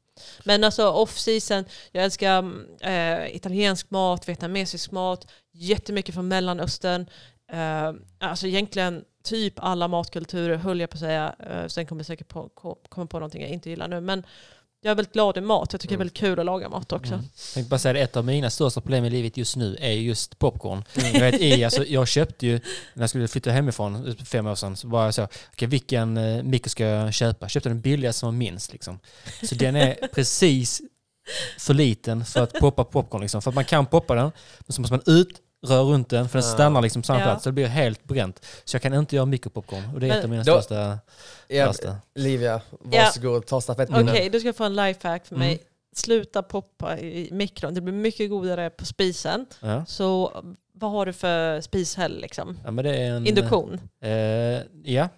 [0.44, 7.06] Men alltså off-season, jag älskar eh, italiensk mat, vietnamesisk mat, jättemycket från Mellanöstern.
[7.52, 11.34] Eh, alltså egentligen typ alla matkulturer höll jag på att säga.
[11.38, 14.00] Eh, sen kommer jag säkert på, ko- komma på någonting jag inte gillar nu.
[14.00, 14.26] Men
[14.84, 15.72] jag är väldigt glad i mat.
[15.72, 17.14] Jag tycker det är väldigt kul att laga mat också.
[17.14, 17.24] Mm.
[17.24, 19.92] Jag tänkte bara säga det, ett av mina största problem i livet just nu är
[19.92, 20.84] just popcorn.
[21.12, 22.60] Jag, vet, i, alltså, jag köpte ju,
[22.94, 26.16] när jag skulle flytta hemifrån för fem år sedan, så var jag så, okej vilken
[26.16, 27.44] eh, mikro ska jag köpa?
[27.44, 28.72] Jag köpte den billigaste som var minst.
[28.72, 28.98] Liksom.
[29.42, 30.80] Så den är precis
[31.58, 33.20] för liten för att poppa popcorn.
[33.20, 33.42] Liksom.
[33.42, 36.38] För att man kan poppa den, men så måste man ut, röra runt den, för
[36.38, 36.54] den Ja.
[36.54, 37.24] stannar liksom på samma Ja.
[37.24, 37.42] plats.
[37.44, 38.46] Så det blir helt bränt.
[38.64, 39.82] Så jag kan inte göra mikropopcorn.
[39.94, 40.98] Och det är ett Men- av mina Då- största...
[41.48, 41.96] Ja, värsta.
[42.14, 44.08] Livia, varsågod, ta stafettpinnen.
[44.08, 45.52] Okej, du ska få en lifehack för mig.
[45.52, 45.64] Mm.
[45.96, 47.74] Sluta poppa i mikron.
[47.74, 49.46] Det blir mycket godare på spisen.
[49.60, 49.84] Ja.
[49.86, 50.32] Så
[50.72, 52.58] vad har du för spishäll liksom?
[52.64, 53.26] ja, men det är en...
[53.26, 53.80] Induktion?
[54.00, 54.10] Eh,
[54.84, 55.08] ja.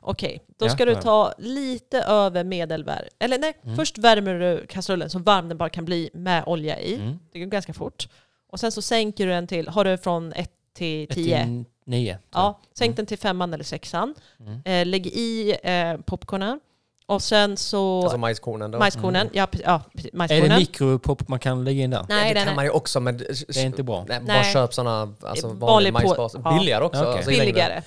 [0.00, 1.02] Okej, då Ja, ska du ja.
[1.02, 3.08] ta lite över medelvärme.
[3.18, 3.76] Eller nej, Mm.
[3.76, 6.94] först värmer du kastrullen så varm den bara kan bli med olja i.
[6.94, 7.18] Mm.
[7.32, 8.08] Det går ganska fort.
[8.54, 11.36] Och sen så sänker du den till, har du från 1 till 10?
[11.38, 11.48] 1
[11.86, 12.18] 9.
[12.32, 12.96] Ja, sänk Mm.
[12.96, 14.14] den till femman eller sexan.
[14.40, 14.62] Mm.
[14.64, 16.60] Eh, lägg i eh, popcornen.
[17.06, 18.78] Och sen så Alltså majskornen då.
[18.78, 19.28] majskornen.
[19.32, 20.58] Ja, pre- ja, precis, Är det majskornen.
[20.58, 22.06] mikropop man kan lägga in där?
[22.08, 24.04] Nej, det den kan är man ju också men Det är inte bra.
[24.08, 24.52] Nej, bara Nej.
[24.52, 26.34] köp sådana alltså, Vanlig vanlig på- majsbas.
[26.44, 26.58] ja.
[26.58, 27.00] Billigare också.
[27.02, 27.12] Okej.
[27.12, 27.82] alltså, billigare.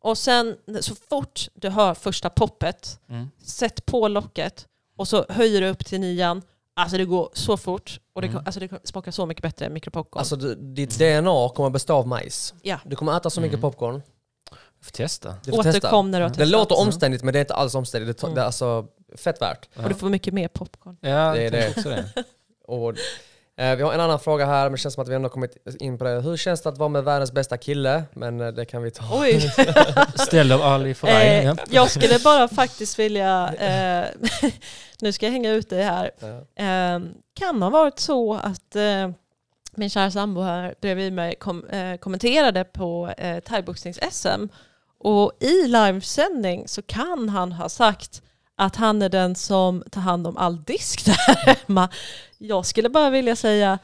[0.00, 3.30] Och sen så fort du hör första poppet, Mm.
[3.42, 6.42] sätt på locket och så höjer du upp till nian.
[6.76, 8.42] Alltså det går så fort och det, Mm.
[8.46, 10.18] alltså det smakar så mycket bättre än mikropopcorn.
[10.20, 12.54] Alltså du, ditt DNA kommer bestå av majs.
[12.62, 12.78] Ja.
[12.84, 13.70] Du kommer äta så mycket Mm.
[13.70, 14.02] popcorn.
[14.50, 15.34] Jag får testa.
[15.44, 15.78] Du får testa.
[15.78, 16.48] Återkom när du har Det testat.
[16.52, 18.18] låter omständigt men det är inte alls omständigt.
[18.20, 18.34] Det, Mm.
[18.34, 19.68] det är alltså fett värt.
[19.76, 20.96] Och du får mycket mer popcorn.
[21.00, 21.68] Ja, Det är det.
[21.76, 22.04] också det.
[22.68, 22.94] Och,
[23.56, 25.98] vi har en annan fråga här, men det känns som att vi ändå kommit in
[25.98, 26.20] på det.
[26.20, 28.02] Hur känns det att vara med världens bästa kille?
[28.12, 29.04] Men eh, det kan vi ta.
[29.12, 29.40] Oj!
[30.14, 31.26] Ställ av Ali Faraj.
[31.38, 31.56] eh, ja.
[31.70, 34.04] jag skulle bara faktiskt vilja, eh,
[35.00, 36.10] nu ska jag hänga ut dig här.
[36.56, 37.00] Eh,
[37.34, 39.10] kan ha varit så att eh,
[39.74, 44.48] min kära sambo här bredvid mig kom, eh, kommenterade på eh, thaiboxnings-SM
[44.98, 48.22] och i livesändning så kan han ha sagt
[48.56, 51.88] att han är den som tar hand om all disk där hemma.
[52.38, 53.78] Jag skulle bara vilja säga,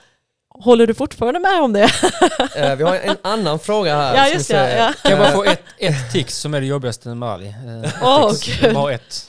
[0.48, 1.90] håller du fortfarande med om det?
[2.56, 4.16] Eh, vi har en annan fråga här.
[4.16, 4.76] Ja just det.
[4.76, 4.92] Ja.
[5.02, 7.54] Kan jag bara få ett, ett tics som är det jobbigaste med Ali?
[8.02, 8.60] Eh, tics.
[8.60, 8.74] Gud.
[8.74, 9.28] Bara ett.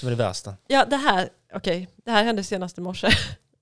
[0.00, 0.54] Som är det värsta.
[0.66, 3.08] Ja, det här, okej, det här hände senast i morse.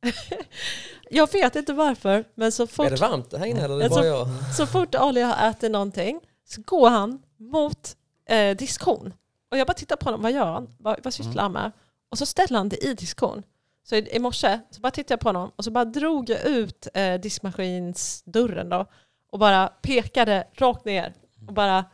[1.10, 3.88] jag vet inte varför, men så Är fort, det varmt här inne eller är det
[3.88, 4.28] bara jag?
[4.56, 7.96] så fort Ali har ätit någonting så går han mot
[8.28, 9.12] eh, diskhon.
[9.52, 10.68] Och jag bara tittar på honom, vad gör han?
[10.78, 11.72] Vad, vad sysslar han med?
[12.10, 13.42] Och så ställer han det i diskhon.
[13.88, 16.44] Så i, i morse så bara tittade jag på honom och så bara drog jag
[16.44, 18.86] ut eh, diskmaskinsdörren då
[19.32, 21.14] och bara pekade rakt ner
[21.48, 21.84] och bara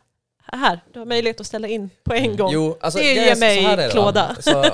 [0.45, 2.51] här, du har möjlighet att ställa in på en gång.
[2.53, 4.35] Jo, alltså, Det ger mig klåda.
[4.39, 4.65] Så,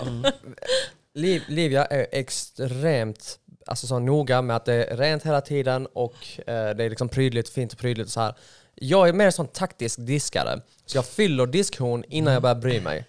[1.14, 6.16] Liv, Livia är extremt alltså, så noga med att det är rent hela tiden och
[6.38, 8.36] eh, det är liksom prydligt, fint och prydligt och så här.
[8.76, 13.06] Jag är mer sån taktisk diskare, så jag fyller diskhon innan jag börjar bry mig.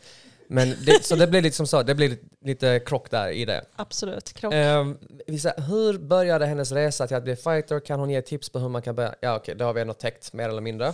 [0.48, 3.64] Men det, så det blir liksom så, det blir lite, krock där i det.
[3.76, 4.54] Absolut, krock.
[4.54, 4.86] Eh,
[5.26, 7.80] vi säger, hur började hennes resa till att bli fighter?
[7.80, 9.14] Kan hon ge tips på hur man kan börja?
[9.20, 10.86] Ja okej, det har vi ändå täckt mer eller mindre.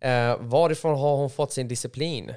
[0.00, 2.34] Eh, varifrån har hon fått sin disciplin?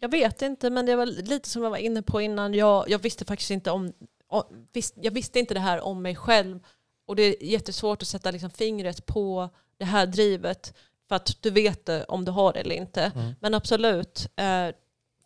[0.00, 2.54] Jag vet inte, men det var lite som jag var inne på innan.
[2.54, 3.92] Jag, jag visste faktiskt inte om...
[4.30, 6.58] o- Visst, jag visste inte det här om mig själv.
[7.06, 10.74] Och det är jättesvårt att sätta liksom fingret på det här drivet.
[11.08, 13.12] För att du vet om du har det eller inte.
[13.14, 13.34] Mm.
[13.40, 14.28] Men absolut.
[14.36, 14.68] Eh,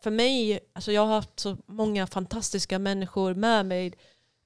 [0.03, 3.93] för mig, alltså jag har haft så många fantastiska människor med mig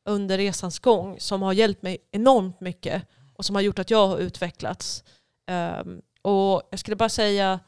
[0.04, 3.02] under resans gång som har hjälpt mig enormt mycket
[3.36, 5.04] och som har gjort att jag har utvecklats.
[5.46, 7.60] Ehm, och jag skulle bara säga,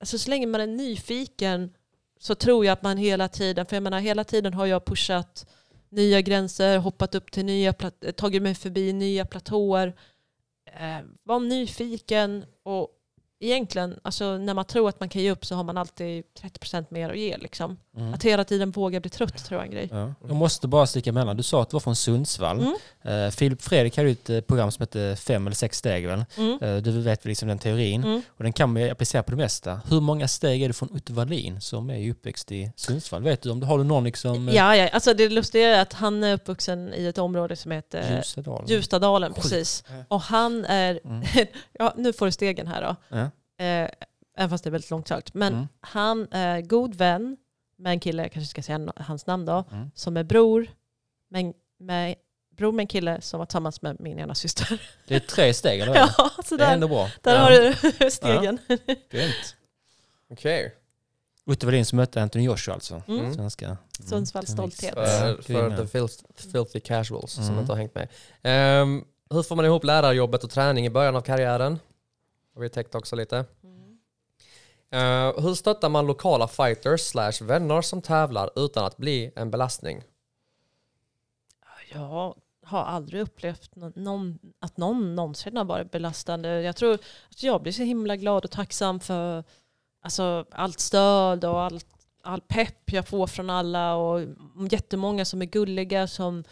[0.00, 1.74] alltså så länge man är nyfiken
[2.20, 5.46] så tror jag att man hela tiden, för jag menar hela tiden har jag pushat
[5.88, 7.72] nya gränser, hoppat upp till nya,
[8.16, 9.94] tagit mig förbi nya platåer.
[10.78, 12.88] Eh, var nyfiken och
[13.40, 16.86] egentligen, alltså när man tror att man kan ge upp så har man alltid 30%
[16.90, 17.36] mer att ge.
[17.36, 17.76] Liksom.
[17.96, 18.14] Mm.
[18.14, 19.88] Att hela tiden våga bli trött tror jag är en grej.
[19.92, 20.14] Ja.
[20.28, 21.36] Jag måste bara sticka emellan.
[21.36, 22.58] Du sa att du var från Sundsvall.
[22.60, 23.24] Mm.
[23.26, 26.24] Eh, Filip Fredrik hade ju ett eh, program som hette Fem eller sex steg väl?
[26.36, 26.58] Mm.
[26.62, 28.04] Eh, du vet väl liksom den teorin.
[28.04, 28.22] Mm.
[28.36, 29.80] Och den kan man ju applicera på det mesta.
[29.90, 33.22] Hur många steg är det från Otto Wallin som är uppväxt i Sundsvall?
[33.22, 34.48] Vet du om du har du någon liksom...
[34.52, 38.22] Ja, ja, alltså det lustiga är att han är uppvuxen i ett område som heter?
[38.66, 39.42] Ljustadalen, Sjukt.
[39.42, 39.84] precis.
[40.08, 41.22] Och han är, Mm.
[41.78, 43.27] ja nu får du stegen här då, Ja.
[43.58, 43.88] Eh,
[44.36, 45.34] även fast det är väldigt långt sagt.
[45.34, 45.68] Men Mm.
[45.80, 47.36] han är god vän
[47.76, 49.90] med en kille, jag kanske ska säga hans namn då, Mm.
[49.94, 50.66] som är bror
[51.30, 52.14] med, med,
[52.56, 54.82] bror med en kille som var tillsammans med min ena syster.
[55.08, 55.92] Det är tre steg eller?
[55.94, 56.10] vad?
[56.18, 57.10] ja, så Det är där, ändå bra.
[57.22, 57.40] där Ja.
[57.40, 58.58] har du stegen.
[59.10, 59.56] Grymt.
[60.30, 60.74] Okej.
[61.46, 63.02] Otto Wallin som mötte Anthony Joshua alltså.
[63.08, 63.34] Mm.
[63.34, 63.64] Svenska.
[63.66, 63.78] Mm.
[64.00, 64.92] Sundsvalls stolthet.
[64.96, 66.14] Ja, För, för the filth,
[66.52, 67.58] filthy casuals som Mm.
[67.58, 68.08] inte har hängt med.
[68.42, 71.78] Ehm, hur får man ihop lärarjobbet och träning i början av karriären?
[72.58, 73.36] Har vi täckt också lite.
[74.90, 80.02] Eh, hur stöttar man lokala fighters slash vänner som tävlar utan att bli en belastning?
[81.92, 86.62] Jag har aldrig upplevt nå- någon, att någon någonsin har varit belastande.
[86.62, 86.94] Jag tror
[87.30, 89.44] att jag blir så himla glad och tacksam för
[90.02, 91.86] alltså, allt stöd och allt,
[92.22, 94.20] all pepp jag får från alla och
[94.70, 96.44] jättemånga som är gulliga som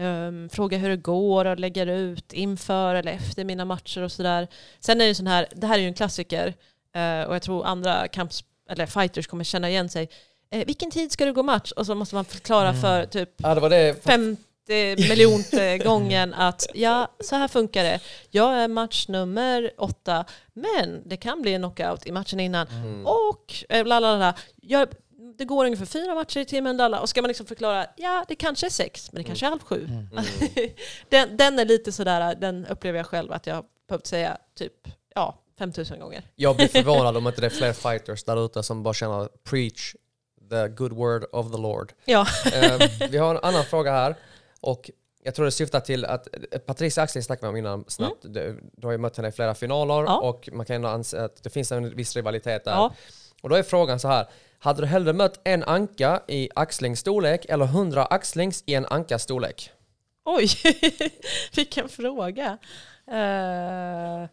[0.00, 4.48] ehm, frågar hur det går och lägger ut inför eller efter mina matcher och sådär.
[4.80, 6.54] Sen är det sån här, det här är ju en klassiker
[6.94, 10.08] eh, och jag tror andra kamps, eller fighters kommer känna igen sig.
[10.52, 11.72] Eh, vilken tid ska du gå match?
[11.72, 12.80] Och så måste man förklara Mm.
[12.80, 14.04] för typ Ja, det var det.
[14.04, 18.00] 50 miljonte gången att ja, så här funkar det.
[18.30, 20.24] Jag är match nummer åtta,
[20.54, 22.66] men det kan bli en knockout i matchen innan.
[22.68, 23.06] Mm.
[23.06, 24.34] Och eh, bla bla bla.
[24.62, 24.88] Jag,
[25.38, 27.00] det går ungefär fyra matcher i bla.
[27.00, 29.62] Och ska man liksom förklara, ja det kanske är sex, men det kanske är halv
[29.62, 29.84] sju.
[29.84, 30.06] Mm.
[31.08, 34.72] den, den är lite sådär, den upplever jag själv att jag har behövt säga typ
[35.14, 36.22] ja, 5000 gånger.
[36.36, 39.94] Jag blir förvånad om inte det är fler fighters där ute som bara känner preach
[40.50, 41.92] the good word of the Lord.
[42.04, 42.26] Ja.
[42.52, 42.78] Eh,
[43.10, 44.14] vi har en annan fråga här.
[44.60, 44.90] Och
[45.22, 46.28] jag tror det syftar till att
[46.66, 48.22] Patricia Axling snackade vi om innan snabbt.
[48.22, 50.04] Du, du har ju mött henne i flera finaler Mm.
[50.06, 50.20] Ja.
[50.20, 52.72] och man kan ändå anse att det finns en viss rivalitet där.
[52.72, 52.94] Ja.
[53.40, 54.26] Och då är frågan så här.
[54.58, 59.22] Hade du hellre mött en anka i Axlings storlek eller hundra Axlings i en ankas
[59.22, 59.70] storlek?
[60.24, 60.48] Oj,
[61.56, 62.58] vilken fråga.
[63.06, 64.28] Eh,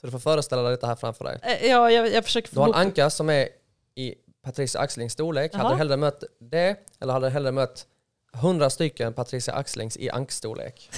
[0.00, 1.38] Så du får föreställa dig detta här framför dig.
[1.42, 3.48] eh, ja, jag, jag försöker Du har en anka som är
[3.94, 4.14] i
[4.44, 5.52] Patricia Axlings storlek.
[5.54, 5.72] Hade Jaha.
[5.72, 7.86] du hellre mött det eller hade du hellre mött
[8.32, 10.90] hundra stycken Patricia Axlings i ankstorlek?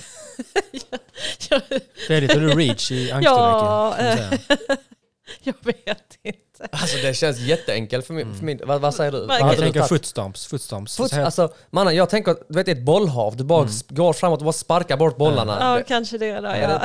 [2.06, 3.64] Fredrik, har du reach i angstorleken?
[3.66, 3.96] Ja,
[5.42, 6.40] jag vet inte.
[6.72, 8.34] Alltså det känns jätteenkelt för min...
[8.34, 9.26] För min vad, vad säger du?
[9.26, 10.46] Vad Jag tänker footstomps.
[10.46, 10.96] footstomps.
[10.96, 13.36] Foot, alltså, mannen, jag tänker att du vet, det är ett bollhav.
[13.36, 15.56] Du bara går framåt och bara sparkar bort bollarna.
[15.60, 16.48] Ja, Det- kanske det då.
[16.48, 16.82] Ja.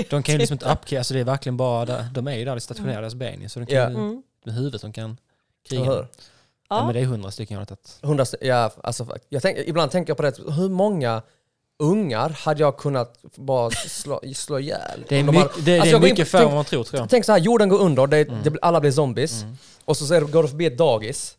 [0.10, 2.44] de kan ju liksom inte upkick, alltså det är verkligen bara där, de är ju
[2.44, 3.88] där stationerade, deras ben så de kan Ja.
[3.90, 4.22] ju, Mm.
[4.44, 5.16] med huvudet de kan
[5.68, 5.84] kriga.
[5.84, 6.06] Ja.
[6.68, 6.84] Ja.
[6.86, 7.98] men det är hundra stycken jag har tagit.
[8.02, 11.22] Hundra, st- ja, alltså, jag tänk, ibland tänker jag på det, hur många
[11.78, 15.04] ungar hade jag kunnat bara slå, slå ihjäl?
[15.08, 17.10] Det är, de mycket, det, Alltså, är mycket färre än man tror tror jag.
[17.10, 18.42] Tänk så här, jorden går under, det, Mm.
[18.42, 19.42] det, alla blir zombies.
[19.42, 19.56] Mm.
[19.84, 21.36] Och så, så går du förbi ett dagis.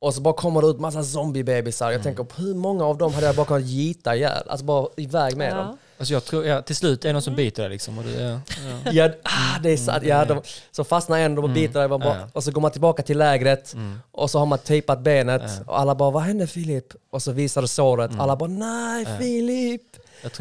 [0.00, 1.86] Och så bara kommer det ut massa zombiebebisar.
[1.86, 1.92] Mm.
[1.94, 4.42] Jag tänker på hur många av dem hade jag bara kunnat gita ihjäl?
[4.48, 5.78] Alltså bara iväg med dem.
[6.02, 7.22] Alltså jag tror, ja, till slut är det någon Mm.
[7.22, 7.98] som biter dig liksom.
[7.98, 8.40] Och det, ja,
[8.84, 8.92] ja.
[8.92, 10.04] Ja, ah, det är sant.
[10.04, 12.18] Ja, de, så fastnar en, de biter dig, bara, Mm.
[12.20, 12.28] Ja.
[12.32, 13.74] och så går man tillbaka till lägret.
[13.74, 13.98] Mm.
[14.10, 15.42] Och så har man tejpat benet.
[15.66, 16.84] Och alla bara, vad hände Filip?
[17.10, 18.10] Och så visar du såret.
[18.10, 18.20] Mm.
[18.20, 19.06] Alla bara, nej.
[19.18, 19.82] Filip!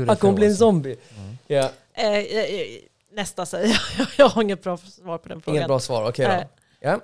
[0.07, 0.95] Han kommer bli en zombie.
[1.47, 2.67] Ja, Eh, eh, eh,
[3.13, 4.07] nästa säger jag.
[4.17, 5.55] Jag har inget bra svar på den frågan.
[5.57, 6.09] inget bra svar.
[6.09, 6.31] Okej då.
[6.31, 6.47] Nej.
[6.79, 6.99] Ja.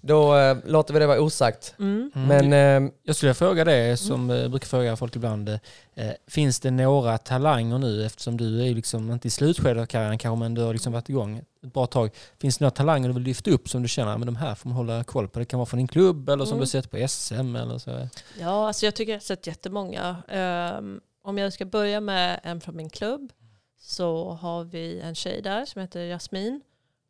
[0.00, 1.74] Då eh, låter vi det vara osagt.
[1.78, 2.10] Mm.
[2.14, 2.28] Mm.
[2.28, 5.48] Men eh, Jag skulle fråga det som eh, jag brukar fråga folk ibland.
[5.48, 5.58] Eh,
[6.26, 10.38] finns det några talanger nu eftersom du är liksom inte i slutskedet av karriären kanske
[10.38, 12.10] men du har liksom varit igång ett bra tag.
[12.40, 14.68] Finns det några talanger du vill lyfta upp som du känner att de här får
[14.68, 15.38] man hålla koll på?
[15.38, 16.58] Det kan vara från din klubb eller som Mm.
[16.58, 18.08] du har sett på SM eller så.
[18.40, 20.16] Ja, alltså jag tycker jag har sett jättemånga.
[20.78, 23.32] Um, om jag ska börja med en från min klubb
[23.80, 26.60] så har vi en tjej där som heter Jasmin.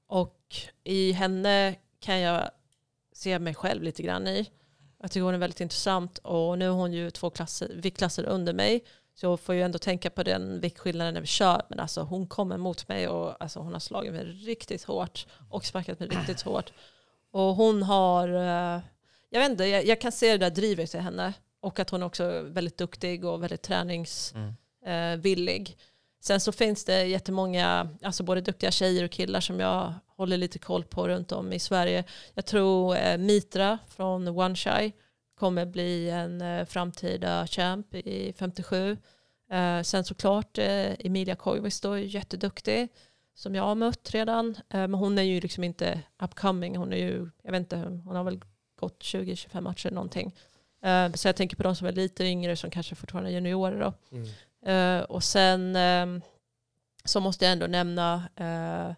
[0.09, 0.37] Och
[0.85, 1.75] i henne
[2.05, 2.51] kan jag
[3.13, 4.51] se mig själv lite grann i.
[5.01, 8.53] Jag tycker hon är väldigt intressant och nu är hon ju två klasser, viktklasser under
[8.53, 8.85] mig.
[9.15, 11.63] Så jag får ju ändå tänka på den viktskillnaden när vi kör.
[11.69, 15.65] Men alltså hon kommer mot mig och alltså, hon har slagit mig riktigt hårt och
[15.65, 16.73] sparkat mig riktigt hårt.
[17.31, 18.81] Och hon har, eh,
[19.31, 21.33] jag vet inte, jag, jag kan se det där drivet i henne.
[21.61, 24.27] Och att hon också är väldigt duktig och väldigt träningsvillig.
[24.85, 25.67] Mm.
[25.71, 25.77] Eh.
[26.27, 30.59] Sen så finns det jättemånga, alltså både duktiga tjejer och killar som jag håller lite
[30.59, 32.05] koll på runt om i Sverige.
[32.35, 34.93] Jag tror eh, Mitra från One Shy
[35.39, 38.97] kommer bli en eh, framtida champ i 57.
[39.51, 42.89] Eh, sen såklart eh, Emilia Koivisto är jätteduktig.
[43.35, 44.57] som jag har mött redan.
[44.69, 46.77] Eh, men hon är ju liksom inte upcoming.
[46.77, 48.41] Hon är ju, jag vet inte, hon har väl
[48.81, 50.35] gått 20-25 matcher någonting.
[50.83, 53.81] Eh, så jag tänker på de som är lite yngre som kanske fortfarande är juniorer
[53.81, 54.17] då.
[54.17, 54.29] Mm.
[54.67, 56.21] Eh, och sen ehm,
[57.05, 58.95] så måste jag ändå nämna eh,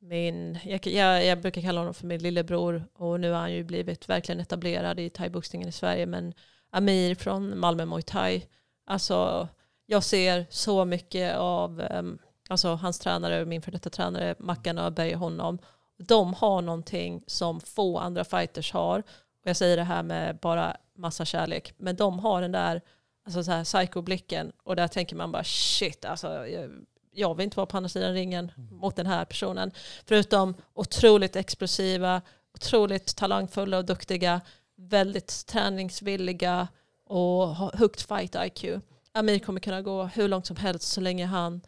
[0.00, 3.64] min, jag, jag, jag brukar kalla honom för min lillebror och nu har han ju
[3.64, 6.34] blivit verkligen etablerad i thaiboxningen i Sverige men
[6.70, 8.46] Amir från Malmö Muay Thai.
[8.86, 9.48] Alltså
[9.86, 12.18] jag ser så mycket av ehm,
[12.48, 15.58] alltså, hans tränare, min för detta tränare Mackan Öberg och honom.
[15.98, 18.98] De har någonting som få andra fighters har.
[19.42, 21.72] Och jag säger det här med bara massa kärlek.
[21.76, 22.80] Men de har den där
[23.24, 26.70] alltså så här psycho-blicken och där tänker man bara shit, alltså, jag,
[27.12, 29.70] jag vill inte vara på andra sidan ringen mot den här personen.
[30.06, 32.22] Förutom otroligt explosiva,
[32.54, 34.40] otroligt talangfulla och duktiga,
[34.76, 36.68] väldigt träningsvilliga
[37.06, 38.64] och högt fight IQ.
[39.12, 41.60] Amir kommer kunna gå hur långt som helst så länge han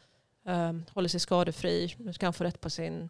[0.46, 1.94] um, håller sig skadefri.
[1.98, 3.08] Nu ska han få rätt på sin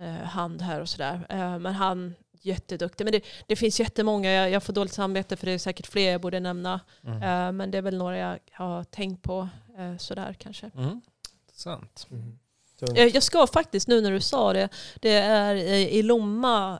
[0.00, 1.26] uh, hand här och sådär.
[1.32, 2.14] Uh, men han
[2.46, 3.04] jätteduktig.
[3.04, 6.12] Men det, det finns jättemånga, jag, jag får dåligt samvete för det är säkert fler
[6.12, 6.80] jag borde nämna.
[7.04, 7.16] Mm.
[7.16, 9.48] Uh, men det är väl några jag har tänkt på
[9.78, 10.70] uh, sådär kanske.
[10.76, 11.00] Mm.
[11.52, 12.06] Sant.
[12.10, 12.38] Mm.
[12.96, 14.68] Eh, Jag ska faktiskt nu när du sa det,
[15.00, 16.78] det är i Lomma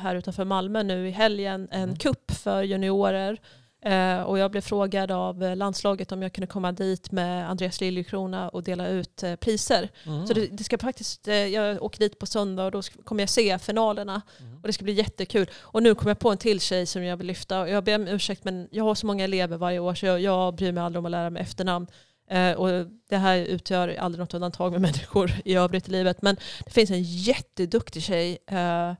[0.00, 1.96] här utanför Malmö nu i helgen en Mm.
[1.96, 3.40] kupp för juniorer.
[3.84, 7.80] Eh, och jag blev frågad av eh, landslaget om jag kunde komma dit med Andreas
[7.80, 9.90] Liljekrona och dela ut eh, priser.
[10.06, 10.26] Mm.
[10.26, 13.58] Så det, det ska faktiskt, jag åker dit på söndag och då kommer jag se
[13.58, 14.22] finalerna.
[14.40, 14.56] Mm.
[14.56, 15.50] Och det ska bli jättekul.
[15.56, 17.68] Och nu kommer jag på en till tjej som jag vill lyfta.
[17.68, 20.54] Jag ber om ursäkt men jag har så många elever varje år så jag, jag
[20.54, 21.86] bryr mig aldrig om att lära mig efternamn.
[22.30, 26.22] Eh, och det här utgör aldrig något undantag med människor i övrigt i livet.
[26.22, 28.92] Men det finns en jätteduktig tjej eh,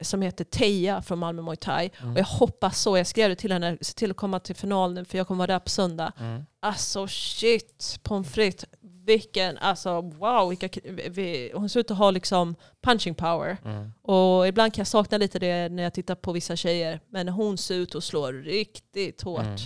[0.00, 1.90] som heter Teija från Malmö Muay Thai.
[2.00, 2.12] Mm.
[2.12, 4.94] Och jag hoppas så, jag skrev det till henne, se till att komma till final
[4.94, 6.12] nu för jag kommer vara där på söndag.
[6.20, 6.46] Mm.
[6.60, 8.64] Alltså shit, pommes frites.
[9.06, 10.48] Vilken, alltså wow.
[10.48, 10.68] Vilka,
[11.08, 13.56] vi, hon ser ut att ha liksom punching power.
[13.64, 13.92] Mm.
[14.02, 17.00] Och ibland kan jag sakna lite det när jag tittar på vissa tjejer.
[17.08, 19.40] Men hon ser ut att slå riktigt hårt.
[19.40, 19.56] Mm.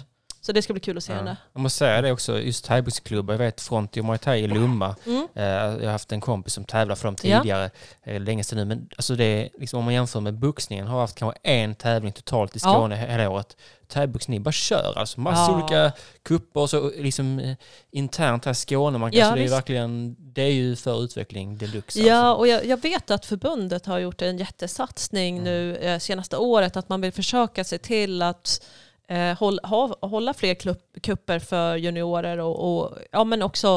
[0.40, 1.18] Så det ska bli kul att se Ja.
[1.18, 1.36] henne.
[1.52, 3.34] Jag måste säga det också, just thaiboxklubbar.
[3.34, 4.96] Jag vet Fronti och Muay Thai i Lomma.
[5.06, 5.28] Mm.
[5.34, 7.38] Eh, Jag har haft en kompis som tävlar för dem Ja.
[7.40, 7.70] tidigare,
[8.04, 8.18] ja.
[8.18, 8.64] länge sedan nu.
[8.64, 12.56] Men alltså det liksom, om man jämför med boxningen, har haft kanske en tävling totalt
[12.56, 12.72] i Ja.
[12.72, 13.56] Skåne hela året.
[13.88, 15.20] Thaiboxning bara kör alltså.
[15.20, 15.56] Massa Ja.
[15.58, 15.92] olika
[16.22, 17.56] kupper och så liksom eh,
[17.90, 18.98] internt här i Skåne.
[18.98, 22.00] Man kan, Ja, det är verkligen, det är ju för utveckling deluxe.
[22.00, 22.38] Ja, alltså.
[22.40, 25.44] och jag, jag vet att förbundet har gjort en jättesatsning Mm.
[25.44, 26.76] nu eh, senaste året.
[26.76, 28.62] Att man vill försöka se till att
[29.08, 30.54] eh, hålla, ha, hålla fler
[31.00, 33.68] kupper för juniorer och, och ja, men också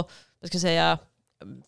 [0.42, 0.98] vad ska jag säga,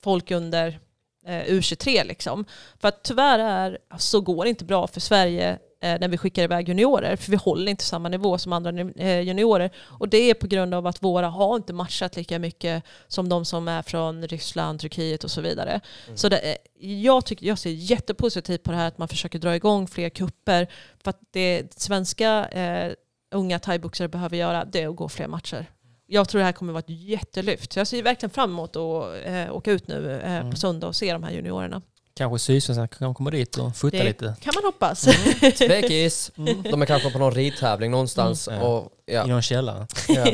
[0.02, 0.80] folk under
[1.26, 2.06] eh, U23.
[2.08, 2.46] Liksom.
[2.80, 5.50] För att tyvärr är, så går det inte bra för Sverige
[5.82, 7.16] eh, när vi skickar iväg juniorer.
[7.16, 9.72] För vi håller inte samma nivå som andra eh, juniorer.
[10.00, 13.46] Och det är på grund av att våra har inte matchat lika mycket som de
[13.46, 15.82] som är från Ryssland, Turkiet och så vidare.
[16.16, 19.56] Så det, är- jag, tycker, jag ser jättepositivt på det här att man försöker dra
[19.56, 20.68] igång fler kupper.
[21.04, 22.94] För att det svenska eh,
[23.34, 25.66] unga thaiboxare behöver göra det är att gå fler matcher.
[26.06, 27.74] Jag tror det här kommer vara ett jättelyft.
[27.74, 30.52] Så jag ser verkligen fram emot att eh, åka ut nu eh, Mm.
[30.52, 31.82] på söndag och se de här juniorerna.
[32.16, 34.36] Kanske Sydsvenskan kan komma dit och fota Det lite.
[34.42, 35.02] kan man hoppas.
[35.58, 36.32] Tvekis.
[36.72, 38.48] De är kanske på någon ridtävling någonstans.
[38.48, 38.60] Mm.
[38.60, 38.68] Ja.
[38.68, 39.88] Och, ja, I någon källare.
[40.08, 40.26] ja.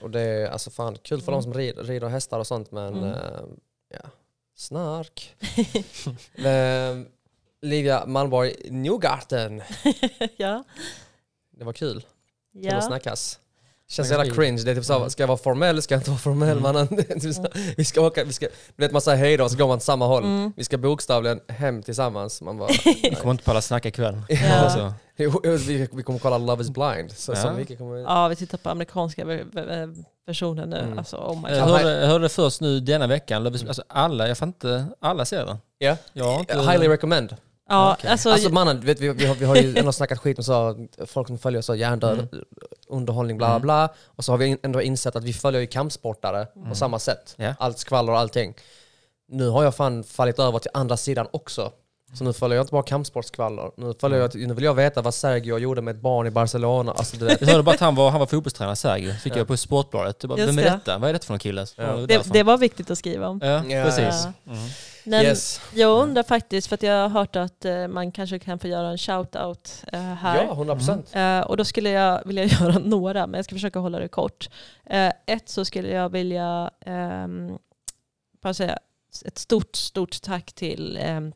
[0.00, 2.94] och det är alltså fan kul för de som rider, rider hästar och sånt men
[2.94, 3.04] Mm.
[3.04, 3.18] eh,
[3.94, 4.08] ja.
[4.56, 5.34] snark.
[6.44, 6.96] Eh,
[7.62, 9.62] Livia Malmborg, Newgarten.
[10.36, 10.64] ja.
[11.58, 12.00] Det var kul.
[12.52, 12.76] Kul Ja.
[12.76, 13.38] att snackas.
[13.88, 14.62] Känns Ja, jävla cringe.
[14.64, 15.82] Det är typ så, ska jag vara formell?
[15.82, 16.50] Ska jag inte vara formell?
[16.58, 16.62] Mm.
[16.62, 16.88] mannen?
[17.20, 17.46] Typ så,
[17.76, 18.46] vi ska åka, vi ska,
[18.76, 20.24] du vet man säger hej då och så går man åt samma håll.
[20.24, 20.52] Mm.
[20.56, 22.42] Vi ska bokstavligen hem tillsammans.
[22.42, 24.22] Man bara, Vi kommer inte palla snacka ikväll.
[24.28, 24.54] Ja.
[24.54, 24.94] Alltså.
[25.16, 27.10] Vi, vi kommer kolla Love is blind.
[27.12, 27.36] Så, Ja.
[27.42, 28.02] så mycket kommer vi...
[28.02, 30.78] ja, vi tittar på amerikanska ver- ver- versionen nu.
[30.78, 30.98] Mm.
[30.98, 34.48] Alltså, oh my Jag hörde, jag hörde först nu denna veckan, alltså alla, jag fan
[34.48, 35.56] inte, alla ser den.
[35.78, 35.96] Ja.
[36.24, 36.58] Har inte...
[36.60, 37.36] Highly recommend.
[37.68, 38.10] Ja, Okej.
[38.10, 40.86] alltså, Alltså mannen, vet, vi, vi, har, vi har ju ändå snackat skit med så,
[41.06, 42.28] folk som följer så hjärndöd,
[42.88, 43.62] underhållning, bla bla Mm.
[43.62, 43.88] bla.
[44.06, 47.34] Och så har vi ändå insett att vi följer ju kampsportare på samma sätt.
[47.36, 47.54] Ja.
[47.58, 48.54] Allt skvaller och allting.
[49.28, 51.72] Nu har jag fan fallit över till andra sidan också.
[52.14, 53.70] Så nu följer jag inte bara kampsportskvaller.
[53.76, 56.92] Nu, följer jag, nu vill jag veta vad Sergio gjorde med ett barn i Barcelona.
[56.92, 57.40] Alltså, du vet.
[57.40, 59.12] Jag hörde bara att han var, han var fotbollstränare, Sergio.
[59.12, 59.36] Fick Ja.
[59.38, 60.16] jag på Sportbladet.
[60.22, 60.70] Jag bara, Just vem är det.
[60.70, 60.98] detta?
[60.98, 61.66] Vad är detta för någon kille?
[61.76, 61.84] Ja.
[61.92, 63.40] Det, det var viktigt att skriva om.
[63.42, 64.26] Ja, Ja, precis.
[64.44, 64.52] ja.
[64.52, 64.68] Mm.
[65.06, 65.60] Men yes.
[65.74, 68.88] jag undrar faktiskt, för att jag har hört att eh, man kanske kan få göra
[68.88, 70.44] en shout-out eh, här.
[70.44, 71.10] Ja, 100 procent.
[71.14, 74.48] Eh, och då skulle jag vilja göra några, men jag ska försöka hålla det kort.
[75.26, 77.58] Ett så skulle jag vilja ehm,
[78.42, 78.78] bara säga
[79.24, 81.32] ett stort, stort tack till ehm,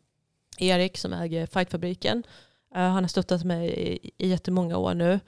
[0.59, 2.23] Erik som äger Fightfabriken.
[2.75, 5.21] Han har stöttat mig i, i jättemånga år nu.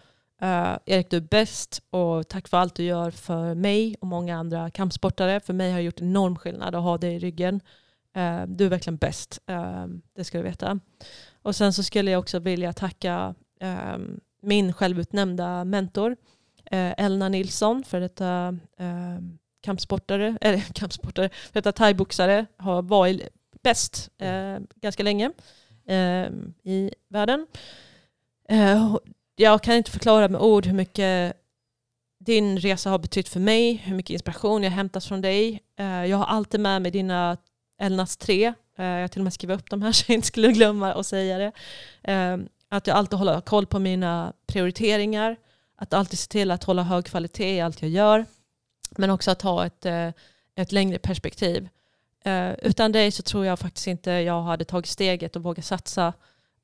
[0.42, 4.36] Eh, Erik, du är bäst och tack för allt du gör för mig och många
[4.36, 5.40] andra kampsportare.
[5.40, 7.60] För mig har det gjort enorm skillnad att ha dig i ryggen.
[8.14, 9.86] Eh, du är verkligen bäst, eh,
[10.16, 10.80] det ska du veta.
[11.42, 13.98] Och sen så skulle jag också vilja tacka eh,
[14.42, 16.16] min självutnämnda mentor,
[16.70, 23.28] eh, Elna Nilsson, för detta eh, ehm, kampsportare, eller kampsportare, för detta thaiboxare, har varit
[23.62, 25.32] bäst eh, ganska länge
[25.86, 26.26] eh,
[26.62, 27.46] i världen.
[28.48, 28.96] Eh,
[29.36, 31.36] jag kan inte förklara med ord hur mycket
[32.18, 35.60] din resa har betytt för mig, hur mycket inspiration jag hämtat från dig.
[35.78, 37.36] Eh, jag har alltid med mig dina
[37.78, 38.54] Elnas tre.
[38.78, 40.94] Eh, jag har till och med skrivit upp de här så jag inte skulle glömma
[40.94, 41.52] att säga det.
[42.12, 42.38] Eh,
[42.68, 45.36] att jag alltid håller koll på mina prioriteringar.
[45.76, 48.26] Att alltid se till att hålla hög kvalitet i allt jag gör.
[48.90, 50.08] Men också att ha ett, eh,
[50.56, 51.68] ett längre perspektiv.
[52.62, 56.12] Utan dig så tror jag faktiskt inte jag hade tagit steget och vågat satsa.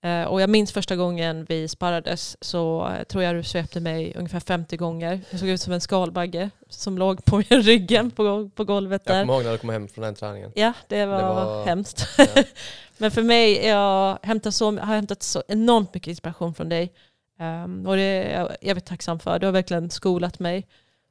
[0.05, 4.13] Eh, och jag minns första gången vi sparrades så eh, tror jag du svepte mig
[4.17, 5.21] ungefär 50 gånger.
[5.31, 9.17] Jag såg ut som en skalbagge som låg på min ryggen på, på golvet Jag
[9.17, 9.23] där.
[9.23, 10.53] kommer ihåg när du kom hem från den träningen.
[10.55, 12.09] Ja, det var, var- hemskt.
[12.19, 12.27] Ja.
[12.99, 16.93] Men för mig, jag hämtar så, har hämtat så enormt mycket inspiration från dig.
[17.41, 19.39] Ehm, och det är jag evigt tacksam för.
[19.39, 20.67] Du har verkligen skolat mig.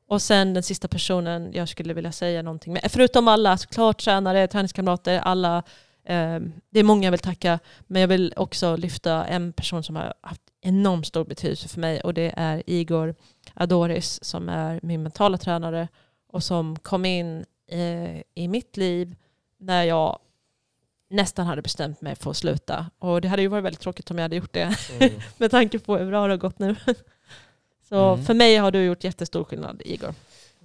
[0.10, 2.92] Och sen den sista personen jag skulle vilja säga någonting med.
[2.92, 5.64] Förutom alla, såklart tränare, träningskamrater, alla.
[6.08, 7.60] Ehm, det är många jag vill tacka.
[7.88, 12.02] Men jag vill också lyfta en person som har haft enormt stor betydelse för mig.
[12.02, 13.16] Och det är Igor
[13.54, 15.88] Adoris som är min mentala tränare.
[16.28, 19.16] Och som kom in eh, i mitt liv
[19.60, 20.20] när jag
[21.10, 22.86] nästan hade bestämt mig för att sluta.
[23.00, 25.14] Och det hade ju varit väldigt tråkigt om jag hade gjort det Mm.
[25.38, 26.76] med tanke på hur bra det har gått nu.
[27.90, 28.26] Så Mm.
[28.26, 30.14] för mig har du gjort jättestor skillnad, Igor.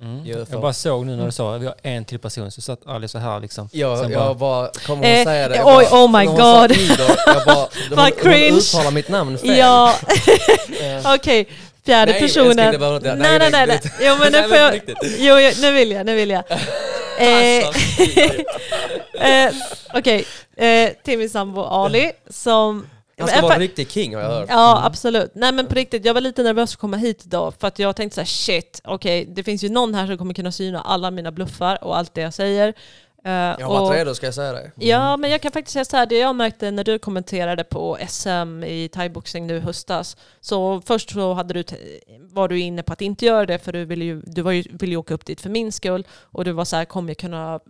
[0.03, 0.27] Mm.
[0.51, 2.79] Jag bara såg nu när du sa att vi har en till person, så satt
[2.87, 3.69] Ali så här liksom.
[3.73, 5.57] Jag, Sen jag bara, kommer hon Eh, säga det?
[5.57, 6.73] Jag oj, bara, oh my när hon sa God.
[6.73, 8.51] Igor, jag bara, Vad cringe.
[8.51, 9.57] hon uttalar mitt namn fel.
[9.59, 9.95] Ja,
[11.15, 11.49] okej.
[11.87, 12.57] Fjärde Nej, personen.
[12.57, 13.81] behöver inte- nej, nej, nej, nej.
[14.01, 14.81] Jo, men nu Nej, får jag...
[15.19, 16.45] Jo, jo, nu vill jag, nu vill jag.
[17.19, 17.81] Eh, Alltså,
[19.21, 19.53] eh,
[19.95, 20.25] Okej,
[20.57, 22.87] eh, till min sambo Ali som...
[23.19, 24.47] Han ska vara en riktig king har jag hört.
[24.49, 25.31] Ja, absolut.
[25.35, 27.97] Nej men på riktigt, jag var lite nervös att komma hit idag för att jag
[27.97, 31.11] tänkte så här: shit, okej, det finns ju någon här som kommer kunna syna alla
[31.11, 32.69] mina bluffar och allt det jag säger.
[33.25, 34.71] Eh, Jag har varit redo ska jag säga det.
[34.77, 37.99] Ja, men jag kan faktiskt säga så här, det jag märkte när du kommenterade på
[38.09, 41.65] SM i thaiboxning nu i höstas, så först så hade du,
[42.21, 44.65] var du inne på att inte göra det för du ville ju, du var ju,
[44.71, 47.17] ville ju åka upp dit för min skull och du var så här, kommer jag
[47.19, 47.61] kunna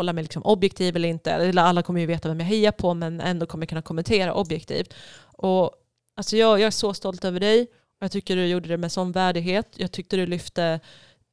[0.00, 1.30] hålla mig liksom objektiv eller inte?
[1.30, 4.34] Eller alla kommer ju veta vem jag hejar på men ändå kommer jag kunna kommentera
[4.34, 4.94] objektivt.
[5.22, 5.70] Och
[6.14, 8.92] alltså jag, jag är så stolt över dig och jag tycker du gjorde det med
[8.92, 9.68] sån värdighet.
[9.76, 10.80] Jag tyckte du lyfte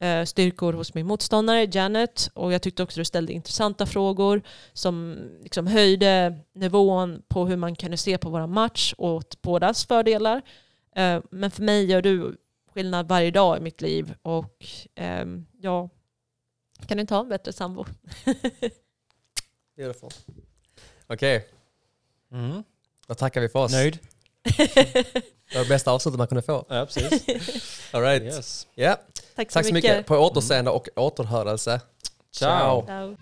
[0.00, 4.42] eh, styrkor hos min motståndare Janet och jag tyckte också du ställde intressanta frågor
[4.72, 9.86] som liksom höjde nivån på hur man kunde se på våra match och åt bådas
[9.86, 10.42] fördelar.
[10.96, 12.36] Eh, men för mig gör du
[12.74, 15.26] skillnad varje dag i mitt liv och eh,
[15.60, 15.90] jag
[16.86, 17.84] kan inte ha en bättre sambo.
[19.76, 20.10] Beautiful.
[21.06, 21.48] Okej,
[22.32, 22.62] Mm.
[23.06, 23.72] då tackar vi för oss.
[23.72, 23.98] Nöjd?
[25.50, 26.64] Det var det bästa avslutet man kunde få.
[26.68, 27.90] Ja, precis.
[27.94, 28.22] All right.
[28.22, 28.66] yes.
[28.74, 28.96] Ja,
[29.36, 30.06] Tack så tack så mycket.
[30.06, 31.80] På återseende och återhörelse.
[32.32, 32.86] Ciao.
[32.86, 33.16] Ciao.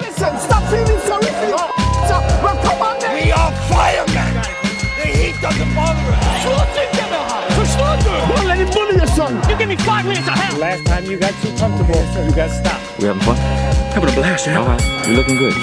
[0.00, 2.42] Listen, stop feeling sorry for yourself.
[2.42, 3.14] Well, come on then.
[3.14, 4.42] We are firemen.
[5.02, 6.99] The heat doesn't bother us.
[7.90, 8.34] Förstår du?
[8.34, 9.34] Don't let him bully your son.
[9.48, 10.60] You give me five minutes of hell.
[10.60, 12.98] Last time you got too comfortable, so you got stopped.
[12.98, 13.36] We having fun?
[13.94, 14.58] Having a blast, yeah.
[14.58, 15.06] All right.
[15.06, 15.54] You're looking good.